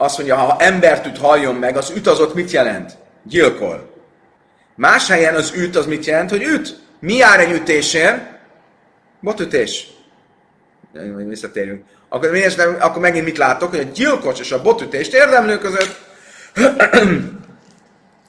azt 0.00 0.16
mondja, 0.16 0.36
ha 0.36 0.56
embert 0.58 1.06
üt, 1.06 1.18
halljon 1.18 1.54
meg, 1.54 1.76
az 1.76 1.90
üt 1.90 2.06
az 2.06 2.20
ott 2.20 2.34
mit 2.34 2.50
jelent? 2.50 2.92
Gyilkol. 3.22 3.94
Más 4.74 5.08
helyen 5.08 5.34
az 5.34 5.52
üt 5.56 5.76
az 5.76 5.86
mit 5.86 6.04
jelent, 6.04 6.30
hogy 6.30 6.42
üt? 6.42 6.78
Mi 7.00 7.14
jár 7.14 7.40
egy 7.40 7.52
ütésén? 7.52 8.38
Botütés. 9.20 9.86
Majd 10.92 11.28
visszatérünk. 11.28 11.84
Akkor, 12.08 12.30
nem, 12.56 12.76
akkor 12.80 13.02
megint 13.02 13.24
mit 13.24 13.38
látok, 13.38 13.70
hogy 13.70 13.78
a 13.78 13.92
gyilkos 13.94 14.40
és 14.40 14.52
a 14.52 14.62
botütést 14.62 15.14
érdemlő 15.14 15.58
között 15.58 15.98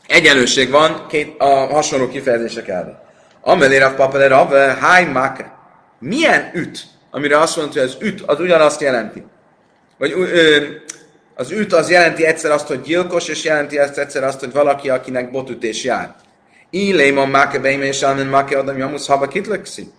egyenlőség 0.08 0.70
van 0.70 1.06
két, 1.10 1.36
a 1.38 1.46
hasonló 1.50 2.08
kifejezések 2.08 2.68
ellen. 2.68 3.00
Amelére 3.42 3.86
a 3.86 3.94
papelera, 3.94 4.40
a 4.40 4.74
háj 4.74 5.06
máke. 5.06 5.60
Milyen 6.02 6.52
üt? 6.54 6.84
Amire 7.12 7.40
azt 7.40 7.58
mondta, 7.58 7.80
hogy 7.80 7.90
az 7.90 7.98
üt, 8.00 8.22
az 8.22 8.40
ugyanazt 8.40 8.82
jelenti. 8.82 9.24
Vagy 9.98 10.12
ö, 10.12 10.58
az 11.36 11.52
üt 11.52 11.74
az 11.74 11.90
jelenti 11.90 12.26
egyszer 12.26 12.52
azt, 12.52 12.68
hogy 12.68 12.82
gyilkos, 12.82 13.28
és 13.28 13.44
jelenti 13.44 13.80
ezt 13.80 13.98
egyszer 13.98 14.24
azt, 14.24 14.40
hogy 14.40 14.52
valaki, 14.52 14.90
akinek 14.90 15.32
botütés 15.32 15.84
jár. 15.84 16.16
Illéma 16.70 17.26
máke 17.26 17.60
beime 17.60 17.86
és 17.86 18.02
almen 18.02 18.26
máke 18.26 18.58
adom 18.58 18.78
jamusz 18.78 19.08
haba 19.08 19.28
kitlekszi. 19.28 19.92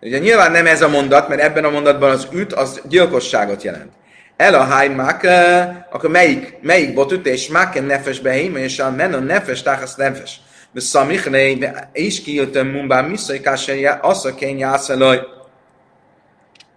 Ugye 0.00 0.18
nyilván 0.18 0.52
nem 0.52 0.66
ez 0.66 0.82
a 0.82 0.88
mondat, 0.88 1.28
mert 1.28 1.40
ebben 1.40 1.64
a 1.64 1.70
mondatban 1.70 2.10
az 2.10 2.28
üt 2.32 2.52
az 2.52 2.80
gyilkosságot 2.88 3.62
jelent. 3.62 3.92
El 4.36 4.54
a 4.54 4.64
háj 4.64 4.94
akkor 5.90 6.10
melyik, 6.10 6.58
melyik 6.60 6.94
botütés 6.94 7.48
máke 7.48 7.80
nefes 7.80 8.20
beime 8.20 8.58
és 8.58 8.78
almen 8.78 9.12
a 9.12 9.18
nefes 9.18 9.62
táhasz 9.62 9.94
nefes. 9.94 10.40
De 10.72 10.80
szamichné, 10.80 11.70
is 11.92 12.22
kijöttem 12.22 12.66
mumbán 12.66 13.04
miszai 13.04 13.40
kásen 13.40 13.98
asszakén 14.00 14.58
jászalaj. 14.58 15.20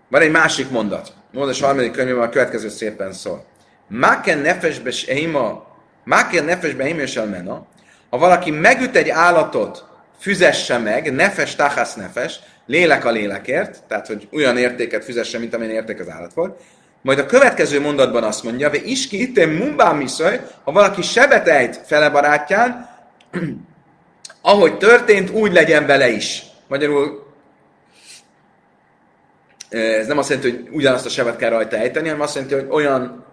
Van 0.09 0.21
egy 0.21 0.31
másik 0.31 0.69
mondat. 0.69 1.13
Mózes 1.31 1.61
harmadik 1.61 1.91
könyvében 1.91 2.23
a 2.23 2.29
következő 2.29 2.69
szépen 2.69 3.13
szól. 3.13 3.45
Máken 3.87 4.37
nefesbe 4.37 4.91
seima, 4.91 5.65
máken 6.03 6.45
nefesbe 6.45 6.83
eima 6.83 7.01
és 7.01 7.15
elmena, 7.15 7.65
ha 8.09 8.17
valaki 8.17 8.51
megüt 8.51 8.95
egy 8.95 9.09
állatot, 9.09 9.85
füzesse 10.19 10.77
meg, 10.77 11.13
nefes 11.13 11.55
tachasz 11.55 11.95
nefes, 11.95 12.39
lélek 12.65 13.05
a 13.05 13.11
lélekért, 13.11 13.83
tehát 13.87 14.07
hogy 14.07 14.27
olyan 14.31 14.57
értéket 14.57 15.03
fizesse, 15.03 15.39
mint 15.39 15.53
amilyen 15.53 15.73
érték 15.73 15.99
az 15.99 16.09
állat 16.09 16.33
volt. 16.33 16.61
Majd 17.01 17.19
a 17.19 17.25
következő 17.25 17.81
mondatban 17.81 18.23
azt 18.23 18.43
mondja, 18.43 18.69
hogy 18.69 18.81
iski 18.85 19.21
itt 19.21 19.45
mumbám 19.45 19.97
miszaj, 19.97 20.41
ha 20.63 20.71
valaki 20.71 21.01
sebet 21.01 21.47
ejt 21.47 21.81
fele 21.85 22.09
barátján, 22.09 22.89
ahogy 24.41 24.77
történt, 24.77 25.29
úgy 25.29 25.53
legyen 25.53 25.85
vele 25.85 26.09
is. 26.09 26.43
Magyarul 26.67 27.29
ez 29.69 30.07
nem 30.07 30.17
azt 30.17 30.29
jelenti, 30.29 30.51
hogy 30.51 30.67
ugyanazt 30.71 31.05
a 31.05 31.09
sebet 31.09 31.35
kell 31.35 31.49
rajta 31.49 31.75
ejteni, 31.75 32.07
hanem 32.07 32.21
azt 32.21 32.35
jelenti, 32.35 32.53
hogy 32.53 32.67
olyan 32.69 33.25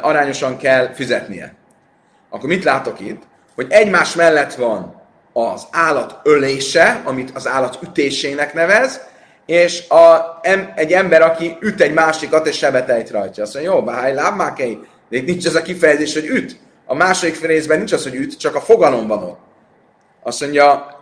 arányosan 0.00 0.56
kell 0.56 0.92
fizetnie. 0.92 1.54
Akkor 2.30 2.48
mit 2.48 2.64
látok 2.64 3.00
itt? 3.00 3.22
Hogy 3.54 3.66
egymás 3.68 4.14
mellett 4.14 4.54
van 4.54 5.02
az 5.32 5.66
állat 5.70 6.20
ölése, 6.22 7.02
amit 7.04 7.30
az 7.34 7.48
állat 7.48 7.78
ütésének 7.82 8.54
nevez, 8.54 9.00
és 9.46 9.88
a, 9.88 10.38
em, 10.42 10.72
egy 10.74 10.92
ember, 10.92 11.22
aki 11.22 11.56
üt 11.60 11.80
egy 11.80 11.92
másikat, 11.92 12.46
és 12.46 12.56
sebet 12.56 12.88
ejt 12.88 13.10
rajta. 13.10 13.42
Azt 13.42 13.54
mondja, 13.54 13.72
jó, 13.72 13.82
báj, 13.82 14.14
lábmákei, 14.14 14.78
de 15.08 15.16
itt 15.16 15.26
nincs 15.26 15.46
ez 15.46 15.54
a 15.54 15.62
kifejezés, 15.62 16.14
hogy 16.14 16.26
üt. 16.26 16.60
A 16.86 16.94
második 16.94 17.46
részben 17.46 17.76
nincs 17.76 17.92
az, 17.92 18.02
hogy 18.02 18.14
üt, 18.14 18.38
csak 18.38 18.54
a 18.54 18.60
fogalom 18.60 19.06
van 19.06 19.22
ott. 19.22 19.49
Azt 20.22 20.40
mondja, 20.40 20.98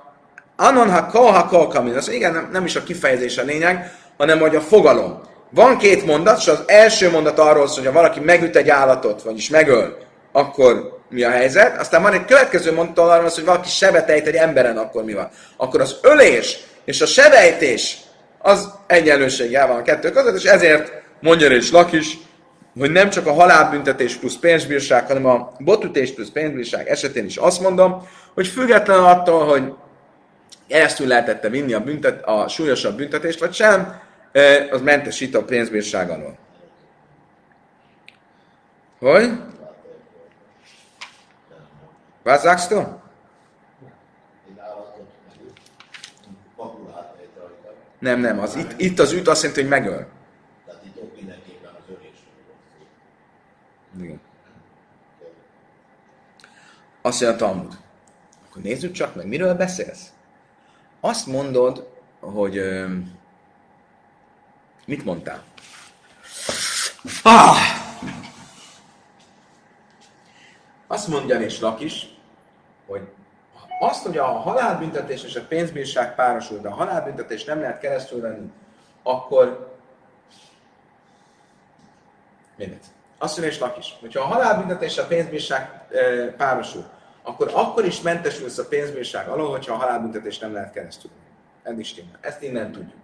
anon 0.57 0.91
ha 0.91 1.07
kol 1.07 1.31
ha 1.31 1.47
kol 1.47 1.69
kamin. 1.69 1.97
Azt 1.97 2.09
mondja, 2.09 2.29
igen, 2.29 2.41
nem, 2.41 2.51
nem 2.53 2.65
is 2.65 2.77
a 2.77 2.83
kifejezés 2.83 3.39
a 3.39 3.43
lényeg, 3.43 3.93
hanem 4.17 4.39
hogy 4.39 4.57
a 4.57 4.61
fogalom. 4.61 5.21
Van 5.51 5.79
két 5.79 6.07
mondat, 6.07 6.39
és 6.39 6.49
az 6.49 6.63
első 6.67 7.11
mondat 7.11 7.39
arról 7.39 7.67
szól, 7.67 7.77
hogy 7.77 7.87
ha 7.87 7.93
valaki 7.93 8.21
megüt 8.21 8.57
egy 8.57 8.69
állatot, 8.69 9.23
vagyis 9.23 9.49
megöl, 9.49 9.97
akkor 10.33 10.99
mi 11.09 11.23
a 11.23 11.31
helyzet. 11.31 11.81
Aztán 11.81 12.03
van 12.03 12.13
egy 12.13 12.25
következő 12.25 12.73
mondat 12.73 12.99
arról, 12.99 13.31
hogy 13.35 13.45
valaki 13.45 13.69
sebet 13.69 14.09
ejt 14.09 14.27
egy 14.27 14.35
emberen, 14.35 14.77
akkor 14.77 15.05
mi 15.05 15.13
van. 15.13 15.29
Akkor 15.57 15.81
az 15.81 15.97
ölés 16.03 16.59
és 16.85 17.01
a 17.01 17.07
sebejtés 17.07 17.99
az 18.39 18.71
egyenlőséggel 18.87 19.67
van 19.67 19.77
a 19.77 19.83
kettő 19.83 20.11
között, 20.11 20.37
és 20.37 20.45
ezért 20.45 20.93
mondja 21.21 21.49
és 21.49 21.71
Lakis, 21.71 22.19
hogy 22.79 22.91
nem 22.91 23.11
csak 23.11 23.27
a 23.27 23.33
halálbüntetés 23.33 24.17
plusz 24.17 24.37
pénzbírság, 24.37 25.07
hanem 25.07 25.27
a 25.27 25.53
botütés 25.59 26.15
plusz 26.15 26.31
pénzbírság 26.31 26.89
esetén 26.89 27.25
is 27.25 27.37
azt 27.37 27.61
mondom, 27.61 28.09
hogy 28.35 28.47
független 28.47 29.05
attól, 29.05 29.47
hogy 29.47 29.73
keresztül 30.69 31.07
lehetette 31.07 31.49
vinni 31.49 31.73
a, 31.73 31.81
büntet, 31.81 32.25
a 32.25 32.49
súlyosabb 32.49 32.97
büntetést, 32.97 33.41
vagy 33.41 33.53
sem, 33.53 34.01
az 34.71 34.81
mentesít 34.81 35.35
a 35.35 35.45
pénzbírság 35.45 36.11
alól. 36.11 36.39
Hogy? 38.99 39.31
Was. 42.23 42.43
Nem, 47.99 48.21
nem, 48.21 48.39
az 48.39 48.57
itt, 48.57 48.75
itt 48.77 48.99
az 48.99 49.13
üt 49.13 49.29
azt 49.29 49.43
jelenti, 49.43 49.61
hogy 49.61 49.71
megöl. 49.71 50.07
Tehát 50.67 50.85
itt 50.85 50.97
ott 50.97 51.17
mindenképpen 51.17 51.71
az 51.79 51.85
ölésről 51.89 52.35
volt 52.47 52.59
szó. 52.71 52.85
Igen. 53.97 54.21
Azt 57.03 57.21
mondja 57.21 57.47
a 57.47 57.49
Talmud. 57.49 57.79
Akkor 58.49 58.63
nézzük 58.63 58.93
csak 58.93 59.15
meg, 59.15 59.27
miről 59.27 59.55
beszélsz? 59.55 60.13
Azt 61.01 61.27
mondod, 61.27 61.89
hogy... 62.21 62.61
Mit 64.87 65.05
mondtál? 65.05 65.43
Ah! 67.23 67.57
Azt 70.87 71.09
mondja 71.09 71.41
és 71.41 71.61
Lakis, 71.61 72.17
hogy 72.87 73.09
azt, 73.81 74.03
hogy 74.03 74.19
a 74.19 74.25
halálbüntetés 74.25 75.25
és 75.25 75.37
a 75.37 75.47
pénzbírság 75.47 76.15
párosul, 76.15 76.59
de 76.59 76.69
a 76.69 76.75
halálbüntetés 76.75 77.45
nem 77.45 77.61
lehet 77.61 77.81
keresztül 77.81 78.21
venni, 78.21 78.51
akkor 79.03 79.77
mindegy. 82.57 82.85
Azt 83.19 83.39
és 83.39 83.59
Lakis, 83.59 83.97
hogyha 84.01 84.21
a 84.21 84.27
halálbüntetés 84.27 84.93
és 84.93 84.99
a 84.99 85.07
pénzbírság 85.07 85.71
e, 85.91 86.27
párosul, 86.37 86.85
akkor 87.23 87.51
akkor 87.55 87.85
is 87.85 88.01
mentesülsz 88.01 88.59
a 88.59 88.67
pénzbírság 88.67 89.29
alól, 89.29 89.51
hogyha 89.51 89.75
a 89.75 89.77
halálbüntetés 89.77 90.39
nem 90.39 90.53
lehet 90.53 90.73
keresztül. 90.73 91.11
is 91.79 91.95
téma. 91.95 92.09
Ezt 92.21 92.43
innen 92.43 92.73
tudjuk. 92.73 93.01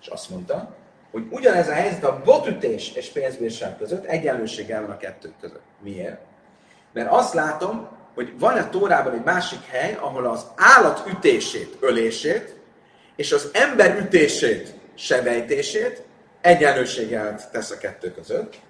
És 0.00 0.06
azt 0.06 0.30
mondta, 0.30 0.76
hogy 1.10 1.26
ugyanez 1.30 1.68
a 1.68 1.72
helyzet 1.72 2.04
a 2.04 2.20
botütés 2.24 2.92
és 2.92 3.08
pénzbírság 3.08 3.76
között 3.78 4.04
egyenlőség 4.04 4.68
van 4.68 4.90
a 4.90 4.96
kettő 4.96 5.32
között. 5.40 5.62
Miért? 5.80 6.20
Mert 6.92 7.10
azt 7.10 7.34
látom, 7.34 7.88
hogy 8.14 8.38
van 8.38 8.56
a 8.56 8.68
Tórában 8.68 9.14
egy 9.14 9.24
másik 9.24 9.64
hely, 9.64 9.96
ahol 10.00 10.26
az 10.26 10.46
állat 10.56 11.02
ütését, 11.06 11.76
ölését, 11.80 12.54
és 13.16 13.32
az 13.32 13.50
ember 13.52 13.98
ütését, 13.98 14.74
sebejtését 14.94 16.02
egyenlőséggel 16.40 17.50
tesz 17.50 17.70
a 17.70 17.78
kettő 17.78 18.12
között. 18.12 18.60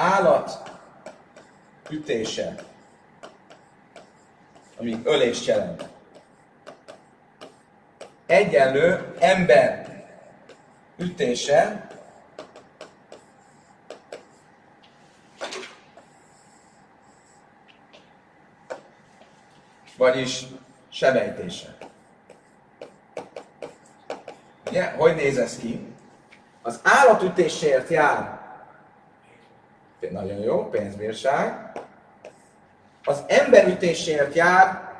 Állat 0.00 0.70
ütése, 1.90 2.54
ami 4.76 5.00
ölést 5.04 5.46
jelent, 5.46 5.88
egyenlő 8.26 9.14
ember 9.18 10.04
ütése, 10.96 11.88
vagyis 19.96 20.44
sebejtése. 20.88 21.76
Ugye? 24.66 24.90
Hogy 24.90 25.14
néz 25.14 25.38
ez 25.38 25.58
ki? 25.58 25.86
Az 26.62 26.80
állatütésért 26.82 27.88
jár 27.88 28.37
nagyon 30.10 30.38
jó, 30.38 30.68
pénzbírság. 30.68 31.72
Az 33.04 33.22
emberütésért 33.26 34.34
jár 34.34 34.92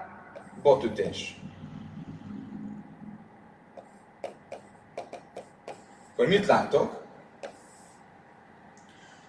botütés. 0.62 1.40
Akkor 6.12 6.26
mit 6.26 6.46
látok? 6.46 7.05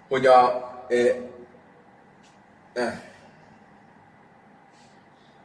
Hogy 0.07 0.25
a... 0.25 0.69
Eh, 0.87 1.15
eh, 2.73 3.01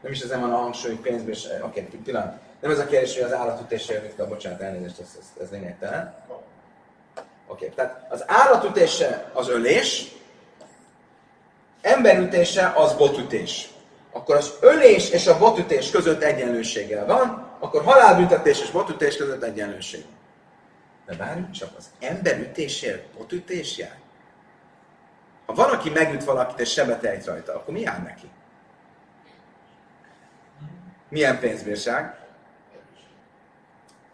nem 0.01 0.13
is 0.13 0.21
ezen 0.21 0.41
van 0.41 0.53
a 0.53 0.57
hangsúly, 0.57 0.91
hogy 0.91 1.01
pénzbírság... 1.01 1.65
Oké, 1.65 1.81
okay, 1.81 1.99
pillanat. 1.99 2.41
Nem 2.61 2.71
ez 2.71 2.79
a 2.79 2.87
kérdés, 2.87 3.15
hogy 3.15 3.23
az 3.23 3.33
állatütésért 3.33 4.03
mit 4.03 4.17
kell, 4.17 4.27
bocsánat, 4.27 4.61
elnézést, 4.61 5.01
ez, 5.01 5.19
ez, 5.19 5.43
ez 5.43 5.51
lényegtelen. 5.51 6.15
Oké, 6.27 6.43
okay. 7.47 7.69
tehát 7.69 8.07
az 8.11 8.25
állatütése 8.27 9.31
az 9.33 9.49
ölés, 9.49 10.14
emberütése 11.85 12.73
az 12.77 12.95
botütés. 12.95 13.69
Akkor 14.13 14.37
az 14.37 14.53
ölés 14.61 15.11
és 15.11 15.27
a 15.27 15.39
botütés 15.39 15.91
között 15.91 16.23
egyenlőséggel 16.23 17.07
van, 17.07 17.53
akkor 17.59 17.85
halálbüntetés 17.85 18.61
és 18.61 18.71
botütés 18.71 19.17
között 19.17 19.43
egyenlőség. 19.43 20.05
De 21.07 21.17
várjunk 21.17 21.51
csak, 21.51 21.71
az 21.77 21.91
emberütésért 22.01 23.07
botütés 23.17 23.77
jár? 23.77 23.99
Ha 25.47 25.55
van, 25.55 25.71
aki 25.71 25.91
megüt 25.91 26.25
valakit 26.25 26.61
és 26.61 26.73
sebet 26.73 27.05
ejt 27.05 27.25
rajta, 27.25 27.55
akkor 27.55 27.75
mi 27.75 27.81
jár 27.81 28.03
neki? 28.03 28.31
Milyen 31.09 31.39
pénzbírság? 31.39 32.17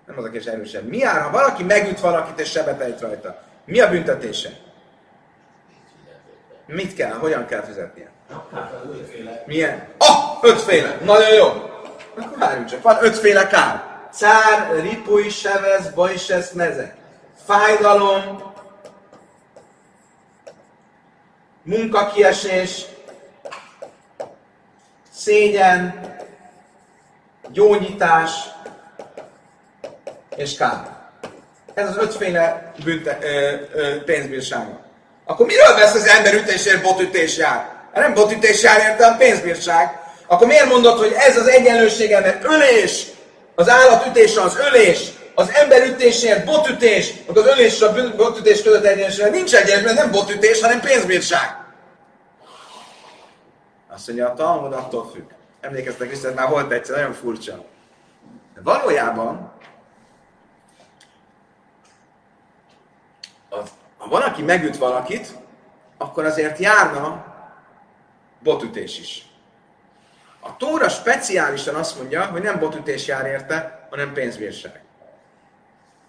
Nem 0.07 0.19
az 0.19 0.25
a 0.25 0.31
kérdés 0.31 0.53
erősebb. 0.53 0.89
Mi 0.89 0.97
jár, 0.97 1.23
ha 1.23 1.31
valaki 1.31 1.63
megüt 1.63 2.01
valakit 2.01 2.41
és 2.41 2.51
sebet 2.51 2.81
ejt 2.81 3.01
rajta? 3.01 3.43
Mi 3.65 3.81
a 3.81 3.91
büntetése? 3.91 4.51
Mit 6.71 6.95
kell, 6.95 7.13
hogyan 7.13 7.47
kell 7.47 7.63
fizetnie? 7.63 8.11
Milyen? 9.47 9.89
Ah, 9.99 10.39
ötféle. 10.43 10.99
Nagyon 11.05 11.35
jó. 11.35 11.47
Akkor 12.17 12.39
várjunk 12.39 12.69
csak. 12.69 12.83
Van 12.83 12.97
ötféle 13.01 13.47
kár. 13.47 13.89
Cár, 14.13 14.81
ripuj, 14.81 15.29
sevez, 15.29 15.95
bajsesz, 15.95 16.53
meze. 16.53 16.97
Fájdalom, 17.45 18.53
munkakiesés, 21.63 22.85
szégyen, 25.13 26.01
gyógyítás 27.49 28.31
és 30.37 30.57
kár. 30.57 30.99
Ez 31.75 31.89
az 31.89 31.97
ötféle 31.97 32.73
bünte, 32.85 33.19
ö, 33.23 33.57
ö, 33.73 34.05
pénzbírsága. 34.05 34.90
Akkor 35.31 35.47
miről 35.47 35.75
vesz 35.75 35.95
az 35.95 36.07
ember 36.07 36.35
ütésért 36.35 36.83
botütés 36.83 37.37
jár? 37.37 37.69
Nem 37.95 38.15
botütés 38.15 38.63
jár 38.63 38.81
érte, 38.81 39.17
pénzbírság. 39.19 40.01
Akkor 40.27 40.47
miért 40.47 40.69
mondod, 40.69 40.99
hogy 40.99 41.13
ez 41.13 41.37
az 41.37 41.47
egyenlősége, 41.47 42.21
mert 42.21 42.45
ölés, 42.45 43.07
az 43.55 43.69
állatütése 43.69 44.41
az 44.41 44.57
ölés, 44.57 45.11
az 45.35 45.55
ember 45.55 45.87
ütésért 45.87 46.45
botütés, 46.45 47.13
meg 47.27 47.37
az 47.37 47.47
ölés 47.47 47.75
és 47.75 47.81
a 47.81 48.17
botütés 48.17 48.63
között 48.63 48.85
egyenlőség. 48.85 49.31
Nincs 49.31 49.55
egyenlőség, 49.55 49.85
mert 49.85 49.99
nem 49.99 50.11
botütés, 50.11 50.61
hanem 50.61 50.81
pénzbírság. 50.81 51.57
Azt 53.89 54.07
mondja, 54.07 54.29
a 54.29 54.35
Talmud 54.35 54.73
attól 54.73 55.11
függ. 55.13 55.31
Emlékeztek 55.61 56.11
vissza, 56.11 56.33
már 56.35 56.49
volt 56.49 56.73
egyszer, 56.73 56.97
nagyon 56.97 57.13
furcsa. 57.13 57.65
De 58.55 58.61
valójában, 58.63 59.53
az, 63.49 63.71
ha 64.01 64.09
valaki 64.09 64.43
megüt 64.43 64.77
valakit, 64.77 65.35
akkor 65.99 66.25
azért 66.25 66.59
járna 66.59 67.25
botütés 68.43 68.99
is. 68.99 69.25
A 70.41 70.57
Tóra 70.57 70.89
speciálisan 70.89 71.75
azt 71.75 71.97
mondja, 71.97 72.25
hogy 72.25 72.43
nem 72.43 72.59
botütés 72.59 73.07
jár 73.07 73.27
érte, 73.27 73.87
hanem 73.91 74.13
pénzbírság. 74.13 74.81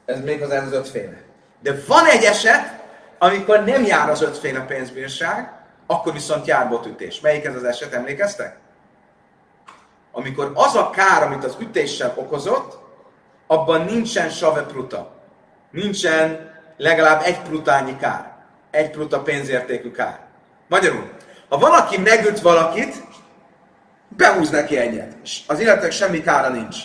Ez 0.05 0.21
még 0.21 0.41
az 0.41 0.49
az 0.49 0.71
ötféle. 0.71 1.21
De 1.59 1.75
van 1.87 2.05
egy 2.05 2.23
eset, 2.23 2.79
amikor 3.17 3.63
nem 3.63 3.83
jár 3.83 4.09
az 4.09 4.21
ötféle 4.21 4.65
pénzbírság, 4.65 5.51
akkor 5.85 6.13
viszont 6.13 6.45
jár 6.45 6.69
botütés. 6.69 7.19
Melyik 7.19 7.45
ez 7.45 7.55
az 7.55 7.63
eset, 7.63 7.93
emlékeztek? 7.93 8.57
Amikor 10.11 10.51
az 10.53 10.75
a 10.75 10.89
kár, 10.89 11.23
amit 11.23 11.43
az 11.43 11.57
ütéssel 11.59 12.13
okozott, 12.15 12.79
abban 13.47 13.81
nincsen 13.81 14.29
save 14.29 14.61
pruta. 14.61 15.11
Nincsen 15.71 16.50
legalább 16.77 17.21
egy 17.25 17.41
prutányi 17.41 17.97
kár. 17.97 18.31
Egy 18.71 18.89
pruta 18.89 19.21
pénzértékű 19.21 19.91
kár. 19.91 20.19
Magyarul, 20.67 21.09
ha 21.49 21.57
valaki 21.57 21.97
megüt 21.97 22.39
valakit, 22.39 22.95
behúz 24.17 24.49
neki 24.49 24.77
egyet. 24.77 25.13
És 25.23 25.41
az 25.47 25.59
illetőnek 25.59 25.91
semmi 25.91 26.21
kára 26.21 26.49
nincs. 26.49 26.77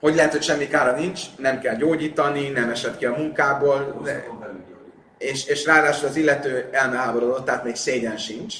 Hogy 0.00 0.14
lehet, 0.14 0.32
hogy 0.32 0.42
semmi 0.42 0.68
kára 0.68 0.92
nincs? 0.92 1.20
Nem 1.36 1.60
kell 1.60 1.74
gyógyítani, 1.74 2.48
nem 2.48 2.70
esett 2.70 2.98
ki 2.98 3.06
a 3.06 3.16
munkából, 3.16 4.00
de, 4.04 4.24
és, 5.18 5.46
és 5.46 5.64
ráadásul 5.64 6.08
az 6.08 6.16
illető 6.16 6.68
elmeháborodott, 6.72 7.44
tehát 7.44 7.64
még 7.64 7.76
szégyen 7.76 8.16
sincs. 8.16 8.54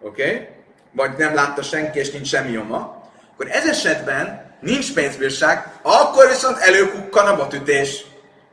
Oké? 0.00 0.22
Okay? 0.22 0.48
Vagy 0.92 1.10
nem 1.18 1.34
látta 1.34 1.62
senki, 1.62 1.98
és 1.98 2.10
nincs 2.10 2.28
semmi 2.28 2.50
nyoma. 2.50 3.02
Akkor 3.32 3.48
ez 3.50 3.68
esetben 3.68 4.54
nincs 4.60 4.94
pénzbírság, 4.94 5.72
akkor 5.82 6.28
viszont 6.28 6.58
előkukkan 6.58 7.26
a 7.26 7.36
botütés. 7.36 8.04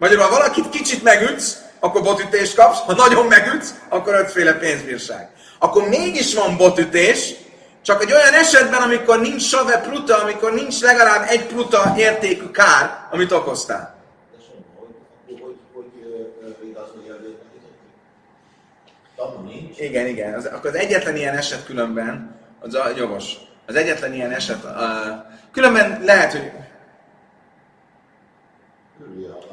Magyarul, 0.03 0.23
ha 0.23 0.29
valakit 0.29 0.69
kicsit 0.69 1.03
megütsz, 1.03 1.57
akkor 1.79 2.01
botütést 2.01 2.55
kapsz, 2.55 2.79
ha 2.79 2.93
nagyon 2.93 3.25
megütsz, 3.25 3.73
akkor 3.89 4.13
ötféle 4.13 4.53
pénzbírság. 4.53 5.29
Akkor 5.59 5.87
mégis 5.87 6.33
van 6.33 6.57
botütés, 6.57 7.33
csak 7.81 8.03
egy 8.03 8.11
olyan 8.11 8.33
esetben, 8.33 8.81
amikor 8.81 9.19
nincs 9.19 9.41
save 9.41 9.77
pruta, 9.77 10.21
amikor 10.21 10.53
nincs 10.53 10.81
legalább 10.81 11.25
egy 11.29 11.45
pruta 11.45 11.93
értékű 11.97 12.45
kár, 12.51 13.07
amit 13.11 13.31
okoztál. 13.31 13.95
Igen, 19.77 20.07
igen. 20.07 20.33
Az, 20.33 20.45
akkor 20.45 20.69
az 20.69 20.75
egyetlen 20.75 21.15
ilyen 21.15 21.37
eset 21.37 21.65
különben, 21.65 22.35
az 22.59 22.75
a 22.75 22.91
jogos. 22.97 23.33
Az 23.65 23.75
egyetlen 23.75 24.13
ilyen 24.13 24.31
eset, 24.31 24.63
uh, 24.63 24.71
különben 25.51 26.01
lehet, 26.05 26.31
hogy. 26.31 26.51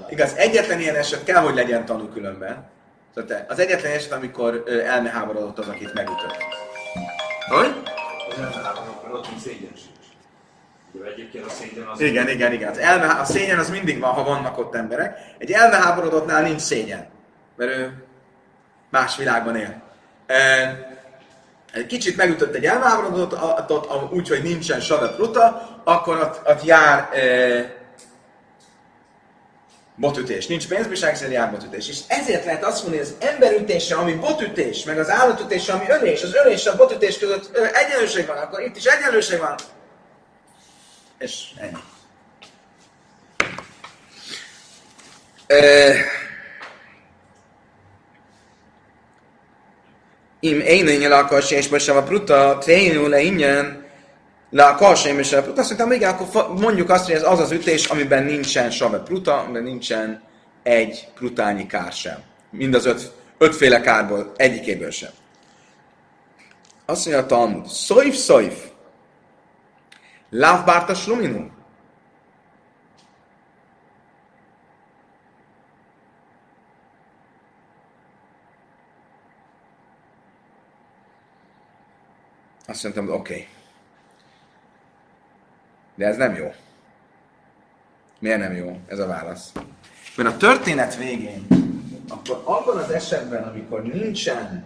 Igaz, 0.08 0.34
egyetlen 0.34 0.80
ilyen 0.80 0.94
eset 0.94 1.24
kell, 1.24 1.42
hogy 1.42 1.54
legyen 1.54 1.84
tanú 1.84 2.08
különben. 2.08 2.68
Szóval 3.14 3.30
te- 3.30 3.46
az 3.48 3.58
egyetlen 3.58 3.92
eset, 3.92 4.12
amikor 4.12 4.64
elmeháborodott 4.86 5.58
az, 5.58 5.68
akit 5.68 5.94
megütött. 5.94 6.36
Hogy? 7.48 7.82
Az 8.30 8.38
elmeháborodott, 8.38 9.28
nincs 9.28 9.42
szégyen 9.42 9.72
egyébként 11.04 11.46
a 11.46 11.48
szégyen 11.48 11.86
az... 11.86 12.00
Igen, 12.00 12.28
igen, 12.28 12.52
igen. 12.52 12.70
Az 12.70 12.78
elme, 12.78 13.06
a 13.06 13.24
szégyen 13.24 13.58
az 13.58 13.70
mindig 13.70 14.00
van, 14.00 14.12
ha 14.12 14.24
vannak 14.24 14.58
ott 14.58 14.74
emberek. 14.74 15.18
Egy 15.38 15.50
elmeháborodottnál 15.50 16.42
nincs 16.42 16.60
szégyen, 16.60 17.06
mert 17.56 17.70
ő 17.70 18.04
más 18.90 19.16
világban 19.16 19.56
él. 19.56 19.82
Egy 21.72 21.86
kicsit 21.86 22.16
megütött 22.16 22.54
egy 22.54 22.64
elmeháborodottat, 22.64 24.12
úgy, 24.12 24.28
hogy 24.28 24.42
nincsen 24.42 24.80
sadat 24.80 25.18
ruta, 25.18 25.68
akkor 25.84 26.18
ott, 26.18 26.48
ott 26.48 26.64
jár 26.64 27.08
botütés. 30.00 30.46
Nincs 30.46 30.68
pénzbírság, 30.68 31.16
szerint 31.16 31.50
botütés. 31.50 31.88
És 31.88 31.98
ezért 32.06 32.44
lehet 32.44 32.64
azt 32.64 32.82
mondani, 32.82 33.04
hogy 33.04 33.16
az 33.20 33.28
emberütése, 33.28 33.94
ami 33.94 34.12
botütés, 34.12 34.84
meg 34.84 34.98
az 34.98 35.10
állatütése, 35.10 35.72
ami 35.72 35.84
ölés, 35.88 36.22
az 36.22 36.34
ölés 36.34 36.60
és 36.60 36.66
a 36.66 36.76
botütés 36.76 37.18
között 37.18 37.56
egyenlőség 37.56 38.26
van, 38.26 38.36
akkor 38.36 38.60
itt 38.62 38.76
is 38.76 38.84
egyenlőség 38.84 39.38
van. 39.38 39.54
És 41.18 41.44
ennyi. 41.56 41.78
Im 50.40 50.60
énénye 50.60 51.08
le 51.08 51.16
a 51.16 51.24
kasé, 51.24 51.56
és 51.56 51.68
most 51.68 51.88
a 51.88 52.02
pruta, 52.02 52.58
trénül 52.60 53.08
le 53.08 53.20
ingyen, 53.20 53.79
le 54.50 54.64
a 54.64 54.74
kasé, 54.74 55.16
és 55.18 55.32
a 55.32 55.42
pruta. 55.42 55.60
Azt 55.60 55.68
mondtam, 55.68 55.92
igen, 55.92 56.14
akkor 56.14 56.60
mondjuk 56.60 56.90
azt, 56.90 57.04
hogy 57.04 57.14
ez 57.14 57.22
az 57.22 57.38
az 57.38 57.50
ütés, 57.50 57.86
amiben 57.86 58.24
nincsen 58.24 58.70
save 58.70 58.98
pruta, 58.98 59.38
amiben 59.38 59.62
nincsen 59.62 60.22
egy 60.62 61.08
prutányi 61.14 61.66
kár 61.66 61.92
sem. 61.92 62.18
Mind 62.50 62.74
az 62.74 62.86
öt, 62.86 63.12
ötféle 63.38 63.80
kárból, 63.80 64.32
egyikéből 64.36 64.90
sem. 64.90 65.10
Azt 66.86 67.06
mondja 67.06 67.24
a 67.24 67.26
Talmud, 67.26 67.66
szojf, 67.66 68.14
szojf, 68.14 68.68
Láv 70.30 70.94
sluminu. 70.94 71.50
Azt 82.66 82.82
mondtam, 82.82 83.08
oké. 83.08 83.16
Okay. 83.16 83.59
De 86.00 86.06
ez 86.06 86.16
nem 86.16 86.34
jó. 86.34 86.52
Miért 88.18 88.38
nem 88.38 88.52
jó? 88.52 88.80
Ez 88.86 88.98
a 88.98 89.06
válasz. 89.06 89.52
Mert 90.16 90.28
a 90.28 90.36
történet 90.36 90.96
végén, 90.96 91.46
akkor 92.08 92.42
abban 92.44 92.76
az 92.76 92.90
esetben, 92.90 93.42
amikor 93.42 93.82
nincsen 93.82 94.64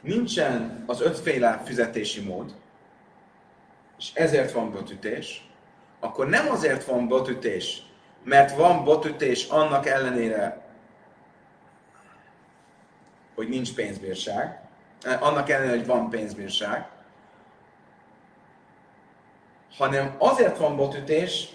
nincsen 0.00 0.84
az 0.86 1.00
ötféle 1.00 1.62
fizetési 1.64 2.20
mód, 2.20 2.54
és 3.98 4.10
ezért 4.14 4.52
van 4.52 4.70
botütés, 4.72 5.48
akkor 6.00 6.28
nem 6.28 6.50
azért 6.50 6.84
van 6.84 7.08
botütés, 7.08 7.82
mert 8.22 8.56
van 8.56 8.84
botütés 8.84 9.48
annak 9.48 9.86
ellenére, 9.86 10.64
hogy 13.34 13.48
nincs 13.48 13.74
pénzbírság, 13.74 14.60
eh, 15.02 15.22
annak 15.22 15.48
ellenére, 15.50 15.76
hogy 15.76 15.86
van 15.86 16.10
pénzbírság, 16.10 16.92
hanem 19.78 20.14
azért 20.18 20.58
van 20.58 20.76
botütés, 20.76 21.48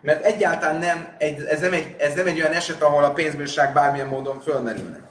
mert 0.00 0.24
egyáltalán 0.24 0.76
nem, 0.76 1.16
ez, 1.48 1.60
nem 1.60 1.72
egy, 1.72 1.94
ez 1.98 2.14
nem 2.14 2.26
egy 2.26 2.40
olyan 2.40 2.52
eset, 2.52 2.82
ahol 2.82 3.04
a 3.04 3.12
pénzbírság 3.12 3.72
bármilyen 3.72 4.06
módon 4.06 4.40
fölmerülne. 4.40 5.02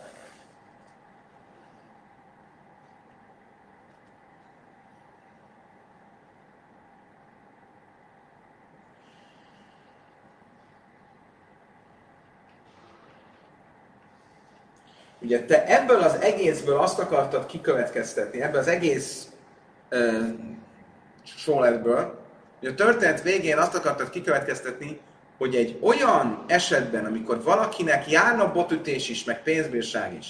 Ugye 15.19 15.45
te 15.45 15.65
ebből 15.65 16.01
az 16.01 16.21
egészből 16.21 16.77
azt 16.77 16.99
akartad 16.99 17.45
kikövetkeztetni, 17.45 18.41
ebből 18.41 18.59
az 18.59 18.67
egész 18.67 19.27
uh, 19.91 20.27
sorletből 21.23 22.22
hogy 22.63 22.71
a 22.71 22.75
történet 22.75 23.21
végén 23.21 23.57
azt 23.57 23.75
akartad 23.75 24.09
kikövetkeztetni, 24.09 24.99
hogy 25.37 25.55
egy 25.55 25.77
olyan 25.81 26.43
esetben, 26.47 27.05
amikor 27.05 27.43
valakinek 27.43 28.11
járna 28.11 28.51
botütés 28.51 29.09
is, 29.09 29.23
meg 29.23 29.43
pénzbírság 29.43 30.13
is, 30.13 30.27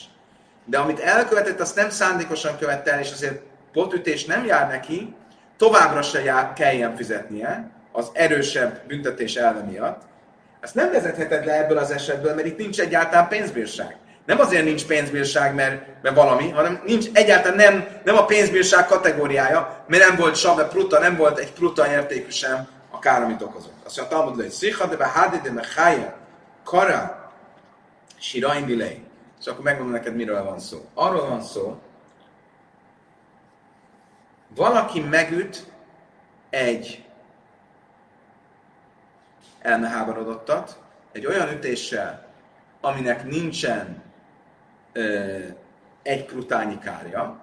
de 0.65 0.77
amit 0.77 0.99
elkövetett, 0.99 1.59
azt 1.59 1.75
nem 1.75 1.89
szándékosan 1.89 2.57
követte 2.57 2.91
el, 2.91 2.99
és 2.99 3.11
azért 3.11 3.41
botütés 3.73 4.25
nem 4.25 4.45
jár 4.45 4.67
neki, 4.67 5.15
továbbra 5.57 6.01
se 6.01 6.23
jár, 6.23 6.53
kelljen 6.53 6.95
fizetnie 6.95 7.69
az 7.91 8.09
erősebb 8.13 8.81
büntetés 8.87 9.35
elve 9.35 9.61
miatt, 9.61 10.01
ezt 10.59 10.75
nem 10.75 10.91
vezetheted 10.91 11.45
le 11.45 11.63
ebből 11.63 11.77
az 11.77 11.91
esetből, 11.91 12.35
mert 12.35 12.47
itt 12.47 12.57
nincs 12.57 12.79
egyáltalán 12.79 13.27
pénzbírság. 13.27 13.97
Nem 14.25 14.39
azért 14.39 14.65
nincs 14.65 14.85
pénzbírság, 14.85 15.55
mert, 15.55 16.01
mert 16.01 16.15
valami, 16.15 16.49
hanem 16.49 16.81
nincs 16.85 17.05
egyáltalán 17.13 17.57
nem, 17.57 17.87
nem 18.03 18.17
a 18.17 18.25
pénzbírság 18.25 18.85
kategóriája, 18.85 19.83
mert 19.87 20.07
nem 20.07 20.15
volt 20.15 20.35
sabe 20.35 20.67
pruta, 20.67 20.99
nem 20.99 21.15
volt 21.15 21.37
egy 21.37 21.51
pruta 21.51 21.91
értékű 21.91 22.29
sem 22.29 22.67
a 22.91 22.99
kár, 22.99 23.21
amit 23.21 23.41
okozott. 23.41 23.85
Azt 23.85 23.97
mondja, 23.97 24.17
Talmud 24.17 24.35
hogy 24.35 24.49
szicha 24.49 24.87
de 24.87 24.95
behadi 24.95 25.37
de 25.37 25.51
mechaja, 25.51 26.17
kara, 26.63 27.31
sirain 28.19 28.65
dilei. 28.65 29.03
És 29.39 29.47
akkor 29.47 29.63
megmondom 29.63 29.93
neked, 29.93 30.15
miről 30.15 30.43
van 30.43 30.59
szó. 30.59 30.85
Arról 30.93 31.27
van 31.27 31.41
szó, 31.41 31.81
valaki 34.55 34.99
megüt 34.99 35.71
egy 36.49 37.05
elmeháborodottat, 39.61 40.77
egy 41.11 41.25
olyan 41.25 41.49
ütéssel, 41.49 42.25
aminek 42.81 43.23
nincsen 43.23 44.02
egy 46.03 46.25
prutányi 46.25 46.79
kárja, 46.79 47.41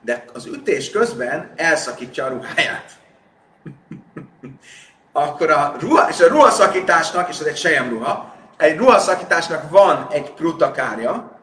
de 0.00 0.24
az 0.32 0.46
ütés 0.46 0.90
közben 0.90 1.52
elszakítja 1.56 2.24
a 2.24 2.28
ruháját. 2.28 2.90
Akkor 5.12 5.50
a 5.50 5.74
ruha, 5.80 6.08
és 6.08 6.20
a 6.20 6.28
ruhaszakításnak, 6.28 7.28
és 7.28 7.38
ez 7.40 7.46
egy 7.46 7.56
sejem 7.56 7.88
ruha, 7.88 8.34
egy 8.56 8.76
ruhaszakításnak 8.76 9.70
van 9.70 10.06
egy 10.10 10.30
prutakária, 10.30 11.40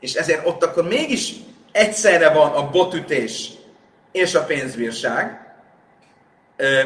és 0.00 0.14
ezért 0.14 0.46
ott 0.46 0.64
akkor 0.64 0.88
mégis 0.88 1.32
egyszerre 1.72 2.32
van 2.32 2.52
a 2.52 2.70
botütés 2.70 3.50
és 4.12 4.34
a 4.34 4.44
pénzbírság, 4.44 5.54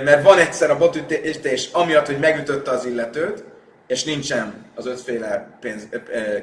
mert 0.04 0.22
van 0.22 0.38
egyszer 0.38 0.70
a 0.70 0.76
botütés, 0.76 1.68
amiatt, 1.72 2.06
hogy 2.06 2.18
megütötte 2.18 2.70
az 2.70 2.84
illetőt, 2.84 3.44
és 3.86 4.04
nincsen 4.04 4.64
az 4.74 4.86
ötféle 4.86 5.48
pénz, 5.60 5.88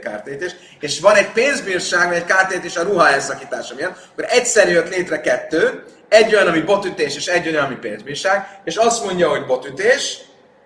kártétés, 0.02 0.56
és 0.80 1.00
van 1.00 1.16
egy 1.16 1.32
pénzbírság, 1.32 2.08
vagy 2.08 2.18
egy 2.18 2.26
kártétés 2.26 2.76
a 2.76 2.84
ruha 2.84 3.10
elszakítása 3.10 3.76
miatt, 3.76 4.08
akkor 4.12 4.26
egyszer 4.30 4.70
jött 4.70 4.90
létre 4.90 5.22
kettő, 5.22 5.84
egy 6.10 6.36
olyan, 6.36 6.48
ami 6.48 6.62
botütés, 6.62 7.16
és 7.16 7.28
egy 7.28 7.48
olyan, 7.48 7.66
ami 7.66 7.76
pénzbírság, 7.76 8.60
és 8.64 8.76
azt 8.76 9.06
mondja, 9.06 9.30
hogy 9.30 9.46
botütés, 9.46 10.18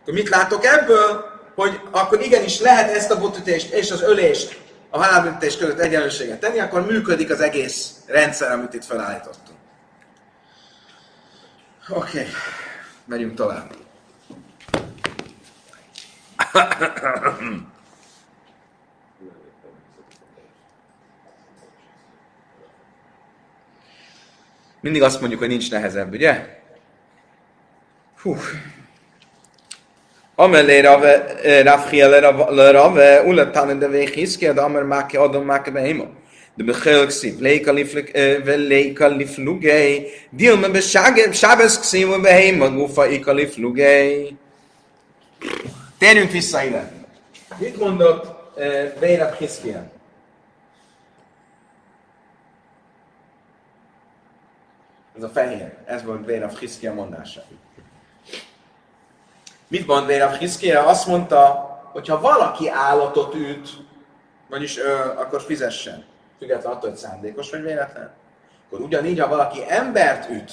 akkor 0.01 0.13
mit 0.13 0.29
látok 0.29 0.65
ebből? 0.65 1.33
Hogy 1.55 1.79
akkor 1.91 2.21
igenis 2.21 2.59
lehet 2.59 2.95
ezt 2.95 3.11
a 3.11 3.19
botütést 3.19 3.73
és 3.73 3.91
az 3.91 4.01
ölést 4.01 4.59
a 4.89 5.03
halálbüntetés 5.03 5.57
között 5.57 5.79
egyenlőséget 5.79 6.39
tenni, 6.39 6.59
akkor 6.59 6.85
működik 6.85 7.31
az 7.31 7.41
egész 7.41 7.91
rendszer, 8.05 8.51
amit 8.51 8.73
itt 8.73 8.85
felállítottunk. 8.85 9.57
Oké, 11.89 12.19
okay. 12.19 12.31
megyünk 13.05 13.35
tovább. 13.35 13.84
Mindig 24.79 25.01
azt 25.03 25.19
mondjuk, 25.19 25.39
hogy 25.39 25.49
nincs 25.49 25.71
nehezebb, 25.71 26.13
ugye? 26.13 26.61
Hú. 28.21 28.37
Amelé 30.35 30.79
Rafia 31.61 32.07
le 32.49 32.71
Rave, 32.71 33.23
uletán 33.23 33.79
de 33.79 33.87
végiszki, 33.87 34.51
de 34.51 34.61
amer 34.61 34.83
máke 34.83 35.19
adom 35.19 35.45
máke 35.45 35.71
behema. 35.71 36.05
De 36.55 36.73
ksib, 37.05 37.39
leika 37.39 37.71
leika 38.45 39.07
liflugei, 39.07 40.11
dil 40.29 40.57
me 40.57 40.69
beshabes 40.69 41.79
ksib 41.79 42.21
behema, 42.21 42.67
gufa 42.67 43.07
ika 43.07 43.33
liflugei. 43.33 44.37
Térjünk 45.97 46.31
vissza 46.31 46.63
ide. 46.63 46.91
Mit 47.57 47.79
mondott 47.79 48.25
uh, 48.57 48.99
Vérab 48.99 49.33
Hiszkian? 49.33 49.91
Ez 55.17 55.23
a 55.23 55.29
fehér. 55.29 55.73
Ez 55.85 56.03
volt 56.03 56.25
Vérab 56.25 56.57
Hiszkia 56.57 56.93
mondása. 56.93 57.43
Mit 59.67 59.87
mond 59.87 60.07
Vérab 60.07 60.33
Hiszkia? 60.33 60.85
Azt 60.85 61.07
mondta, 61.07 61.73
hogy 61.91 62.07
valaki 62.07 62.69
állatot 62.69 63.35
üt, 63.35 63.69
vagyis 64.49 64.77
ö, 64.77 64.99
akkor 64.99 65.41
fizessen. 65.41 66.05
Függetlenül 66.39 66.77
attól, 66.77 66.89
hogy 66.89 66.99
szándékos 66.99 67.49
vagy 67.49 67.61
véletlen. 67.61 68.13
Akkor 68.65 68.81
ugyanígy, 68.81 69.19
ha 69.19 69.27
valaki 69.27 69.63
embert 69.67 70.29
üt, 70.29 70.51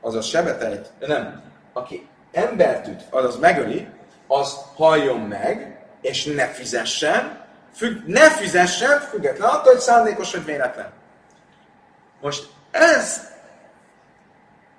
azaz 0.00 0.26
sebetejt, 0.26 0.90
nem, 0.98 1.42
aki 1.72 2.06
embert 2.32 2.86
üt, 2.86 3.02
azaz 3.10 3.38
megöli, 3.38 3.88
az 4.28 4.56
halljon 4.74 5.20
meg, 5.20 5.78
és 6.00 6.24
ne 6.24 6.46
fizessen, 6.46 7.46
függ, 7.74 8.06
ne 8.06 8.30
fizessen, 8.30 9.00
független 9.00 9.48
attól, 9.48 9.72
hogy 9.72 9.80
szándékos 9.80 10.32
vagy 10.32 10.44
véletlen. 10.44 10.92
Most 12.20 12.48
ez 12.70 13.28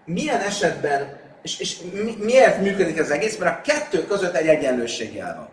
milyen 0.05 0.41
esetben, 0.41 1.19
és, 1.41 1.59
és 1.59 1.81
mi, 1.93 2.15
miért 2.19 2.61
működik 2.61 2.97
ez 2.97 3.09
egész? 3.09 3.37
Mert 3.37 3.57
a 3.57 3.61
kettő 3.61 4.05
között 4.05 4.33
egy 4.33 4.47
egyenlőség 4.47 5.13
jel 5.13 5.35
van. 5.35 5.49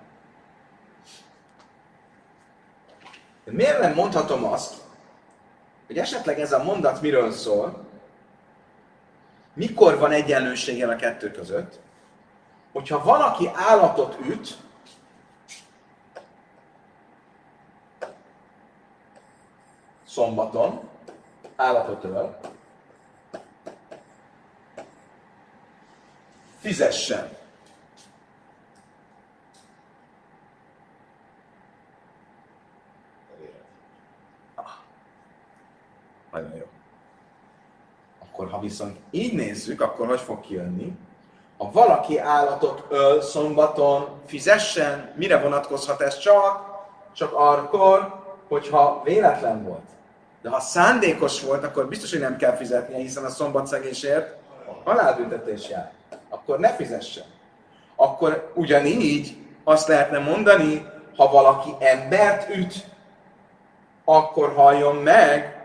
De 3.44 3.52
miért 3.52 3.80
nem 3.80 3.94
mondhatom 3.94 4.44
azt, 4.44 4.74
hogy 5.86 5.98
esetleg 5.98 6.40
ez 6.40 6.52
a 6.52 6.62
mondat 6.62 7.00
miről 7.00 7.32
szól, 7.32 7.86
mikor 9.54 9.98
van 9.98 10.12
egyenlőség 10.12 10.84
a 10.84 10.96
kettő 10.96 11.30
között, 11.30 11.78
hogyha 12.76 13.02
valaki 13.02 13.50
állatot 13.54 14.16
üt, 14.20 14.58
szombaton, 20.06 20.88
állatot 21.56 22.04
öl, 22.04 22.38
fizessen. 26.58 27.36
Ah, 34.54 34.64
nagyon 36.32 36.54
jó. 36.56 36.66
Akkor 38.18 38.50
ha 38.50 38.60
viszont 38.60 38.98
így 39.10 39.32
nézzük, 39.32 39.80
akkor 39.80 40.06
hogy 40.06 40.20
fog 40.20 40.40
kijönni? 40.40 41.05
Ha 41.58 41.70
valaki 41.72 42.18
állatot 42.18 42.84
öl 42.88 43.22
szombaton, 43.22 44.08
fizessen, 44.26 45.12
mire 45.14 45.38
vonatkozhat 45.38 46.00
ez 46.00 46.18
csak? 46.18 46.74
Csak 47.12 47.32
akkor, 47.32 48.14
hogyha 48.48 49.00
véletlen 49.04 49.64
volt. 49.64 49.88
De 50.42 50.48
ha 50.50 50.60
szándékos 50.60 51.42
volt, 51.42 51.64
akkor 51.64 51.88
biztos, 51.88 52.10
hogy 52.10 52.20
nem 52.20 52.36
kell 52.36 52.56
fizetnie, 52.56 52.98
hiszen 52.98 53.24
a 53.24 53.28
szombatszegésért 53.28 54.36
halálbüntetés 54.84 55.68
jár. 55.68 55.92
Akkor 56.28 56.58
ne 56.58 56.74
fizessen. 56.74 57.24
Akkor 57.96 58.52
ugyanígy 58.54 59.36
azt 59.64 59.88
lehetne 59.88 60.18
mondani, 60.18 60.86
ha 61.16 61.30
valaki 61.30 61.74
embert 61.78 62.48
üt, 62.48 62.74
akkor 64.04 64.52
halljon 64.54 64.96
meg, 64.96 65.64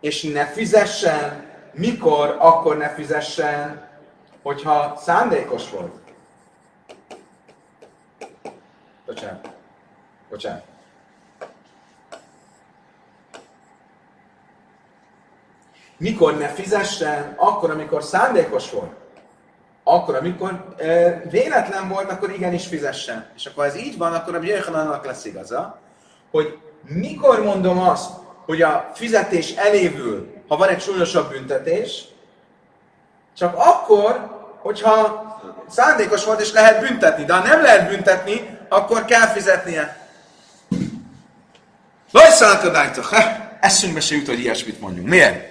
és 0.00 0.22
ne 0.22 0.46
fizessen. 0.46 1.50
Mikor? 1.72 2.36
Akkor 2.38 2.76
ne 2.76 2.88
fizessen, 2.88 3.88
hogyha 4.42 4.96
szándékos 4.96 5.70
volt. 5.70 5.94
Bocsánat. 9.06 9.48
Bocsánat. 10.30 10.62
Mikor 15.96 16.38
ne 16.38 16.48
fizessen? 16.48 17.34
Akkor, 17.36 17.70
amikor 17.70 18.02
szándékos 18.02 18.70
volt. 18.70 18.92
Akkor, 19.84 20.14
amikor 20.14 20.74
e, 20.78 21.20
véletlen 21.30 21.88
volt, 21.88 22.10
akkor 22.10 22.30
igenis 22.30 22.66
fizessen. 22.66 23.30
És 23.36 23.46
akkor 23.46 23.64
ez 23.64 23.76
így 23.76 23.98
van, 23.98 24.12
akkor 24.12 24.34
a 24.34 24.42
Jöjjhanannak 24.42 25.04
lesz 25.04 25.24
igaza, 25.24 25.80
hogy 26.30 26.58
mikor 26.82 27.42
mondom 27.42 27.78
azt, 27.78 28.10
hogy 28.44 28.62
a 28.62 28.90
fizetés 28.94 29.50
elévül, 29.50 30.32
ha 30.48 30.56
van 30.56 30.68
egy 30.68 30.80
súlyosabb 30.80 31.30
büntetés, 31.30 32.04
csak 33.36 33.54
akkor, 33.56 34.30
hogyha 34.62 35.26
szándékos 35.70 36.24
volt 36.24 36.40
és 36.40 36.52
lehet 36.52 36.80
büntetni. 36.80 37.24
De 37.24 37.32
ha 37.34 37.46
nem 37.46 37.62
lehet 37.62 37.88
büntetni, 37.88 38.58
akkor 38.68 39.04
kell 39.04 39.26
fizetnie. 39.26 40.08
Lajszálkadájtok! 42.10 43.08
Eszünkbe 43.60 44.00
se 44.00 44.14
jut, 44.14 44.26
hogy 44.26 44.38
ilyesmit 44.38 44.80
mondjunk. 44.80 45.08
Miért? 45.08 45.50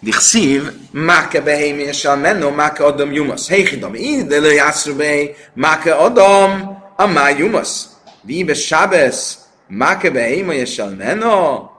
Dichszív, 0.00 0.72
máke 0.90 1.40
behémi 1.40 1.82
és 1.82 2.04
a 2.04 2.16
menno, 2.16 2.50
máke 2.50 2.84
adom 2.84 3.12
jumasz. 3.12 3.48
Heichidam, 3.48 3.94
ide 3.94 4.40
le 4.40 4.52
jászru 4.52 4.96
behé, 4.96 5.36
máke 5.52 5.94
adom, 5.94 6.82
a 6.96 7.06
má 7.06 7.28
jumasz. 7.28 7.88
Víbe 8.20 8.54
sábesz, 8.54 9.38
máke 9.66 10.10
behémi 10.10 10.56
és 10.56 10.78
a 10.78 10.86
menno. 10.86 11.70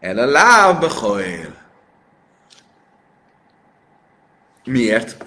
El 0.00 0.18
a 0.18 0.26
láb 0.26 0.80
bechoil. 0.80 1.54
Miért? 4.68 5.24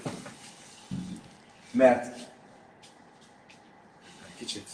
Mert 1.71 2.17
kicsit 4.37 4.67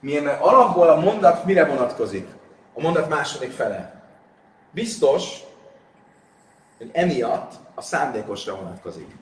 Milyen, 0.00 0.22
mert 0.22 0.40
alapból 0.40 0.88
a 0.88 1.00
mondat 1.00 1.44
mire 1.44 1.64
vonatkozik? 1.64 2.28
A 2.74 2.80
mondat 2.80 3.08
második 3.08 3.50
fele. 3.50 4.02
Biztos, 4.70 5.40
hogy 6.78 6.90
emiatt 6.92 7.54
a 7.74 7.80
szándékosra 7.80 8.56
vonatkozik. 8.56 9.16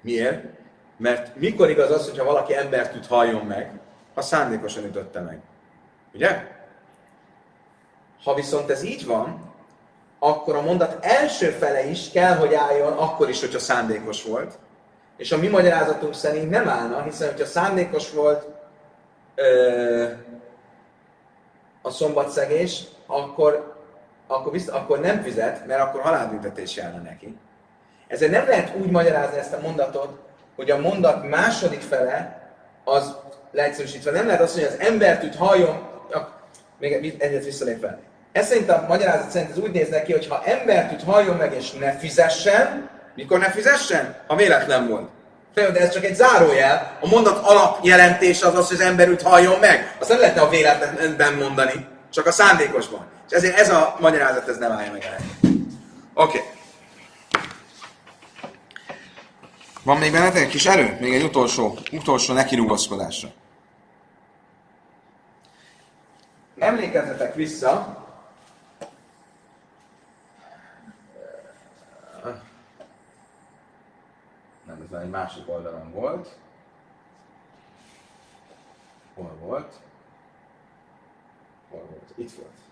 Miért? 0.00 0.57
Mert 0.98 1.36
mikor 1.36 1.70
igaz 1.70 1.90
az, 1.90 2.08
hogyha 2.08 2.24
valaki 2.24 2.56
embert 2.56 2.92
tud 2.92 3.06
halljon 3.06 3.46
meg, 3.46 3.70
ha 4.14 4.20
szándékosan 4.20 4.84
ütötte 4.84 5.20
meg. 5.20 5.40
Ugye? 6.14 6.44
Ha 8.24 8.34
viszont 8.34 8.70
ez 8.70 8.82
így 8.82 9.06
van, 9.06 9.52
akkor 10.18 10.56
a 10.56 10.62
mondat 10.62 11.04
első 11.04 11.50
fele 11.50 11.84
is 11.84 12.10
kell, 12.10 12.36
hogy 12.36 12.54
álljon, 12.54 12.92
akkor 12.92 13.28
is, 13.28 13.40
hogyha 13.40 13.58
szándékos 13.58 14.22
volt. 14.22 14.58
És 15.16 15.32
a 15.32 15.38
mi 15.38 15.48
magyarázatunk 15.48 16.14
szerint 16.14 16.50
nem 16.50 16.68
állna, 16.68 17.02
hiszen 17.02 17.28
hogyha 17.28 17.46
szándékos 17.46 18.12
volt 18.12 18.46
ö, 19.34 20.06
a 21.82 21.90
szombatszegés, 21.90 22.82
akkor, 23.06 23.76
akkor, 24.26 24.52
bizt, 24.52 24.68
akkor 24.68 25.00
nem 25.00 25.22
fizet, 25.22 25.66
mert 25.66 25.80
akkor 25.80 26.00
halálbüntetés 26.00 26.76
járna 26.76 27.00
neki. 27.00 27.36
Ezért 28.06 28.30
nem 28.30 28.46
lehet 28.46 28.76
úgy 28.76 28.90
magyarázni 28.90 29.38
ezt 29.38 29.52
a 29.52 29.60
mondatot, 29.60 30.27
hogy 30.58 30.70
a 30.70 30.78
mondat 30.78 31.28
második 31.28 31.80
fele 31.80 32.40
az 32.84 33.14
leegyszerűsítve 33.52 34.10
nem 34.10 34.26
lehet 34.26 34.40
azt 34.40 34.56
mondani, 34.56 34.76
hogy 34.76 34.86
az 34.86 34.92
embert 34.92 35.24
úgy 35.24 35.36
halljon, 35.36 35.88
még 36.78 37.16
egyet 37.18 37.44
visszalépve. 37.44 37.98
Ez 38.32 38.46
szerint 38.46 38.70
a 38.70 38.84
magyarázat 38.88 39.30
szerint 39.30 39.50
ez 39.50 39.58
úgy 39.58 39.70
néz 39.70 39.88
neki, 39.88 40.12
hogy 40.12 40.26
ha 40.28 40.42
embert 40.44 40.92
úgy 40.92 41.02
halljon 41.04 41.36
meg 41.36 41.54
és 41.54 41.72
ne 41.72 41.92
fizessen, 41.92 42.88
mikor 43.14 43.38
ne 43.38 43.50
fizessen? 43.50 44.16
Ha 44.26 44.36
véletlen 44.36 44.88
volt. 44.88 45.08
De 45.54 45.80
ez 45.80 45.92
csak 45.92 46.04
egy 46.04 46.14
zárójel. 46.14 46.98
A 47.00 47.08
mondat 47.08 47.46
alapjelentése 47.46 48.46
az 48.46 48.54
az, 48.54 48.68
hogy 48.68 48.76
az 48.76 48.82
ember 48.82 49.08
úgy 49.08 49.22
halljon 49.22 49.58
meg. 49.58 49.96
Azt 49.98 50.08
nem 50.08 50.20
lehetne 50.20 50.40
a 50.40 50.48
véletlenben 50.48 51.34
mondani, 51.34 51.86
csak 52.12 52.26
a 52.26 52.32
szándékosban. 52.32 53.06
És 53.30 53.36
ezért 53.36 53.58
ez 53.58 53.70
a 53.70 53.96
magyarázat 54.00 54.48
ez 54.48 54.58
nem 54.58 54.72
állja 54.72 54.92
meg. 54.92 55.02
Oké. 56.14 56.38
Okay. 56.38 56.40
Van 59.88 59.98
még 59.98 60.12
bennetek 60.12 60.42
egy 60.42 60.48
kis 60.48 60.66
erő? 60.66 60.96
Még 61.00 61.14
egy 61.14 61.22
utolsó, 61.22 61.78
utolsó 61.92 62.34
neki 62.34 62.56
rugaszkodásra. 62.56 63.28
Emlékezzetek 66.58 67.34
vissza, 67.34 68.06
nem, 74.66 74.80
ez 74.82 74.90
már 74.90 75.02
egy 75.02 75.10
másik 75.10 75.48
oldalon 75.48 75.92
volt. 75.92 76.36
Hol 79.14 79.36
volt? 79.40 79.74
Hol 81.70 81.80
volt? 81.90 82.12
Itt 82.14 82.32
volt. 82.32 82.67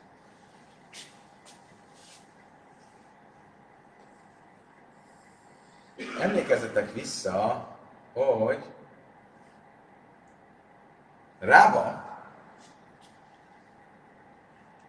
Emlékezzetek 6.20 6.92
vissza, 6.92 7.68
hogy 8.12 8.64
Rába 11.38 12.04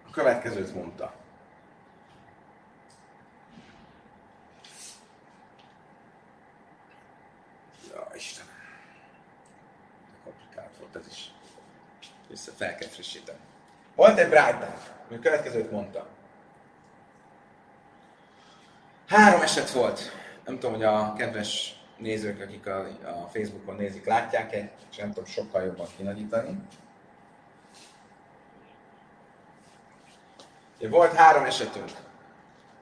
a 0.07 0.09
következőt 0.11 0.73
mondta. 0.73 1.13
Ja, 7.89 8.07
Istenem. 8.15 8.53
Komplikált 10.23 10.77
volt 10.79 10.95
ez 10.95 11.07
is. 11.11 11.31
Vissza 12.27 12.51
fel 12.51 12.75
kell 12.75 12.89
frissíteni. 12.89 13.39
Volt 13.95 14.17
egy 14.17 14.29
brájtánk, 14.29 14.77
ami 15.07 15.17
a 15.17 15.21
következőt 15.21 15.71
mondta. 15.71 16.07
Három 19.07 19.41
eset 19.41 19.71
volt 19.71 20.16
nem 20.47 20.59
tudom, 20.59 20.75
hogy 20.75 20.83
a 20.83 21.13
kedves 21.13 21.75
nézők, 21.97 22.41
akik 22.41 22.67
a, 22.67 22.79
a 23.03 23.29
Facebookon 23.33 23.75
nézik, 23.75 24.05
látják-e, 24.05 24.69
és 24.91 24.97
nem 24.97 25.07
tudom 25.07 25.25
sokkal 25.25 25.63
jobban 25.63 25.87
kinagyítani. 25.97 26.57
Volt 30.79 31.13
három 31.13 31.43
esetünk. 31.43 31.89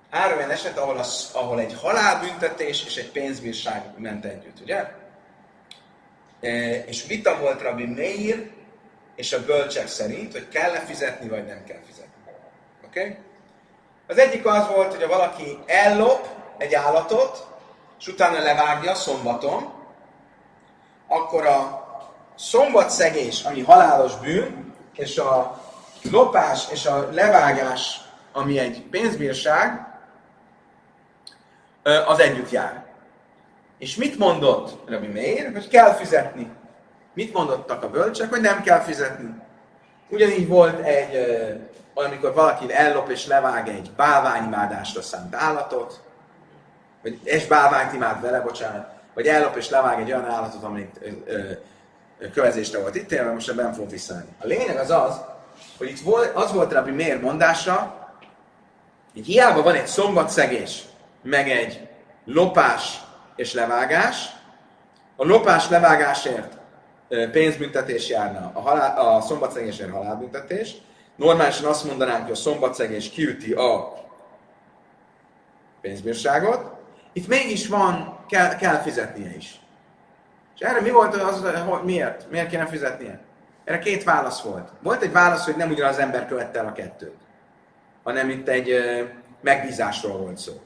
Három 0.09 0.37
olyan 0.37 0.49
eset, 0.49 0.77
ahol, 0.77 0.97
az, 0.97 1.31
ahol 1.33 1.59
egy 1.59 1.73
halálbüntetés 1.73 2.85
és 2.85 2.97
egy 2.97 3.11
pénzbírság 3.11 3.93
ment 3.97 4.25
együtt, 4.25 4.59
ugye? 4.59 4.91
E, 6.41 6.75
és 6.85 7.05
vita 7.05 7.39
volt 7.39 7.61
Rabbi 7.61 7.85
Meir 7.85 8.51
és 9.15 9.33
a 9.33 9.45
bölcsek 9.45 9.87
szerint, 9.87 10.31
hogy 10.31 10.47
kell-e 10.47 10.79
fizetni, 10.79 11.27
vagy 11.27 11.45
nem 11.45 11.63
kell 11.63 11.81
fizetni. 11.85 12.31
Oké? 12.85 12.99
Okay? 12.99 13.17
Az 14.07 14.17
egyik 14.17 14.45
az 14.45 14.67
volt, 14.67 14.93
hogy 14.93 15.01
ha 15.01 15.07
valaki 15.07 15.59
ellop 15.65 16.27
egy 16.57 16.73
állatot, 16.73 17.54
és 17.99 18.07
utána 18.07 18.39
levágja 18.39 18.93
szombaton, 18.93 19.73
akkor 21.07 21.45
a 21.45 21.83
szombatszegés, 22.35 23.43
ami 23.43 23.61
halálos 23.61 24.15
bűn, 24.15 24.73
és 24.93 25.17
a 25.17 25.61
lopás 26.11 26.67
és 26.71 26.85
a 26.85 27.09
levágás, 27.11 28.01
ami 28.31 28.59
egy 28.59 28.81
pénzbírság, 28.81 29.93
az 32.05 32.19
együtt 32.19 32.49
jár. 32.49 32.85
És 33.77 33.95
mit 33.95 34.17
mondott 34.17 34.89
Rabbi 34.89 35.07
Meir? 35.07 35.51
Hogy 35.51 35.67
kell 35.67 35.93
fizetni. 35.93 36.51
Mit 37.13 37.33
mondottak 37.33 37.83
a 37.83 37.89
bölcsek? 37.89 38.29
Hogy 38.29 38.41
nem 38.41 38.61
kell 38.61 38.79
fizetni. 38.79 39.41
Ugyanígy 40.09 40.47
volt 40.47 40.79
egy, 40.79 41.25
amikor 41.93 42.33
valaki 42.33 42.73
ellop 42.73 43.09
és 43.09 43.27
levág 43.27 43.67
egy 43.67 43.91
bálványimádásra 43.95 45.01
szánt 45.01 45.35
állatot, 45.35 46.03
vagy 47.05 47.19
es 47.23 47.45
bálványt 47.45 47.93
imád 47.93 48.21
vele, 48.21 48.39
bocsánat, 48.39 48.89
vagy 49.13 49.27
ellop 49.27 49.55
és 49.55 49.69
levág 49.69 49.99
egy 49.99 50.11
olyan 50.11 50.25
állatot, 50.25 50.63
amit 50.63 50.99
ö, 51.01 51.33
ö, 52.19 52.29
kövezésre 52.29 52.79
volt 52.79 52.95
itt, 52.95 53.33
most 53.33 53.49
ebben 53.49 53.71
fogunk 53.71 53.91
visszaállni. 53.91 54.29
A 54.39 54.45
lényeg 54.45 54.77
az 54.77 54.89
az, 54.89 55.21
hogy 55.77 55.89
itt 55.89 55.99
volt, 55.99 56.35
az 56.35 56.53
volt 56.53 56.71
Rabbi 56.71 56.91
Mér 56.91 57.19
mondása, 57.19 58.07
hogy 59.13 59.25
hiába 59.25 59.61
van 59.61 59.75
egy 59.75 59.87
szombatszegés, 59.87 60.83
meg 61.21 61.49
egy 61.49 61.87
lopás 62.25 63.03
és 63.35 63.53
levágás, 63.53 64.29
a 65.15 65.25
lopás 65.25 65.69
levágásért 65.69 66.57
pénzbüntetés 67.31 68.09
járna, 68.09 68.51
a, 68.53 68.59
halál, 68.59 68.97
a 68.97 69.21
szombatszegésért 69.21 69.91
halálbüntetés. 69.91 70.75
Normálisan 71.15 71.65
azt 71.65 71.83
mondanánk, 71.83 72.23
hogy 72.23 72.31
a 72.31 72.35
szombatszegés 72.35 73.09
kiüti 73.09 73.53
a 73.53 73.93
pénzbírságot, 75.81 76.74
itt 77.15 77.27
mégis 77.27 77.67
van, 77.67 78.17
kell, 78.27 78.55
kell 78.55 78.77
fizetnie 78.81 79.35
is. 79.35 79.59
És 80.55 80.61
erre 80.61 80.81
mi 80.81 80.89
volt 80.89 81.15
az, 81.15 81.43
hogy 81.67 81.83
miért? 81.83 82.29
Miért 82.31 82.49
kéne 82.49 82.65
fizetnie? 82.65 83.19
Erre 83.63 83.79
két 83.79 84.03
válasz 84.03 84.41
volt. 84.41 84.69
Volt 84.81 85.01
egy 85.01 85.11
válasz, 85.11 85.45
hogy 85.45 85.55
nem 85.55 85.69
ugyanaz 85.69 85.95
az 85.95 86.01
ember 86.01 86.27
követte 86.27 86.59
el 86.59 86.65
a 86.65 86.71
kettőt, 86.71 87.15
hanem 88.03 88.29
itt 88.29 88.47
egy 88.47 88.73
megbízásról 89.41 90.17
volt 90.17 90.37
szó. 90.37 90.61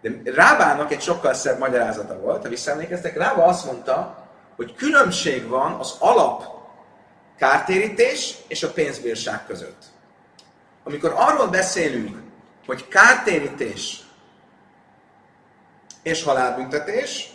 De 0.00 0.10
Rábának 0.32 0.92
egy 0.92 1.00
sokkal 1.00 1.34
szebb 1.34 1.58
magyarázata 1.58 2.20
volt, 2.20 2.42
ha 2.42 2.48
visszaemlékeztek, 2.48 3.16
Rába 3.16 3.44
azt 3.44 3.66
mondta, 3.66 4.26
hogy 4.56 4.74
különbség 4.74 5.48
van 5.48 5.72
az 5.72 5.96
alap 5.98 6.44
kártérítés 7.36 8.34
és 8.48 8.62
a 8.62 8.72
pénzbírság 8.72 9.46
között. 9.46 9.84
Amikor 10.84 11.12
arról 11.16 11.48
beszélünk, 11.48 12.16
hogy 12.66 12.88
kártérítés 12.88 14.06
és 16.08 16.22
halálbüntetés, 16.22 17.30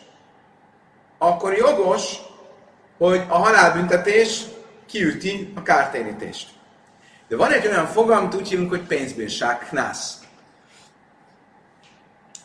akkor 1.17 1.53
jogos, 1.53 2.17
hogy 2.97 3.21
a 3.27 3.37
halálbüntetés 3.37 4.43
kiüti 4.85 5.53
a 5.55 5.61
kártérítést. 5.61 6.49
De 7.27 7.35
van 7.35 7.51
egy 7.51 7.67
olyan 7.67 7.85
fogalom, 7.85 8.23
amit 8.23 8.35
úgy 8.35 8.49
hívunk, 8.49 8.69
hogy 8.69 8.87
pénzbírság, 8.87 9.59
knász. 9.59 10.19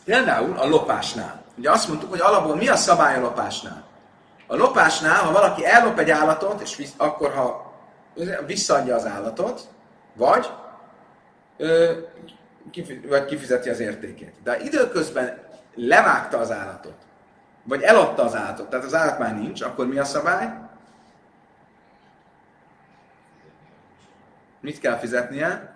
Például 0.05 0.57
a 0.57 0.67
lopásnál. 0.67 1.43
Ugye 1.57 1.71
azt 1.71 1.87
mondtuk, 1.87 2.09
hogy 2.09 2.19
alapból 2.19 2.55
mi 2.55 2.67
a 2.67 2.75
szabály 2.75 3.15
a 3.15 3.19
lopásnál? 3.19 3.87
A 4.47 4.55
lopásnál, 4.55 5.23
ha 5.23 5.31
valaki 5.31 5.65
ellop 5.65 5.99
egy 5.99 6.09
állatot, 6.09 6.61
és 6.61 6.75
visz, 6.75 6.93
akkor 6.97 7.33
ha 7.33 7.73
visszaadja 8.45 8.95
az 8.95 9.05
állatot, 9.05 9.61
vagy, 10.15 10.49
ö, 11.57 11.93
vagy 13.07 13.25
kifizeti 13.25 13.69
az 13.69 13.79
értékét. 13.79 14.33
De 14.43 14.59
időközben 14.59 15.48
levágta 15.87 16.37
az 16.37 16.51
állatot, 16.51 16.97
vagy 17.63 17.81
eladta 17.81 18.23
az 18.23 18.35
állatot, 18.35 18.69
tehát 18.69 18.85
az 18.85 18.93
állat 18.93 19.19
már 19.19 19.37
nincs, 19.39 19.61
akkor 19.61 19.87
mi 19.87 19.97
a 19.97 20.03
szabály? 20.03 20.53
Mit 24.59 24.79
kell 24.79 24.97
fizetnie? 24.97 25.73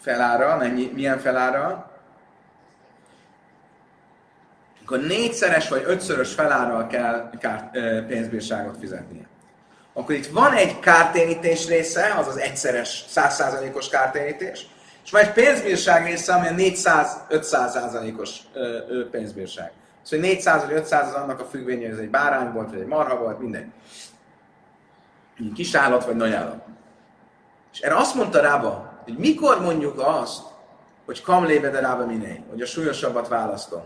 Felára, 0.00 0.56
mennyi, 0.56 0.90
milyen 0.94 1.18
felára? 1.18 1.90
Akkor 4.82 5.00
négyszeres 5.00 5.68
vagy 5.68 5.82
ötszörös 5.86 6.34
felárral 6.34 6.86
kell 6.86 7.30
kár, 7.38 7.70
pénzbírságot 8.06 8.78
fizetnie. 8.78 9.26
Akkor 9.92 10.14
itt 10.14 10.26
van 10.26 10.52
egy 10.52 10.78
kártérítés 10.78 11.66
része, 11.66 12.14
az 12.14 12.26
az 12.26 12.36
egyszeres, 12.36 13.04
százszázalékos 13.08 13.88
kártérítés, 13.88 14.66
és 15.04 15.10
van 15.10 15.20
egy 15.20 15.32
pénzbírság 15.32 16.06
része, 16.06 16.34
ami 16.34 16.46
a 16.46 16.50
400-500 16.50 17.42
százalékos 17.42 18.40
pénzbírság. 19.10 19.72
Szóval 20.02 20.26
400 20.26 20.64
vagy 20.64 20.72
500 20.74 21.08
az 21.08 21.14
annak 21.14 21.40
a 21.40 21.44
függvénye, 21.44 21.82
hogy 21.82 21.92
ez 21.92 21.98
egy 21.98 22.10
bárány 22.10 22.52
volt, 22.52 22.70
vagy 22.70 22.80
egy 22.80 22.86
marha 22.86 23.16
volt, 23.16 23.38
mindegy. 23.38 23.66
Kis 25.54 25.74
állat, 25.74 26.04
vagy 26.04 26.16
nagy 26.16 26.32
állat. 26.32 26.64
És 27.72 27.80
erre 27.80 27.96
azt 27.96 28.14
mondta 28.14 28.40
Rába, 28.40 29.00
hogy 29.04 29.18
mikor 29.18 29.60
mondjuk 29.60 29.98
azt, 29.98 30.42
hogy 31.04 31.22
kamlébe 31.22 31.70
de 31.70 31.80
Rába 31.80 32.06
minél, 32.06 32.44
hogy 32.50 32.60
a 32.60 32.66
súlyosabbat 32.66 33.28
választom. 33.28 33.82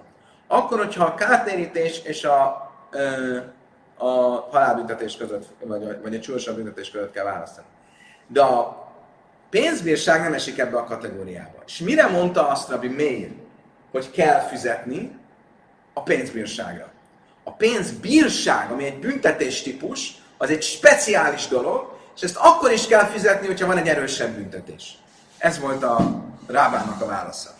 Akkor, 0.46 0.78
hogyha 0.78 1.04
a 1.04 1.14
kártérítés 1.14 2.02
és 2.02 2.24
a, 2.24 2.70
a 3.96 4.08
halálbüntetés 4.50 5.16
között, 5.16 5.46
vagy, 5.60 6.00
vagy 6.02 6.14
egy 6.14 6.22
súlyosabb 6.22 6.56
büntetés 6.56 6.90
között 6.90 7.12
kell 7.12 7.24
választani. 7.24 7.66
De 8.26 8.42
a 8.42 8.85
pénzbírság 9.60 10.22
nem 10.22 10.32
esik 10.32 10.58
ebbe 10.58 10.76
a 10.76 10.84
kategóriába. 10.84 11.62
És 11.66 11.78
mire 11.78 12.06
mondta 12.06 12.48
azt 12.48 12.68
Rabbi 12.68 12.88
Meir, 12.88 13.30
hogy 13.90 14.10
kell 14.10 14.40
fizetni 14.40 15.18
a 15.92 16.02
pénzbírságra? 16.02 16.88
A 17.44 17.52
pénzbírság, 17.52 18.70
ami 18.70 18.84
egy 18.84 18.98
büntetés 18.98 19.62
típus, 19.62 20.12
az 20.38 20.50
egy 20.50 20.62
speciális 20.62 21.46
dolog, 21.46 21.98
és 22.16 22.22
ezt 22.22 22.36
akkor 22.36 22.72
is 22.72 22.86
kell 22.86 23.04
fizetni, 23.04 23.46
hogyha 23.46 23.66
van 23.66 23.76
egy 23.76 23.88
erősebb 23.88 24.34
büntetés. 24.34 24.98
Ez 25.38 25.60
volt 25.60 25.82
a 25.82 26.24
Rábának 26.46 27.00
a 27.00 27.06
válasza. 27.06 27.50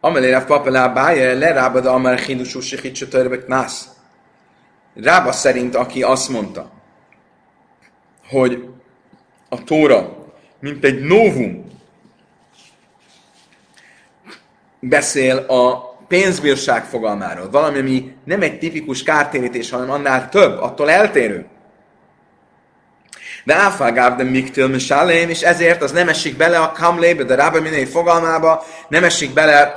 Amelé 0.00 0.32
Rav 0.32 0.44
Papa 0.44 0.70
lábája, 0.70 1.38
lerábad 1.38 1.86
amár 1.86 2.18
hínusú 2.18 2.60
sikit 2.60 2.94
se 2.94 3.06
törvek 3.06 3.46
nász. 3.46 3.96
Rába 5.02 5.32
szerint, 5.32 5.74
aki 5.74 6.02
azt 6.02 6.28
mondta, 6.28 6.70
hogy 8.28 8.68
a 9.48 9.64
Tóra, 9.64 10.16
mint 10.60 10.84
egy 10.84 11.00
novum, 11.00 11.66
beszél 14.80 15.36
a 15.36 15.94
pénzbírság 16.08 16.84
fogalmáról. 16.84 17.50
Valami, 17.50 17.78
ami 17.78 18.16
nem 18.24 18.42
egy 18.42 18.58
tipikus 18.58 19.02
kártérítés, 19.02 19.70
hanem 19.70 19.90
annál 19.90 20.28
több, 20.28 20.60
attól 20.60 20.90
eltérő. 20.90 21.46
De 23.44 23.54
áfágáv 23.54 24.16
de 24.16 24.22
miktil 24.22 24.68
misálém, 24.68 25.28
és 25.28 25.42
ezért 25.42 25.82
az 25.82 25.92
nem 25.92 26.08
esik 26.08 26.36
bele 26.36 26.58
a 26.58 26.72
kamlébe, 26.72 27.22
de 27.22 27.34
rába 27.34 27.60
minél 27.60 27.86
fogalmába, 27.86 28.64
nem 28.88 29.04
esik 29.04 29.32
bele 29.32 29.74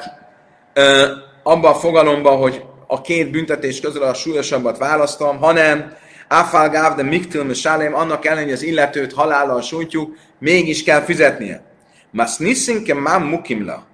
ö, 0.74 1.12
abba 1.44 1.70
a 1.70 1.80
fogalomba, 1.80 2.32
hogy 2.32 2.66
a 2.94 3.02
két 3.02 3.32
büntetés 3.32 3.80
közül 3.80 4.04
a 4.04 4.14
súlyosabbat 4.14 4.78
választom, 4.78 5.38
hanem 5.38 5.96
áfágáv 6.28 6.96
de 6.96 7.04
miktil 7.04 7.44
misálém, 7.44 7.96
annak 7.96 8.26
ellenére, 8.26 8.46
hogy 8.46 8.56
az 8.56 8.64
illetőt 8.64 9.14
halállal 9.14 9.62
sújtjuk, 9.62 10.18
mégis 10.40 10.84
kell 10.84 11.02
fizetnie. 11.02 11.64
Mas 12.10 12.38
niszinke 12.38 12.94
mám 12.94 13.24
mukimla. 13.24 13.86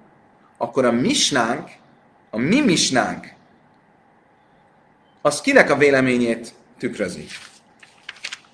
Akkor 0.58 0.86
a 0.86 0.92
misnánk, 0.92 1.70
a 2.30 2.38
mi 2.38 2.62
misnánk, 2.62 3.34
az 5.22 5.42
kinek 5.42 5.70
a 5.70 5.78
véleményét 5.78 6.54
tükrözi? 6.78 7.26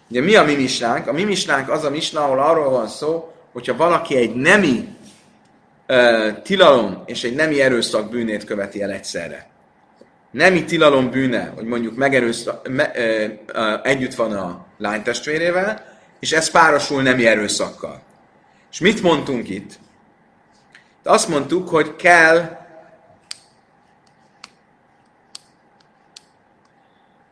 Ugye 0.10 0.22
mi 0.22 0.36
a 0.36 0.44
mi 0.44 0.56
misnánk? 0.56 1.08
A 1.08 1.14
mi 1.14 1.24
misnánk 1.24 1.70
az 1.70 1.84
a 1.84 1.90
misna, 1.90 2.24
ahol 2.24 2.40
arról 2.40 2.70
van 2.70 2.88
szó, 2.88 3.34
hogyha 3.54 3.76
valaki 3.76 4.16
egy 4.16 4.36
nemi 4.36 4.88
uh, 5.88 6.42
tilalom 6.42 7.04
és 7.06 7.24
egy 7.24 7.36
nemi 7.36 7.62
erőszak 7.62 8.10
bűnét 8.10 8.44
követi 8.44 8.82
el 8.82 8.92
egyszerre. 8.92 9.52
Nemi 10.34 10.66
tilalom 10.66 11.12
bűne, 11.12 11.52
hogy 11.56 11.66
mondjuk 11.66 11.96
megerőszak, 11.96 12.68
me, 12.68 12.92
uh, 12.96 13.32
uh, 13.54 13.80
együtt 13.84 14.16
van 14.16 14.32
a 14.34 14.66
lánytestvérével, 14.78 16.00
és 16.20 16.32
ez 16.32 16.52
párosul 16.52 17.02
nemi 17.02 17.28
erőszakkal. 17.28 18.02
És 18.72 18.80
mit 18.80 19.02
mondtunk 19.02 19.50
itt? 19.50 19.80
De 21.04 21.10
azt 21.10 21.28
mondtuk, 21.28 21.70
hogy 21.70 21.96
kell 21.96 22.64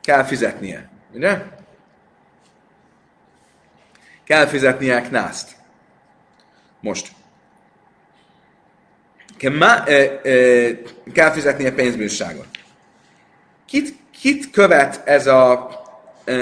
kell 0.01 0.23
fizetnie. 0.23 0.89
Ugye? 1.13 1.41
Kell 4.23 4.45
fizetnie 4.45 5.01
knászt. 5.01 5.55
Most. 6.79 7.11
Kell, 9.37 9.57
má, 9.57 9.83
e, 9.85 10.19
e, 10.23 10.77
kell 11.13 11.31
fizetnie 11.31 11.71
pénzbírságot. 11.71 12.47
Kit, 13.71 13.95
kit 14.19 14.49
követ 14.49 15.01
ez 15.07 15.27
a 15.27 15.69
e, 16.25 16.33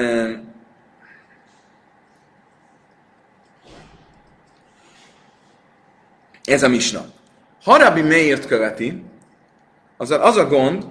ez 6.44 6.64
a 6.64 6.68
misna? 6.68 7.06
Harabi 7.62 8.02
Meért 8.02 8.46
követi, 8.46 9.04
az 9.98 10.12
a, 10.12 10.26
az 10.26 10.36
a 10.38 10.48
gond, 10.48 10.86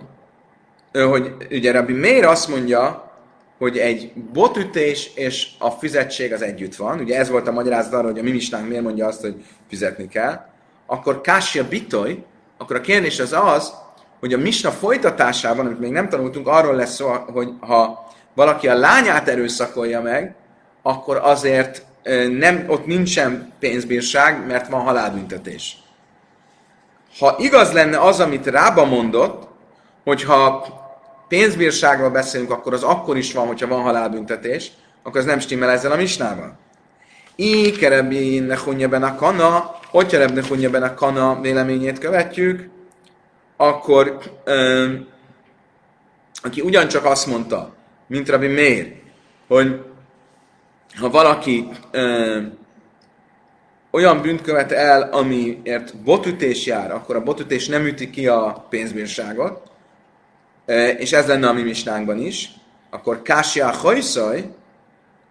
hogy 0.93 1.36
ugye 1.51 1.73
Rabbi 1.73 1.93
Meir 1.93 2.24
azt 2.24 2.48
mondja, 2.48 3.12
hogy 3.59 3.78
egy 3.78 4.12
botütés 4.15 5.10
és 5.15 5.48
a 5.59 5.70
fizetség 5.70 6.32
az 6.32 6.43
együtt 6.43 6.77
van. 6.77 7.01
Ugye 7.01 7.19
ez 7.19 7.28
volt 7.28 7.48
a 7.48 7.52
magyarázat 7.52 7.93
arra, 7.93 8.06
hogy 8.06 8.19
a 8.19 8.23
mi 8.23 8.31
misnánk 8.31 8.69
miért 8.69 8.82
mondja 8.82 9.06
azt, 9.06 9.20
hogy 9.20 9.44
fizetni 9.69 10.09
kell. 10.09 10.47
Akkor 10.86 11.20
Kássia 11.20 11.69
Bitoy, 11.69 12.24
akkor 12.56 12.77
a 12.77 12.81
kérdés 12.81 13.20
az 13.20 13.32
az, 13.32 13.73
hogy 14.20 14.32
a 14.32 14.39
misna 14.39 14.70
folytatásában, 14.70 15.66
amit 15.66 15.81
még 15.81 15.93
nem 15.93 16.09
tanultunk, 16.09 16.47
arról 16.47 16.74
lesz 16.74 16.95
szó, 16.95 17.09
hogy 17.32 17.49
ha 17.61 18.09
valaki 18.35 18.69
a 18.69 18.78
lányát 18.78 19.28
erőszakolja 19.28 20.01
meg, 20.01 20.35
akkor 20.82 21.20
azért 21.23 21.82
nem, 22.39 22.65
ott 22.66 22.86
nincsen 22.86 23.53
pénzbírság, 23.59 24.47
mert 24.47 24.69
van 24.69 24.81
halálbüntetés. 24.81 25.77
Ha 27.19 27.35
igaz 27.39 27.73
lenne 27.73 28.01
az, 28.01 28.20
amit 28.20 28.47
Rába 28.47 28.85
mondott, 28.85 29.49
hogyha 30.05 30.66
pénzbírságról 31.28 32.11
beszélünk, 32.11 32.51
akkor 32.51 32.73
az 32.73 32.82
akkor 32.82 33.16
is 33.16 33.32
van, 33.32 33.47
hogyha 33.47 33.66
van 33.66 33.82
halálbüntetés, 33.82 34.70
akkor 35.03 35.20
ez 35.20 35.27
nem 35.27 35.39
stimmel 35.39 35.70
ezzel 35.70 35.93
a 35.93 35.97
misnával. 35.97 36.59
I 37.36 37.70
kerebi 37.70 38.39
nehunja 38.39 38.89
a 38.89 39.15
kana, 39.15 39.78
hogyha 39.90 40.27
nehunja 40.27 40.85
a 40.85 40.95
kana 40.95 41.40
véleményét 41.40 41.99
követjük, 41.99 42.69
akkor 43.60 44.20
ö, 44.44 44.93
aki 46.43 46.60
ugyancsak 46.60 47.05
azt 47.05 47.26
mondta, 47.26 47.74
mint 48.06 48.28
Rabbi 48.28 48.47
Mér, 48.47 48.93
hogy 49.48 49.80
ha 50.98 51.10
valaki 51.10 51.68
ö, 51.90 52.40
olyan 53.90 54.22
bűnt 54.22 54.43
követ 54.43 54.72
el, 54.72 55.02
amiért 55.02 55.97
botütés 55.97 56.66
jár, 56.66 56.90
akkor 56.90 57.16
a 57.16 57.22
botütés 57.22 57.68
nem 57.68 57.85
üti 57.86 58.10
ki 58.10 58.26
a 58.26 58.66
pénzbírságot, 58.68 59.62
és 60.98 61.12
ez 61.12 61.26
lenne 61.26 61.48
a 61.48 61.52
mi 61.52 61.62
misnánkban 61.62 62.18
is, 62.18 62.51
akkor 62.90 63.22
Kásia 63.22 63.70
Hajszaj, 63.70 64.51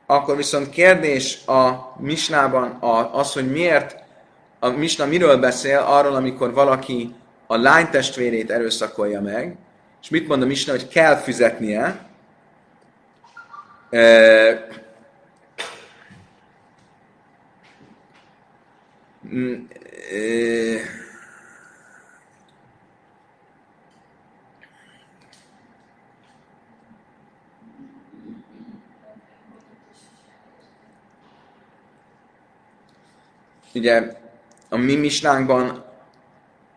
akkor 0.05 0.35
viszont 0.35 0.69
kérdés 0.69 1.45
a 1.45 1.93
misnában 1.99 2.77
az, 3.11 3.33
hogy 3.33 3.51
miért 3.51 3.95
a 4.59 4.69
misna 4.69 5.05
miről 5.05 5.37
beszél, 5.37 5.77
arról, 5.77 6.15
amikor 6.15 6.53
valaki 6.53 7.13
a 7.47 7.57
lány 7.57 7.89
testvérét 7.89 8.51
erőszakolja 8.51 9.21
meg, 9.21 9.57
és 10.01 10.09
mit 10.09 10.27
mond 10.27 10.41
a 10.41 10.45
Misna, 10.45 10.71
hogy 10.71 10.87
kell 10.87 11.15
fizetnie, 11.15 12.05
mm, 19.33 19.55
Ugye 33.73 34.15
a 34.69 34.77
mi 34.77 34.95
misnánkban 34.95 35.86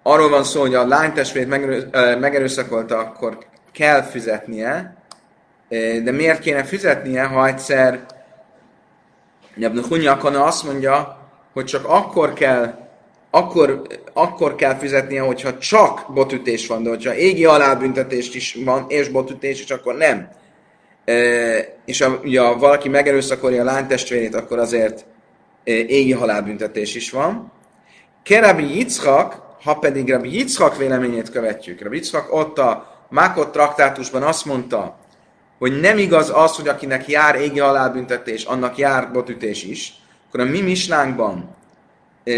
arról 0.02 0.28
van 0.28 0.44
szó, 0.44 0.60
hogy 0.60 0.74
a 0.74 0.86
lánytestvét 0.86 1.48
megerő, 1.48 1.88
ö, 1.90 2.16
megerőszakolta, 2.16 2.98
akkor 2.98 3.38
kell 3.72 4.02
fizetnie, 4.02 4.98
de 6.02 6.10
miért 6.10 6.40
kéne 6.40 6.64
fizetnie, 6.64 7.24
ha 7.24 7.46
egyszer 7.46 8.06
Ibn 9.56 9.84
Hunyakana 9.88 10.44
azt 10.44 10.64
mondja, 10.64 11.18
hogy 11.52 11.64
csak 11.64 11.88
akkor 11.88 12.32
kell 12.32 12.88
akkor, 13.30 13.86
akkor 14.12 14.54
kell 14.54 14.74
fizetnie, 14.74 15.20
hogyha 15.20 15.58
csak 15.58 16.12
botütés 16.14 16.66
van, 16.66 16.82
de 16.82 16.88
hogyha 16.88 17.14
égi 17.14 17.44
halálbüntetést 17.44 18.34
is 18.34 18.58
van, 18.64 18.84
és 18.88 19.08
botütés 19.08 19.62
is, 19.62 19.70
akkor 19.70 19.94
nem. 19.96 20.28
És 21.84 22.02
ha 22.02 22.20
ja, 22.24 22.56
valaki 22.58 22.88
megerőszakolja 22.88 23.60
a 23.60 23.64
lánytestvérét, 23.64 24.34
akkor 24.34 24.58
azért 24.58 25.04
égi 25.64 26.12
halálbüntetés 26.12 26.94
is 26.94 27.10
van. 27.10 27.52
Kerabi 28.22 28.76
Yitzchak, 28.76 29.42
ha 29.62 29.74
pedig 29.74 30.10
Rabbi 30.10 30.36
Yitzchak 30.36 30.76
véleményét 30.76 31.30
követjük, 31.30 31.82
Rabbi 31.82 31.96
Yitzchak 31.96 32.34
ott 32.34 32.58
a 32.58 32.88
Mákot 33.08 33.52
traktátusban 33.52 34.22
azt 34.22 34.44
mondta, 34.44 34.98
hogy 35.58 35.80
nem 35.80 35.98
igaz 35.98 36.30
az, 36.34 36.56
hogy 36.56 36.68
akinek 36.68 37.08
jár 37.08 37.34
égi 37.34 37.58
halálbüntetés, 37.58 38.44
annak 38.44 38.76
jár 38.76 39.12
botütés 39.12 39.64
is, 39.64 39.94
akkor 40.28 40.40
a 40.40 40.44
mi 40.44 40.60
mislánkban 40.60 41.56
e, 42.24 42.32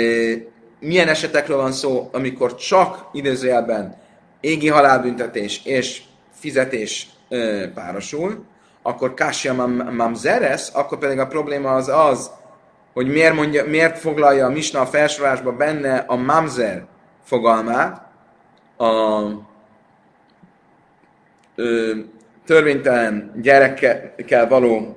milyen 0.81 1.09
esetekről 1.09 1.57
van 1.57 1.73
szó, 1.73 2.09
amikor 2.13 2.55
csak 2.55 3.09
idézőjelben 3.13 3.97
égi 4.41 4.69
halálbüntetés 4.69 5.61
és 5.65 6.03
fizetés 6.33 7.07
ö, 7.29 7.65
párosul, 7.75 8.45
akkor 8.83 9.15
Kásia 9.15 9.67
Mamzeres, 9.91 10.69
akkor 10.73 10.99
pedig 10.99 11.19
a 11.19 11.27
probléma 11.27 11.75
az 11.75 11.89
az, 11.89 12.31
hogy 12.93 13.07
miért, 13.07 13.35
mondja, 13.35 13.65
miért 13.65 13.99
foglalja 13.99 14.47
a 14.47 14.51
Misna 14.51 14.81
a 14.81 14.87
felsorolásba 14.87 15.53
benne 15.53 16.05
a 16.07 16.17
Mamzer 16.17 16.87
fogalmát, 17.23 18.11
a 18.77 19.23
ö, 21.55 21.93
törvénytelen 22.45 23.33
gyerekkel 23.43 24.49
való 24.49 24.97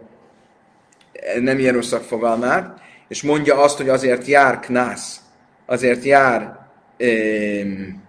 nem 1.39 1.57
erőszak 1.57 2.03
fogalmát, 2.03 2.79
és 3.07 3.23
mondja 3.23 3.61
azt, 3.61 3.77
hogy 3.77 3.89
azért 3.89 4.25
jár 4.25 4.59
knász, 4.59 5.21
azért 5.65 6.03
jár 6.03 6.59
öm, 6.97 8.03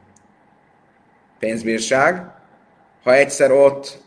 pénzbírság, 1.38 2.30
ha 3.02 3.14
egyszer 3.14 3.51
ott 3.51 4.05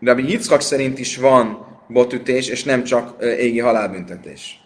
Rabbi 0.00 0.30
Yitzchak 0.30 0.60
szerint 0.60 0.98
is 0.98 1.16
van 1.16 1.66
botütés, 1.88 2.48
és 2.48 2.64
nem 2.64 2.84
csak 2.84 3.22
égi 3.22 3.60
halálbüntetés. 3.60 4.65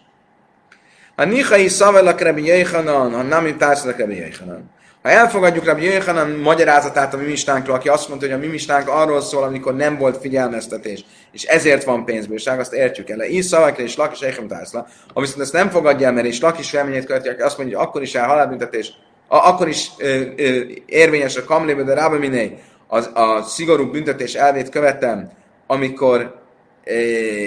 Ha 1.21 1.27
Nichai 1.27 1.67
szavelak 1.67 2.21
Rabbi 2.21 2.45
Jöjhanan, 2.45 3.13
ha 3.13 3.21
nem 3.21 3.57
társadalak 3.57 3.99
Rabbi 3.99 4.15
Jöjhanan. 4.15 4.69
Ha 5.01 5.09
elfogadjuk 5.09 5.65
Rabbi 5.65 5.83
Jöjhanan 5.83 6.29
magyarázatát 6.29 7.13
a 7.13 7.17
mimistánkról, 7.17 7.75
aki 7.75 7.89
azt 7.89 8.07
mondta, 8.07 8.25
hogy 8.25 8.35
a 8.35 8.39
mimistánk 8.39 8.89
arról 8.89 9.21
szól, 9.21 9.43
amikor 9.43 9.75
nem 9.75 9.97
volt 9.97 10.17
figyelmeztetés, 10.17 11.05
és 11.31 11.43
ezért 11.43 11.83
van 11.83 12.05
pénzbírság, 12.05 12.59
azt 12.59 12.73
értjük 12.73 13.09
el. 13.09 13.23
Így 13.23 13.43
szavakra 13.43 13.83
és 13.83 13.95
lak 13.95 14.11
és 14.13 14.19
Eichem 14.19 14.47
tászla. 14.47 14.87
Ha 15.13 15.19
viszont 15.19 15.41
ezt 15.41 15.53
nem 15.53 15.69
fogadja 15.69 16.07
el, 16.07 16.13
mert 16.13 16.27
és 16.27 16.41
lak 16.41 16.59
is 16.59 16.69
felményét 16.69 17.05
követi, 17.05 17.27
aki 17.27 17.41
azt 17.41 17.57
mondja, 17.57 17.77
hogy 17.77 17.87
akkor 17.87 18.01
is 18.01 18.15
el 18.15 18.27
halálbüntetés, 18.27 18.91
akkor 19.27 19.67
is 19.67 19.87
ö, 19.97 20.21
ö, 20.37 20.61
érvényes 20.85 21.35
a 21.35 21.43
kamlébe, 21.43 21.83
de 21.83 21.93
rába 21.93 22.17
miné, 22.17 22.57
az, 22.87 23.09
a 23.13 23.41
szigorú 23.43 23.91
büntetés 23.91 24.33
elvét 24.33 24.69
követem, 24.69 25.31
amikor 25.67 26.35
ö, 26.83 26.93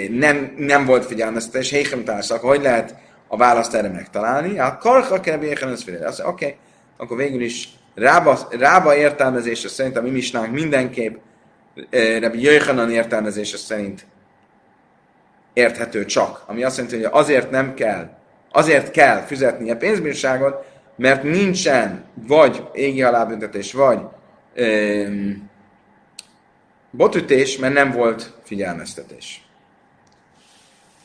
nem, 0.09 0.53
nem 0.57 0.85
volt 0.85 1.05
figyelmeztetés, 1.05 1.71
Heichem 1.71 2.03
tászla, 2.03 2.35
akkor 2.35 2.49
hogy 2.49 2.63
lehet 2.63 3.03
a 3.35 3.37
választ 3.37 3.73
erre 3.73 3.89
megtalálni? 3.89 4.59
A 4.59 4.77
karha 4.77 5.19
kell 5.19 5.37
Béchen 5.37 5.71
Azt 5.71 5.87
mondja, 5.87 6.07
oké, 6.07 6.25
okay, 6.25 6.55
akkor 6.97 7.17
végül 7.17 7.41
is 7.41 7.69
rába, 7.95 8.47
rába 8.49 8.95
értelmezése 8.95 9.67
szerint 9.67 9.97
a 9.97 10.01
mi 10.01 10.09
misnánk 10.09 10.51
mindenképp 10.51 11.15
Rabbi 12.19 12.41
Jöjhanan 12.41 12.91
értelmezése 12.91 13.57
szerint 13.57 14.05
érthető 15.53 16.05
csak. 16.05 16.43
Ami 16.47 16.63
azt 16.63 16.77
jelenti, 16.77 16.97
hogy 16.97 17.09
azért 17.11 17.49
nem 17.49 17.73
kell, 17.73 18.09
azért 18.51 18.91
kell 18.91 19.21
fizetni 19.21 19.71
a 19.71 19.77
pénzbírságot, 19.77 20.65
mert 20.95 21.23
nincsen 21.23 22.03
vagy 22.27 22.63
égi 22.73 23.01
halálbüntetés, 23.01 23.73
vagy 23.73 23.99
öm, 24.53 25.49
botütés, 26.91 27.57
mert 27.57 27.73
nem 27.73 27.91
volt 27.91 28.33
figyelmeztetés. 28.43 29.44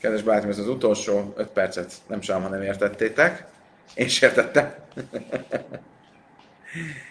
Kedves 0.01 0.23
barátom, 0.23 0.51
ez 0.51 0.59
az 0.59 0.69
utolsó 0.69 1.33
öt 1.37 1.49
percet 1.49 1.93
nem 2.07 2.21
sem, 2.21 2.43
ha 2.43 2.49
nem 2.49 2.63
értettétek. 2.63 3.45
Én 3.95 4.09
értettem. 4.21 4.75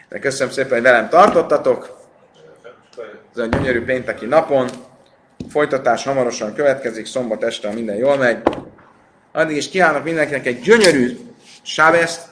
De 0.10 0.20
köszönöm 0.20 0.54
szépen, 0.54 0.72
hogy 0.72 0.82
velem 0.82 1.10
tartottatok. 1.10 1.98
Ez 3.36 3.42
a 3.42 3.46
gyönyörű 3.46 3.84
pénteki 3.84 4.26
napon. 4.26 4.70
Folytatás 5.50 6.04
hamarosan 6.04 6.54
következik, 6.54 7.06
szombat 7.06 7.44
este, 7.44 7.68
ha 7.68 7.74
minden 7.74 7.96
jól 7.96 8.18
megy. 8.18 8.42
Addig 9.32 9.56
is 9.56 9.70
kívánok 9.70 10.04
mindenkinek 10.04 10.46
egy 10.46 10.60
gyönyörű 10.60 11.18
sábeszt. 11.62 12.28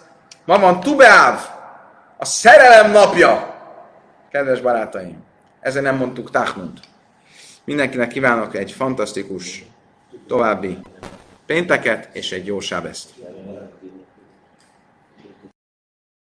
Ma 0.46 0.60
van 0.60 0.80
Tubeáv, 0.80 1.40
a 2.18 2.26
szerelem 2.26 2.92
napja. 2.92 3.56
Kedves 4.32 4.62
barátaim, 4.62 5.24
ezen 5.60 5.84
nem 5.84 5.96
mondtuk 5.96 6.32
Tachmund. 6.32 6.80
Mindenkinek 7.64 8.08
kívánok 8.08 8.56
egy 8.56 8.72
fantasztikus 8.72 9.66
további 10.28 10.78
pénteket 11.46 12.10
és 12.16 12.32
egy 12.32 12.46
jó 12.46 12.60
sábeszt. 12.60 13.14